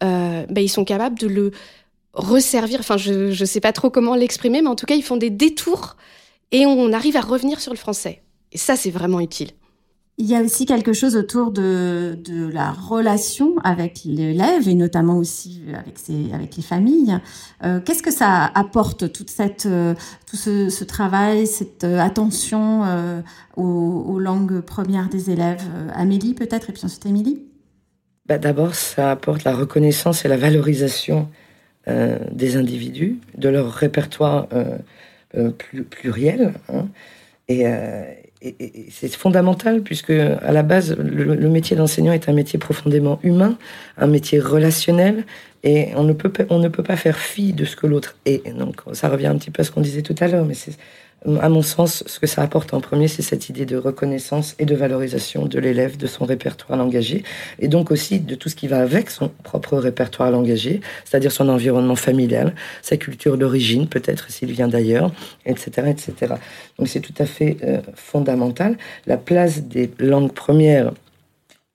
bah, 0.00 0.60
ils 0.60 0.68
sont 0.68 0.84
capables 0.84 1.18
de 1.18 1.26
le 1.26 1.50
resservir. 2.12 2.80
Enfin, 2.80 2.96
je 2.96 3.38
ne 3.38 3.46
sais 3.46 3.60
pas 3.60 3.72
trop 3.72 3.90
comment 3.90 4.14
l'exprimer, 4.14 4.62
mais 4.62 4.68
en 4.68 4.76
tout 4.76 4.86
cas, 4.86 4.94
ils 4.94 5.02
font 5.02 5.16
des 5.16 5.30
détours 5.30 5.96
et 6.52 6.66
on 6.66 6.92
arrive 6.92 7.16
à 7.16 7.20
revenir 7.20 7.60
sur 7.60 7.72
le 7.72 7.78
français. 7.78 8.22
Et 8.52 8.58
ça, 8.58 8.76
c'est 8.76 8.90
vraiment 8.90 9.20
utile. 9.20 9.50
Il 10.18 10.24
y 10.24 10.34
a 10.34 10.40
aussi 10.40 10.64
quelque 10.64 10.94
chose 10.94 11.14
autour 11.14 11.50
de, 11.50 12.16
la 12.50 12.72
relation 12.72 13.58
avec 13.64 14.00
l'élève 14.06 14.66
et 14.66 14.74
notamment 14.74 15.18
aussi 15.18 15.60
avec, 15.74 16.56
les 16.56 16.62
familles. 16.62 17.18
Euh, 17.62 17.80
Qu'est-ce 17.84 18.02
que 18.02 18.10
ça 18.10 18.50
apporte, 18.54 19.12
toute 19.12 19.28
cette, 19.28 19.66
euh, 19.66 19.94
tout 20.26 20.36
ce, 20.36 20.84
travail, 20.84 21.46
cette 21.46 21.84
euh, 21.84 21.98
attention 21.98 22.84
euh, 22.84 23.20
aux, 23.58 23.62
aux, 24.08 24.18
langues 24.18 24.62
premières 24.62 25.10
des 25.10 25.30
élèves? 25.30 25.62
Amélie 25.92 26.32
peut-être 26.32 26.70
et 26.70 26.72
puis 26.72 26.86
ensuite 26.86 27.04
Émilie? 27.04 27.44
Bah, 28.28 28.38
D'abord, 28.38 28.74
ça 28.74 29.10
apporte 29.10 29.44
la 29.44 29.54
reconnaissance 29.54 30.24
et 30.24 30.28
la 30.28 30.36
valorisation 30.36 31.28
des 32.32 32.56
individus, 32.56 33.20
de 33.38 33.48
leur 33.48 33.72
répertoire 33.72 34.48
euh, 35.36 35.50
pluriel. 35.90 36.54
Hein. 36.72 36.86
Euh, 37.50 38.04
et, 38.40 38.86
c'est 38.90 39.14
fondamental 39.14 39.82
puisque 39.82 40.10
à 40.10 40.52
la 40.52 40.62
base, 40.62 40.96
le, 40.96 41.48
métier 41.48 41.76
d'enseignant 41.76 42.12
est 42.12 42.28
un 42.28 42.32
métier 42.32 42.58
profondément 42.58 43.18
humain, 43.22 43.58
un 43.98 44.06
métier 44.06 44.38
relationnel, 44.38 45.24
et 45.62 45.88
on 45.96 46.04
ne 46.04 46.12
peut 46.12 46.32
on 46.48 46.58
ne 46.58 46.68
peut 46.68 46.82
pas 46.82 46.96
faire 46.96 47.18
fi 47.18 47.52
de 47.52 47.64
ce 47.64 47.76
que 47.76 47.86
l'autre 47.86 48.16
est. 48.24 48.48
Donc 48.56 48.82
ça 48.92 49.08
revient 49.08 49.26
un 49.26 49.36
petit 49.36 49.50
peu 49.50 49.62
à 49.62 49.64
ce 49.64 49.70
qu'on 49.70 49.80
disait 49.80 50.02
tout 50.02 50.14
à 50.20 50.28
l'heure, 50.28 50.46
à 51.40 51.48
mon 51.48 51.62
sens, 51.62 52.04
ce 52.06 52.20
que 52.20 52.26
ça 52.26 52.42
apporte 52.42 52.72
en 52.72 52.80
premier, 52.80 53.08
c'est 53.08 53.22
cette 53.22 53.48
idée 53.48 53.66
de 53.66 53.76
reconnaissance 53.76 54.54
et 54.58 54.64
de 54.64 54.74
valorisation 54.74 55.46
de 55.46 55.58
l'élève, 55.58 55.96
de 55.96 56.06
son 56.06 56.24
répertoire 56.24 56.78
langagier, 56.78 57.24
et 57.58 57.68
donc 57.68 57.90
aussi 57.90 58.20
de 58.20 58.34
tout 58.34 58.48
ce 58.48 58.54
qui 58.54 58.68
va 58.68 58.78
avec 58.78 59.10
son 59.10 59.30
propre 59.42 59.76
répertoire 59.76 60.30
langagier, 60.30 60.80
c'est-à-dire 61.04 61.32
son 61.32 61.48
environnement 61.48 61.96
familial, 61.96 62.54
sa 62.82 62.96
culture 62.96 63.38
d'origine, 63.38 63.88
peut-être 63.88 64.30
s'il 64.30 64.52
vient 64.52 64.68
d'ailleurs, 64.68 65.12
etc., 65.46 65.88
etc. 65.88 66.34
Donc 66.78 66.88
c'est 66.88 67.00
tout 67.00 67.14
à 67.18 67.26
fait 67.26 67.56
euh, 67.64 67.80
fondamental. 67.94 68.76
La 69.06 69.16
place 69.16 69.62
des 69.62 69.90
langues 69.98 70.32
premières 70.32 70.92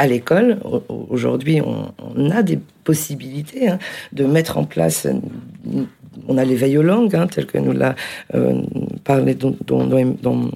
à 0.01 0.07
l'école. 0.07 0.59
Aujourd'hui, 1.09 1.61
on, 1.61 2.31
a 2.31 2.41
des 2.41 2.59
possibilités 2.83 3.69
hein, 3.69 3.77
de 4.13 4.25
mettre 4.25 4.57
en 4.57 4.63
place 4.63 5.05
on 6.27 6.37
a 6.37 6.43
l'éveil 6.43 6.77
aux 6.77 6.83
langues, 6.83 7.15
hein, 7.15 7.27
tel 7.27 7.45
que 7.45 7.57
nous 7.57 7.71
l'a 7.71 7.95
euh, 8.35 8.61
parlé, 9.03 9.33
dont, 9.35 9.55
dont, 9.65 10.51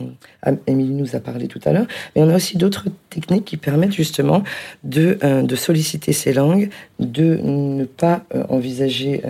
Émilie 0.68 0.94
nous 0.94 1.16
a 1.16 1.20
parlé 1.20 1.48
tout 1.48 1.60
à 1.66 1.72
l'heure. 1.72 1.88
Mais 2.16 2.22
on 2.22 2.30
a 2.30 2.36
aussi 2.36 2.58
d'autres 2.58 2.88
techniques 3.10 3.46
qui 3.46 3.58
permettent 3.58 3.94
justement 3.94 4.44
de, 4.84 5.18
euh, 5.24 5.56
solliciter 5.56 6.14
ces 6.14 6.34
langues, 6.34 6.70
de 7.00 7.40
ne 7.42 7.86
pas 7.86 8.26
euh, 8.36 8.44
envisager 8.50 9.22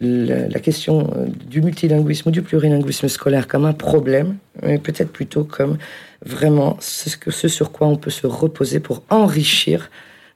la, 0.00 0.60
question 0.60 1.10
du 1.48 1.62
multilinguisme 1.62 2.28
ou 2.28 2.32
du 2.32 2.42
plurilinguisme 2.42 3.08
scolaire 3.08 3.48
comme 3.48 3.64
un 3.64 3.72
problème, 3.72 4.36
mais 4.62 4.78
peut-être 4.78 5.10
plutôt 5.10 5.44
comme 5.44 5.78
vraiment 6.24 6.76
ce 6.80 7.48
sur 7.48 7.72
quoi 7.72 7.86
on 7.86 7.96
peut 7.96 8.10
se 8.10 8.26
reposer 8.26 8.80
pour 8.80 9.02
enrichir 9.10 9.90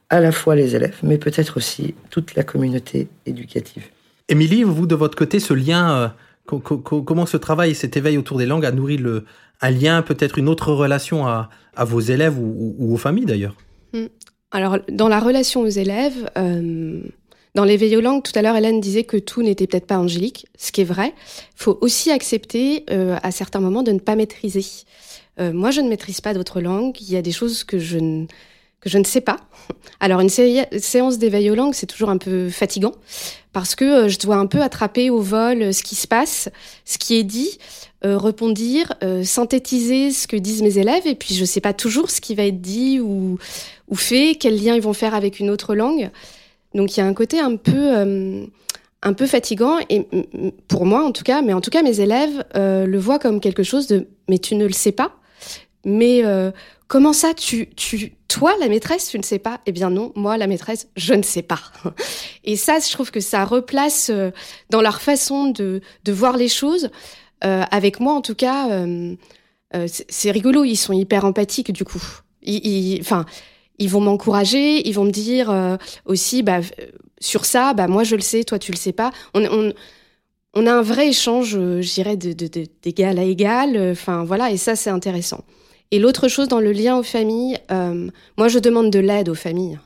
à 0.09 0.19
la 0.19 0.31
fois 0.31 0.55
les 0.55 0.75
élèves, 0.75 0.97
mais 1.03 1.17
peut-être 1.17 1.57
aussi 1.57 1.95
toute 2.09 2.35
la 2.35 2.43
communauté 2.43 3.07
éducative. 3.25 3.87
Émilie, 4.31 4.63
vous, 4.63 4.87
de 4.87 4.95
votre 4.95 5.17
côté, 5.17 5.41
ce 5.41 5.53
lien, 5.53 6.13
euh, 6.47 6.57
comment 6.57 7.25
ce 7.25 7.35
travail, 7.35 7.75
cet 7.75 7.97
éveil 7.97 8.17
autour 8.17 8.37
des 8.37 8.45
langues 8.45 8.65
a 8.65 8.71
nourri 8.71 8.95
le, 8.95 9.25
un 9.59 9.71
lien, 9.71 10.01
peut-être 10.01 10.37
une 10.37 10.47
autre 10.47 10.71
relation 10.71 11.27
à, 11.27 11.49
vos 11.79 11.99
élèves 11.99 12.39
ou, 12.39 12.93
aux 12.93 12.97
familles 12.97 13.25
d'ailleurs? 13.25 13.57
Hmm. 13.91 14.05
Alors, 14.51 14.77
dans 14.89 15.09
la 15.09 15.19
relation 15.19 15.59
aux 15.59 15.67
élèves, 15.67 16.29
euh, 16.37 17.01
dans 17.55 17.65
l'éveil 17.65 17.97
aux 17.97 18.01
langues, 18.01 18.23
tout 18.23 18.31
à 18.35 18.41
l'heure, 18.41 18.55
Hélène 18.55 18.79
disait 18.79 19.03
que 19.03 19.17
tout 19.17 19.43
n'était 19.43 19.67
peut-être 19.67 19.85
pas 19.85 19.97
angélique, 19.97 20.47
ce 20.57 20.71
qui 20.71 20.79
est 20.79 20.85
vrai. 20.85 21.13
Il 21.57 21.63
faut 21.63 21.77
aussi 21.81 22.09
accepter, 22.09 22.85
euh, 22.89 23.17
à 23.23 23.31
certains 23.31 23.59
moments, 23.59 23.83
de 23.83 23.91
ne 23.91 23.99
pas 23.99 24.15
maîtriser. 24.15 24.63
moi, 25.39 25.71
je 25.71 25.81
ne 25.81 25.89
maîtrise 25.89 26.21
pas 26.21 26.33
d'autres 26.33 26.61
langues. 26.61 27.01
Il 27.01 27.11
y 27.11 27.17
a 27.17 27.21
des 27.21 27.33
choses 27.33 27.65
que 27.65 27.79
je 27.79 27.97
ne 27.97 28.27
que 28.81 28.89
je 28.89 28.97
ne 28.97 29.03
sais 29.03 29.21
pas. 29.21 29.37
Alors 29.99 30.19
une 30.19 30.29
séance 30.29 31.17
d'éveil 31.19 31.49
aux 31.51 31.55
langues, 31.55 31.75
c'est 31.75 31.85
toujours 31.85 32.09
un 32.09 32.17
peu 32.17 32.49
fatigant 32.49 32.93
parce 33.53 33.75
que 33.75 33.85
euh, 33.85 34.09
je 34.09 34.17
dois 34.19 34.37
un 34.37 34.47
peu 34.47 34.61
attraper 34.61 35.09
au 35.09 35.19
vol 35.19 35.61
euh, 35.61 35.71
ce 35.71 35.83
qui 35.83 35.95
se 35.95 36.07
passe, 36.07 36.49
ce 36.85 36.97
qui 36.97 37.15
est 37.15 37.23
dit, 37.23 37.59
euh, 38.05 38.17
euh, 39.03 39.23
synthétiser 39.23 40.11
ce 40.11 40.27
que 40.27 40.35
disent 40.35 40.63
mes 40.63 40.77
élèves 40.77 41.05
et 41.05 41.15
puis 41.15 41.35
je 41.35 41.41
ne 41.41 41.45
sais 41.45 41.61
pas 41.61 41.73
toujours 41.73 42.09
ce 42.09 42.21
qui 42.21 42.33
va 42.33 42.43
être 42.45 42.61
dit 42.61 42.99
ou, 42.99 43.37
ou 43.89 43.95
fait, 43.95 44.35
quel 44.39 44.61
lien 44.61 44.75
ils 44.75 44.81
vont 44.81 44.93
faire 44.93 45.13
avec 45.13 45.39
une 45.39 45.49
autre 45.49 45.75
langue. 45.75 46.09
Donc 46.73 46.97
il 46.97 47.01
y 47.01 47.03
a 47.03 47.05
un 47.05 47.13
côté 47.13 47.39
un 47.39 47.57
peu 47.57 48.47
un 49.03 49.13
peu 49.13 49.25
fatigant 49.27 49.77
et 49.89 50.07
pour 50.69 50.85
moi 50.85 51.03
en 51.03 51.11
tout 51.11 51.23
cas, 51.23 51.41
mais 51.41 51.51
en 51.53 51.59
tout 51.59 51.69
cas 51.69 51.83
mes 51.83 51.99
élèves 51.99 52.45
le 52.55 52.97
voient 52.97 53.19
comme 53.19 53.41
quelque 53.41 53.63
chose 53.63 53.87
de 53.87 54.07
mais 54.29 54.39
tu 54.39 54.55
ne 54.55 54.65
le 54.65 54.71
sais 54.71 54.93
pas, 54.93 55.11
mais 55.85 56.23
Comment 56.91 57.13
ça, 57.13 57.33
tu, 57.33 57.69
tu, 57.77 58.11
toi, 58.27 58.53
la 58.59 58.67
maîtresse, 58.67 59.07
tu 59.07 59.17
ne 59.17 59.23
sais 59.23 59.39
pas? 59.39 59.61
Eh 59.65 59.71
bien 59.71 59.89
non, 59.89 60.11
moi, 60.13 60.35
la 60.35 60.45
maîtresse, 60.45 60.89
je 60.97 61.13
ne 61.13 61.23
sais 61.23 61.41
pas. 61.41 61.61
Et 62.43 62.57
ça, 62.57 62.79
je 62.85 62.91
trouve 62.91 63.11
que 63.11 63.21
ça 63.21 63.45
replace 63.45 64.09
euh, 64.09 64.31
dans 64.69 64.81
leur 64.81 64.99
façon 64.99 65.51
de, 65.51 65.79
de 66.03 66.11
voir 66.11 66.35
les 66.35 66.49
choses. 66.49 66.89
Euh, 67.45 67.63
avec 67.71 68.01
moi, 68.01 68.11
en 68.13 68.19
tout 68.19 68.35
cas, 68.35 68.71
euh, 68.71 69.15
c'est 70.09 70.31
rigolo. 70.31 70.65
Ils 70.65 70.75
sont 70.75 70.91
hyper 70.91 71.23
empathiques 71.23 71.71
du 71.71 71.85
coup. 71.85 72.03
Ils, 72.41 72.99
enfin, 72.99 73.23
ils, 73.79 73.89
vont 73.89 74.01
m'encourager. 74.01 74.85
Ils 74.85 74.93
vont 74.93 75.05
me 75.05 75.11
dire 75.11 75.77
aussi, 76.03 76.43
bah, 76.43 76.59
sur 77.21 77.45
ça, 77.45 77.73
bah 77.73 77.87
moi, 77.87 78.03
je 78.03 78.17
le 78.17 78.21
sais, 78.21 78.43
toi, 78.43 78.59
tu 78.59 78.73
le 78.73 78.77
sais 78.77 78.91
pas. 78.91 79.11
On, 79.33 79.45
on, 79.45 79.73
on 80.55 80.67
a 80.67 80.73
un 80.73 80.81
vrai 80.81 81.07
échange, 81.07 81.51
je 81.51 81.93
dirais, 81.93 82.17
d'égal 82.17 83.17
à 83.17 83.23
égal. 83.23 83.91
Enfin, 83.93 84.25
voilà, 84.25 84.51
et 84.51 84.57
ça, 84.57 84.75
c'est 84.75 84.89
intéressant. 84.89 85.45
Et 85.91 85.99
l'autre 85.99 86.29
chose 86.29 86.47
dans 86.47 86.61
le 86.61 86.71
lien 86.71 86.97
aux 86.97 87.03
familles, 87.03 87.57
euh, 87.69 88.09
moi 88.37 88.47
je 88.47 88.59
demande 88.59 88.89
de 88.89 88.99
l'aide 88.99 89.27
aux 89.27 89.35
familles. 89.35 89.77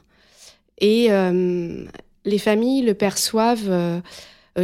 Et 0.78 1.08
euh, 1.10 1.84
les 2.26 2.38
familles 2.38 2.84
le 2.84 2.94
perçoivent, 2.94 3.70
euh, 3.70 4.00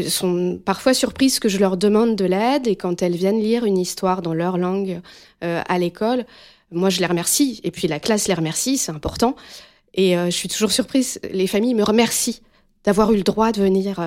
sont 0.07 0.59
parfois 0.63 0.93
surprises 0.93 1.39
que 1.39 1.49
je 1.49 1.57
leur 1.57 1.77
demande 1.77 2.15
de 2.15 2.25
l'aide 2.25 2.67
et 2.67 2.75
quand 2.75 3.01
elles 3.01 3.15
viennent 3.15 3.41
lire 3.41 3.65
une 3.65 3.77
histoire 3.77 4.21
dans 4.21 4.33
leur 4.33 4.57
langue 4.57 5.01
à 5.41 5.77
l'école, 5.79 6.25
moi 6.71 6.89
je 6.89 6.99
les 6.99 7.05
remercie. 7.07 7.59
Et 7.65 7.71
puis 7.71 7.89
la 7.89 7.99
classe 7.99 8.27
les 8.29 8.33
remercie, 8.33 8.77
c'est 8.77 8.93
important. 8.93 9.35
Et 9.93 10.13
je 10.13 10.29
suis 10.29 10.47
toujours 10.47 10.71
surprise, 10.71 11.19
les 11.33 11.47
familles 11.47 11.73
me 11.73 11.83
remercient 11.83 12.41
d'avoir 12.85 13.11
eu 13.11 13.17
le 13.17 13.23
droit 13.23 13.51
de 13.51 13.61
venir. 13.61 13.99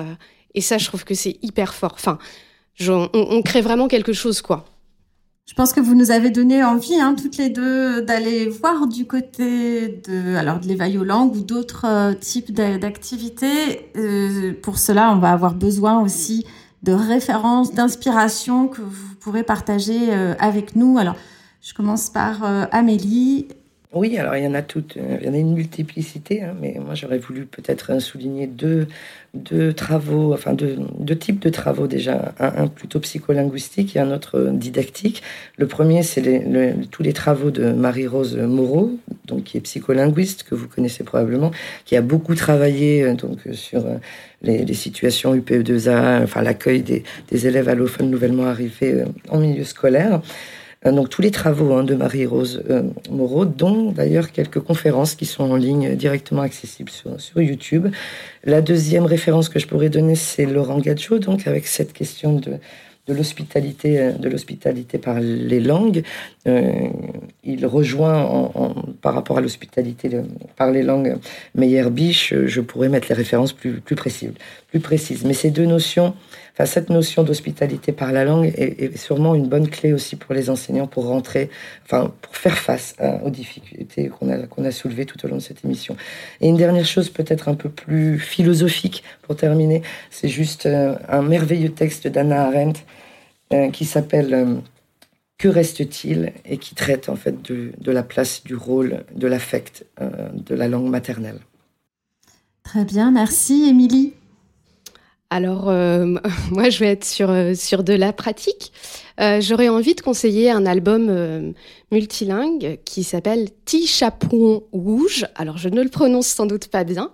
et 0.55 0.61
ça, 0.61 0.79
je 0.79 0.87
trouve 0.87 1.03
que 1.03 1.13
c'est 1.13 1.37
hyper 1.43 1.75
fort. 1.75 1.93
Enfin, 1.93 2.17
on 2.89 3.43
crée 3.43 3.61
vraiment 3.61 3.87
quelque 3.87 4.13
chose, 4.13 4.41
quoi. 4.41 4.65
Je 5.47 5.53
pense 5.53 5.73
que 5.73 5.79
vous 5.79 5.93
nous 5.93 6.09
avez 6.09 6.31
donné 6.31 6.63
envie, 6.63 6.99
hein, 6.99 7.13
toutes 7.13 7.37
les 7.37 7.49
deux, 7.49 8.01
d'aller 8.01 8.49
voir 8.49 8.87
du 8.87 9.05
côté 9.05 10.01
de, 10.07 10.35
alors 10.35 10.59
de 10.59 10.67
l'éveil 10.67 10.97
aux 10.97 11.03
langues 11.03 11.35
ou 11.35 11.41
d'autres 11.41 11.85
euh, 11.85 12.13
types 12.15 12.51
d'activités. 12.51 13.91
Euh, 13.95 14.53
pour 14.63 14.79
cela, 14.79 15.11
on 15.11 15.19
va 15.19 15.31
avoir 15.31 15.53
besoin 15.53 16.01
aussi 16.01 16.47
de 16.81 16.93
références, 16.93 17.75
d'inspiration 17.75 18.67
que 18.67 18.81
vous 18.81 19.15
pourrez 19.19 19.43
partager 19.43 20.11
euh, 20.11 20.33
avec 20.39 20.75
nous. 20.75 20.97
Alors, 20.97 21.15
je 21.61 21.75
commence 21.75 22.09
par 22.09 22.43
Amélie. 22.71 23.47
Oui, 23.95 24.17
alors 24.17 24.35
il 24.35 24.43
y 24.43 24.47
en 24.47 24.53
a 24.53 24.61
toutes, 24.61 24.97
euh, 24.97 25.19
il 25.21 25.25
y 25.25 25.29
en 25.29 25.33
a 25.33 25.37
une 25.37 25.53
multiplicité, 25.53 26.43
hein, 26.43 26.53
mais 26.59 26.77
moi 26.83 26.95
j'aurais 26.95 27.17
voulu 27.17 27.45
peut-être 27.45 28.01
souligner 28.01 28.45
deux, 28.45 28.89
deux 29.33 29.71
travaux, 29.71 30.33
enfin 30.33 30.51
deux, 30.51 30.75
deux 30.99 31.17
types 31.17 31.39
de 31.39 31.47
travaux 31.47 31.87
déjà, 31.87 32.35
un, 32.37 32.67
plutôt 32.67 32.99
psycholinguistique 32.99 33.95
et 33.95 33.99
un 33.99 34.11
autre 34.11 34.49
didactique. 34.51 35.23
Le 35.57 35.65
premier, 35.65 36.03
c'est 36.03 36.43
tous 36.91 37.03
les 37.03 37.13
travaux 37.13 37.51
de 37.51 37.71
Marie-Rose 37.71 38.35
Moreau, 38.35 38.91
donc 39.27 39.45
qui 39.45 39.55
est 39.55 39.61
psycholinguiste, 39.61 40.43
que 40.43 40.55
vous 40.55 40.67
connaissez 40.67 41.05
probablement, 41.05 41.51
qui 41.85 41.95
a 41.95 42.01
beaucoup 42.01 42.35
travaillé 42.35 43.01
euh, 43.01 43.13
donc 43.13 43.39
sur 43.53 43.85
euh, 43.85 43.95
les, 44.41 44.73
situations 44.73 45.33
UPE2A, 45.33 46.21
enfin 46.21 46.41
l'accueil 46.41 46.81
des 46.81 47.47
élèves 47.47 47.69
allophones 47.69 48.09
nouvellement 48.09 48.47
arrivés 48.47 49.05
en 49.29 49.39
milieu 49.39 49.63
scolaire. 49.63 50.19
Euh, 50.85 50.91
donc 50.91 51.09
tous 51.09 51.21
les 51.21 51.31
travaux 51.31 51.73
hein, 51.73 51.83
de 51.83 51.95
Marie-Rose 51.95 52.63
euh, 52.69 52.83
Moreau, 53.09 53.45
dont 53.45 53.91
d'ailleurs 53.91 54.31
quelques 54.31 54.59
conférences 54.59 55.15
qui 55.15 55.25
sont 55.25 55.51
en 55.51 55.55
ligne 55.55 55.95
directement 55.95 56.41
accessibles 56.41 56.89
sur, 56.89 57.19
sur 57.19 57.41
YouTube. 57.41 57.87
La 58.43 58.61
deuxième 58.61 59.05
référence 59.05 59.49
que 59.49 59.59
je 59.59 59.67
pourrais 59.67 59.89
donner, 59.89 60.15
c'est 60.15 60.45
Laurent 60.45 60.79
Gadjo, 60.79 61.19
donc 61.19 61.47
avec 61.47 61.67
cette 61.67 61.93
question 61.93 62.33
de, 62.33 62.57
de 63.07 63.13
l'hospitalité, 63.13 63.99
euh, 63.99 64.11
de 64.11 64.29
l'hospitalité 64.29 64.97
par 64.97 65.19
les 65.19 65.59
langues. 65.59 66.03
il 67.43 67.65
rejoint 67.65 68.51
par 69.01 69.13
rapport 69.15 69.39
à 69.39 69.41
l'hospitalité 69.41 70.09
par 70.55 70.69
les 70.71 70.83
langues 70.83 71.17
Meyer-Biche. 71.55 72.33
Je 72.45 72.61
pourrais 72.61 72.89
mettre 72.89 73.07
les 73.09 73.15
références 73.15 73.53
plus, 73.53 73.81
plus 73.81 73.95
précises, 73.95 74.33
plus 74.69 74.79
précises. 74.79 75.25
Mais 75.25 75.33
ces 75.33 75.49
deux 75.49 75.65
notions 75.65 76.13
Enfin, 76.55 76.65
cette 76.65 76.89
notion 76.89 77.23
d'hospitalité 77.23 77.91
par 77.91 78.13
la 78.13 78.23
langue 78.23 78.53
est, 78.55 78.95
sûrement 78.95 79.35
une 79.35 79.49
bonne 79.49 79.67
clé 79.67 79.91
aussi 79.91 80.15
pour 80.15 80.33
les 80.33 80.49
enseignants 80.49 80.87
pour 80.87 81.05
rentrer, 81.07 81.49
enfin, 81.83 82.13
pour 82.21 82.33
faire 82.37 82.57
face 82.57 82.95
aux 83.23 83.29
difficultés 83.29 84.07
qu'on 84.07 84.29
a, 84.29 84.37
qu'on 84.47 84.63
a 84.63 84.71
soulevées 84.71 85.05
tout 85.05 85.23
au 85.25 85.27
long 85.27 85.35
de 85.35 85.41
cette 85.41 85.65
émission. 85.65 85.97
Et 86.39 86.47
une 86.47 86.55
dernière 86.55 86.85
chose 86.85 87.09
peut-être 87.09 87.49
un 87.49 87.55
peu 87.55 87.67
plus 87.67 88.19
philosophique 88.19 89.03
pour 89.21 89.35
terminer, 89.35 89.81
c'est 90.09 90.29
juste 90.29 90.65
euh, 90.65 90.95
un 91.09 91.21
merveilleux 91.21 91.71
texte 91.71 92.07
d'Anna 92.07 92.45
Arendt 92.45 92.85
euh, 93.51 93.69
qui 93.69 93.83
s'appelle 93.83 94.33
euh, 94.33 94.55
Que 95.37 95.49
reste-t-il? 95.49 96.31
et 96.45 96.57
qui 96.57 96.73
traite 96.73 97.09
en 97.09 97.17
fait 97.17 97.35
de 97.41 97.91
la 97.91 98.03
place 98.03 98.43
du 98.45 98.55
rôle 98.55 99.03
de 99.13 99.27
l'affect 99.27 99.85
de 99.99 100.55
la 100.55 100.67
langue 100.69 100.89
maternelle. 100.89 101.39
Très 102.63 102.85
bien, 102.85 103.11
merci 103.11 103.67
Émilie. 103.69 104.13
Alors, 105.35 105.67
euh, 105.67 106.15
moi, 106.51 106.69
je 106.69 106.79
vais 106.79 106.91
être 106.91 107.03
sur, 107.03 107.29
euh, 107.29 107.55
sur 107.55 107.83
de 107.83 107.91
la 107.91 108.13
pratique. 108.13 108.71
Euh, 109.19 109.41
J'aurais 109.41 109.67
envie 109.67 109.93
de 109.93 109.99
conseiller 109.99 110.49
un 110.49 110.65
album 110.65 111.07
euh, 111.09 111.51
multilingue 111.91 112.79
qui 112.85 113.03
s'appelle 113.03 113.49
Ti 113.65 113.85
Chaperon 113.85 114.63
Rouge. 114.71 115.25
Alors, 115.35 115.57
je 115.57 115.67
ne 115.67 115.83
le 115.83 115.89
prononce 115.89 116.27
sans 116.27 116.45
doute 116.45 116.69
pas 116.69 116.85
bien. 116.85 117.11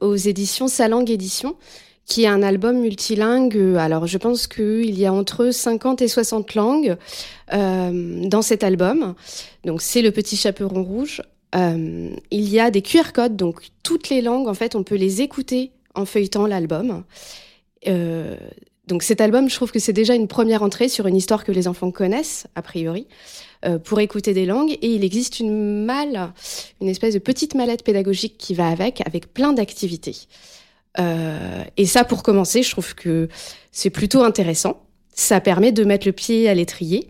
aux 0.00 0.16
éditions 0.16 0.68
Salang 0.68 1.10
Édition, 1.10 1.56
qui 2.04 2.24
est 2.24 2.26
un 2.26 2.42
album 2.42 2.80
multilingue. 2.80 3.76
Alors, 3.78 4.06
je 4.06 4.18
pense 4.18 4.46
qu'il 4.46 4.98
y 4.98 5.06
a 5.06 5.14
entre 5.14 5.50
50 5.50 6.02
et 6.02 6.08
60 6.08 6.54
langues 6.54 6.98
dans 7.50 8.42
cet 8.42 8.64
album. 8.64 9.14
Donc, 9.64 9.80
c'est 9.80 10.02
le 10.02 10.10
Petit 10.10 10.36
Chaperon 10.36 10.84
Rouge. 10.84 11.22
il 11.54 12.48
y 12.50 12.60
a 12.60 12.70
des 12.70 12.82
QR 12.82 13.12
codes, 13.14 13.36
donc 13.36 13.70
toutes 13.82 14.10
les 14.10 14.20
langues, 14.20 14.48
en 14.48 14.54
fait, 14.54 14.74
on 14.74 14.82
peut 14.82 14.96
les 14.96 15.22
écouter 15.22 15.72
en 15.94 16.04
feuilletant 16.04 16.46
l'album. 16.46 17.04
Euh, 17.88 18.36
donc 18.86 19.02
cet 19.02 19.20
album, 19.20 19.48
je 19.48 19.54
trouve 19.54 19.70
que 19.70 19.78
c'est 19.78 19.92
déjà 19.92 20.14
une 20.14 20.28
première 20.28 20.62
entrée 20.62 20.88
sur 20.88 21.06
une 21.06 21.16
histoire 21.16 21.44
que 21.44 21.52
les 21.52 21.68
enfants 21.68 21.90
connaissent, 21.90 22.46
a 22.56 22.62
priori, 22.62 23.06
euh, 23.64 23.78
pour 23.78 24.00
écouter 24.00 24.34
des 24.34 24.44
langues. 24.44 24.72
Et 24.82 24.94
il 24.94 25.04
existe 25.04 25.40
une 25.40 25.84
malle, 25.84 26.32
une 26.80 26.88
espèce 26.88 27.14
de 27.14 27.20
petite 27.20 27.54
mallette 27.54 27.84
pédagogique 27.84 28.36
qui 28.38 28.54
va 28.54 28.68
avec, 28.68 29.06
avec 29.06 29.32
plein 29.32 29.52
d'activités. 29.52 30.16
Euh, 30.98 31.64
et 31.76 31.86
ça, 31.86 32.04
pour 32.04 32.22
commencer, 32.22 32.62
je 32.62 32.70
trouve 32.70 32.94
que 32.94 33.28
c'est 33.70 33.90
plutôt 33.90 34.22
intéressant. 34.24 34.82
Ça 35.14 35.40
permet 35.40 35.72
de 35.72 35.84
mettre 35.84 36.06
le 36.06 36.12
pied 36.12 36.48
à 36.48 36.54
l'étrier. 36.54 37.08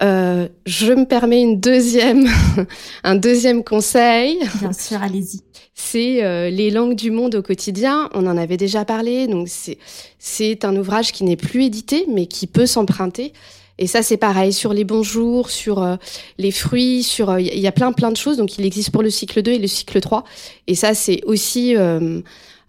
Euh, 0.00 0.48
je 0.64 0.92
me 0.92 1.04
permets 1.04 1.40
une 1.40 1.58
deuxième, 1.58 2.26
un 3.04 3.16
deuxième 3.16 3.64
conseil. 3.64 4.38
Bien 4.60 4.72
sûr, 4.72 5.02
allez-y. 5.02 5.40
C'est 5.74 6.24
euh, 6.24 6.50
les 6.50 6.70
langues 6.70 6.94
du 6.94 7.10
monde 7.10 7.34
au 7.36 7.42
quotidien. 7.42 8.08
On 8.14 8.26
en 8.26 8.36
avait 8.36 8.56
déjà 8.56 8.84
parlé, 8.84 9.26
donc 9.26 9.48
c'est 9.48 9.78
c'est 10.18 10.64
un 10.64 10.76
ouvrage 10.76 11.12
qui 11.12 11.24
n'est 11.24 11.36
plus 11.36 11.64
édité, 11.64 12.06
mais 12.08 12.26
qui 12.26 12.46
peut 12.46 12.66
s'emprunter. 12.66 13.32
Et 13.80 13.86
ça, 13.86 14.02
c'est 14.02 14.16
pareil 14.16 14.52
sur 14.52 14.72
les 14.72 14.82
bonjours, 14.82 15.50
sur 15.50 15.82
euh, 15.82 15.96
les 16.36 16.50
fruits, 16.50 17.04
sur 17.04 17.38
il 17.38 17.58
y 17.58 17.66
a 17.68 17.72
plein 17.72 17.92
plein 17.92 18.10
de 18.10 18.16
choses. 18.16 18.36
Donc, 18.36 18.58
il 18.58 18.66
existe 18.66 18.90
pour 18.90 19.02
le 19.02 19.10
cycle 19.10 19.40
2 19.42 19.52
et 19.52 19.58
le 19.58 19.68
cycle 19.68 20.00
3. 20.00 20.24
Et 20.66 20.74
ça, 20.74 20.94
c'est 20.94 21.22
aussi 21.24 21.76
un, 21.76 22.22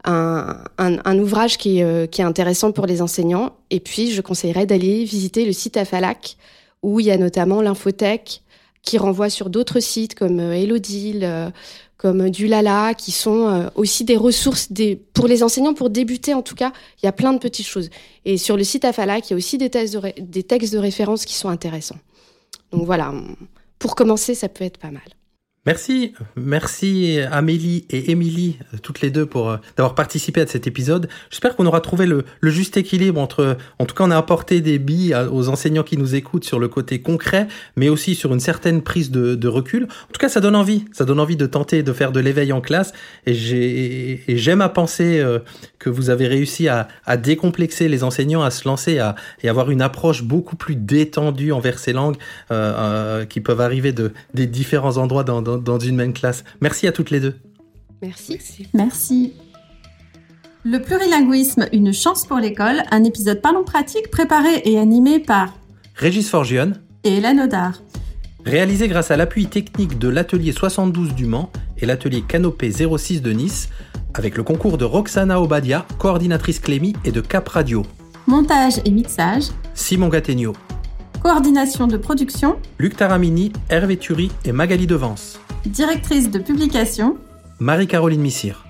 un, 0.06 0.58
un, 0.78 1.20
ouvrage 1.20 1.58
qui 1.58 1.80
est, 1.80 2.12
qui 2.12 2.22
est 2.22 2.26
intéressant 2.26 2.72
pour 2.72 2.86
les 2.86 3.02
enseignants. 3.02 3.54
Et 3.72 3.80
puis, 3.80 4.12
je 4.12 4.22
conseillerais 4.22 4.68
d'aller 4.68 5.04
visiter 5.04 5.46
le 5.46 5.52
site 5.52 5.78
Afalac 5.78 6.38
où 6.84 7.00
il 7.00 7.08
y 7.08 7.12
a 7.12 7.18
notamment 7.18 7.62
l'infothèque 7.62 8.42
qui 8.82 8.98
renvoie 8.98 9.30
sur 9.30 9.50
d'autres 9.50 9.80
sites 9.80 10.16
comme 10.16 10.40
euh, 10.40 10.54
Elodil, 10.54 11.24
euh, 11.24 11.50
comme 11.98 12.30
Dulala, 12.30 12.94
qui 12.94 13.12
sont 13.12 13.48
euh, 13.48 13.68
aussi 13.76 14.06
des 14.06 14.16
ressources 14.16 14.72
des, 14.72 14.96
pour 14.96 15.28
les 15.28 15.44
enseignants, 15.44 15.74
pour 15.74 15.90
débuter 15.90 16.34
en 16.34 16.42
tout 16.42 16.56
cas. 16.56 16.72
Il 17.02 17.06
y 17.06 17.10
a 17.10 17.12
plein 17.12 17.34
de 17.34 17.40
petites 17.40 17.68
choses. 17.68 17.90
Et 18.26 18.38
sur 18.38 18.56
le 18.56 18.64
site 18.64 18.86
Afalac, 18.86 19.30
il 19.30 19.32
y 19.32 19.34
a 19.34 19.38
aussi 19.38 19.58
des, 19.58 19.70
de 19.70 20.22
des 20.22 20.44
textes 20.44 20.74
de 20.74 20.80
référence 20.80 21.26
qui 21.26 21.36
sont 21.36 21.50
intéressants. 21.50 22.00
Donc 22.72 22.86
voilà, 22.86 23.14
pour 23.80 23.96
commencer, 23.96 24.36
ça 24.36 24.48
peut 24.48 24.64
être 24.64 24.78
pas 24.78 24.92
mal. 24.92 25.02
Merci, 25.70 26.16
merci 26.36 27.20
Amélie 27.32 27.86
et 27.92 28.10
Émilie, 28.10 28.58
toutes 28.82 29.02
les 29.02 29.12
deux, 29.12 29.28
pour 29.28 29.52
euh, 29.52 29.58
d'avoir 29.78 29.94
participé 29.94 30.42
à 30.42 30.48
cet 30.48 30.66
épisode. 30.66 31.08
J'espère 31.30 31.56
qu'on 31.56 31.68
aura 31.68 31.80
trouvé 31.80 32.08
le, 32.08 32.26
juste 32.42 32.76
équilibre 32.76 33.22
entre, 33.22 33.56
en 33.78 33.86
tout 33.86 33.94
cas, 33.94 34.04
on 34.04 34.10
a 34.10 34.18
apporté 34.18 34.62
des 34.62 34.80
billes 34.80 35.16
aux 35.32 35.48
enseignants 35.48 35.84
qui 35.84 35.96
nous 35.96 36.16
écoutent 36.16 36.44
sur 36.44 36.58
le 36.58 36.70
côté 36.70 37.04
concret, 37.04 37.48
mais 37.76 37.88
aussi 37.88 38.16
sur 38.16 38.34
une 38.34 38.40
certaine 38.40 38.82
prise 38.82 39.12
de, 39.12 39.48
recul. 39.48 39.84
En 39.84 40.12
tout 40.12 40.20
cas, 40.20 40.28
ça 40.28 40.40
donne 40.40 40.56
envie, 40.56 40.86
ça 40.92 41.06
donne 41.06 41.20
envie 41.20 41.38
de 41.38 41.46
tenter 41.46 41.84
de 41.84 41.94
faire 41.94 42.12
de 42.12 42.20
l'éveil 42.20 42.52
en 42.52 42.62
classe. 42.62 42.92
Et 43.28 43.36
j'ai, 43.36 44.24
j'aime 44.28 44.62
à 44.62 44.70
penser 44.70 45.20
euh, 45.20 45.38
que 45.78 45.92
vous 45.92 46.10
avez 46.10 46.26
réussi 46.26 46.68
à, 46.68 46.88
décomplexer 47.18 47.90
les 47.90 48.04
enseignants, 48.04 48.42
à 48.42 48.50
se 48.50 48.68
lancer, 48.68 48.98
à, 48.98 49.14
et 49.44 49.50
avoir 49.50 49.70
une 49.70 49.84
approche 49.84 50.24
beaucoup 50.24 50.56
plus 50.56 50.76
détendue 50.76 51.52
envers 51.52 51.78
ces 51.78 51.94
langues 51.94 52.18
euh, 52.50 53.26
qui 53.26 53.40
peuvent 53.40 53.62
arriver 53.62 53.92
de 53.92 54.14
des 54.34 54.48
différents 54.48 54.98
endroits 54.98 55.24
dans 55.24 55.44
dans, 55.44 55.59
une 55.80 55.96
même 55.96 56.14
classe. 56.14 56.44
Merci 56.62 56.88
à 56.88 56.92
toutes 56.92 57.12
les 57.12 57.20
deux. 57.20 57.36
Merci. 58.02 58.40
Merci. 58.74 59.34
Le 60.64 60.82
plurilinguisme, 60.82 61.68
une 61.72 61.94
chance 61.94 62.26
pour 62.26 62.38
l'école, 62.38 62.84
un 62.92 63.04
épisode 63.04 63.42
Parlons 63.42 63.64
pratique 63.64 64.12
préparé 64.12 64.62
et 64.66 64.78
animé 64.78 65.20
par 65.20 65.54
Régis 65.96 66.30
Forgione 66.30 66.82
et 67.04 67.18
Hélène 67.18 67.42
Audard. 67.42 67.82
Réalisé 68.46 68.88
grâce 68.88 69.12
à 69.12 69.18
l'appui 69.18 69.48
technique 69.48 70.00
de 70.00 70.10
l'atelier 70.10 70.52
72 70.52 71.14
du 71.14 71.26
Mans 71.26 71.52
et 71.78 71.86
l'atelier 71.86 72.24
Canopé 72.28 72.72
06 72.72 73.22
de 73.22 73.32
Nice, 73.32 73.70
avec 74.14 74.38
le 74.38 74.44
concours 74.44 74.78
de 74.78 74.86
Roxana 74.86 75.42
Obadia, 75.42 75.86
coordinatrice 75.98 76.60
Clémy 76.60 76.94
et 77.06 77.12
de 77.12 77.22
Cap 77.22 77.48
Radio. 77.48 77.84
Montage 78.28 78.82
et 78.86 78.92
mixage 78.92 79.46
Simon 79.74 80.10
Gattegno. 80.10 80.54
Coordination 81.22 81.88
de 81.88 81.98
production 81.98 82.58
Luc 82.78 82.96
Taramini, 82.96 83.52
Hervé 83.70 83.98
Thury 83.98 84.32
et 84.46 84.54
Magali 84.54 84.88
Devance. 84.88 85.38
Directrice 85.66 86.32
de 86.32 86.40
publication 86.40 87.18
Marie-Caroline 87.60 88.22
Missire. 88.22 88.64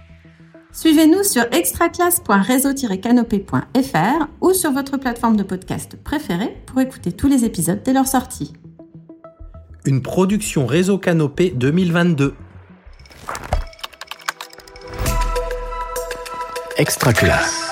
Suivez-nous 0.72 1.24
sur 1.24 1.44
extraclasse.réseau-canopé.fr 1.52 4.28
ou 4.42 4.54
sur 4.54 4.72
votre 4.72 4.98
plateforme 4.98 5.36
de 5.36 5.44
podcast 5.44 5.98
préférée 6.04 6.58
pour 6.66 6.82
écouter 6.82 7.12
tous 7.12 7.28
les 7.28 7.46
épisodes 7.46 7.84
dès 7.86 7.94
leur 7.94 8.08
sortie. 8.08 8.54
Une 9.86 10.02
production 10.02 10.66
Réseau 10.66 10.98
Canopé 10.98 11.54
2022. 11.56 12.34
Extraclasse. 16.78 17.69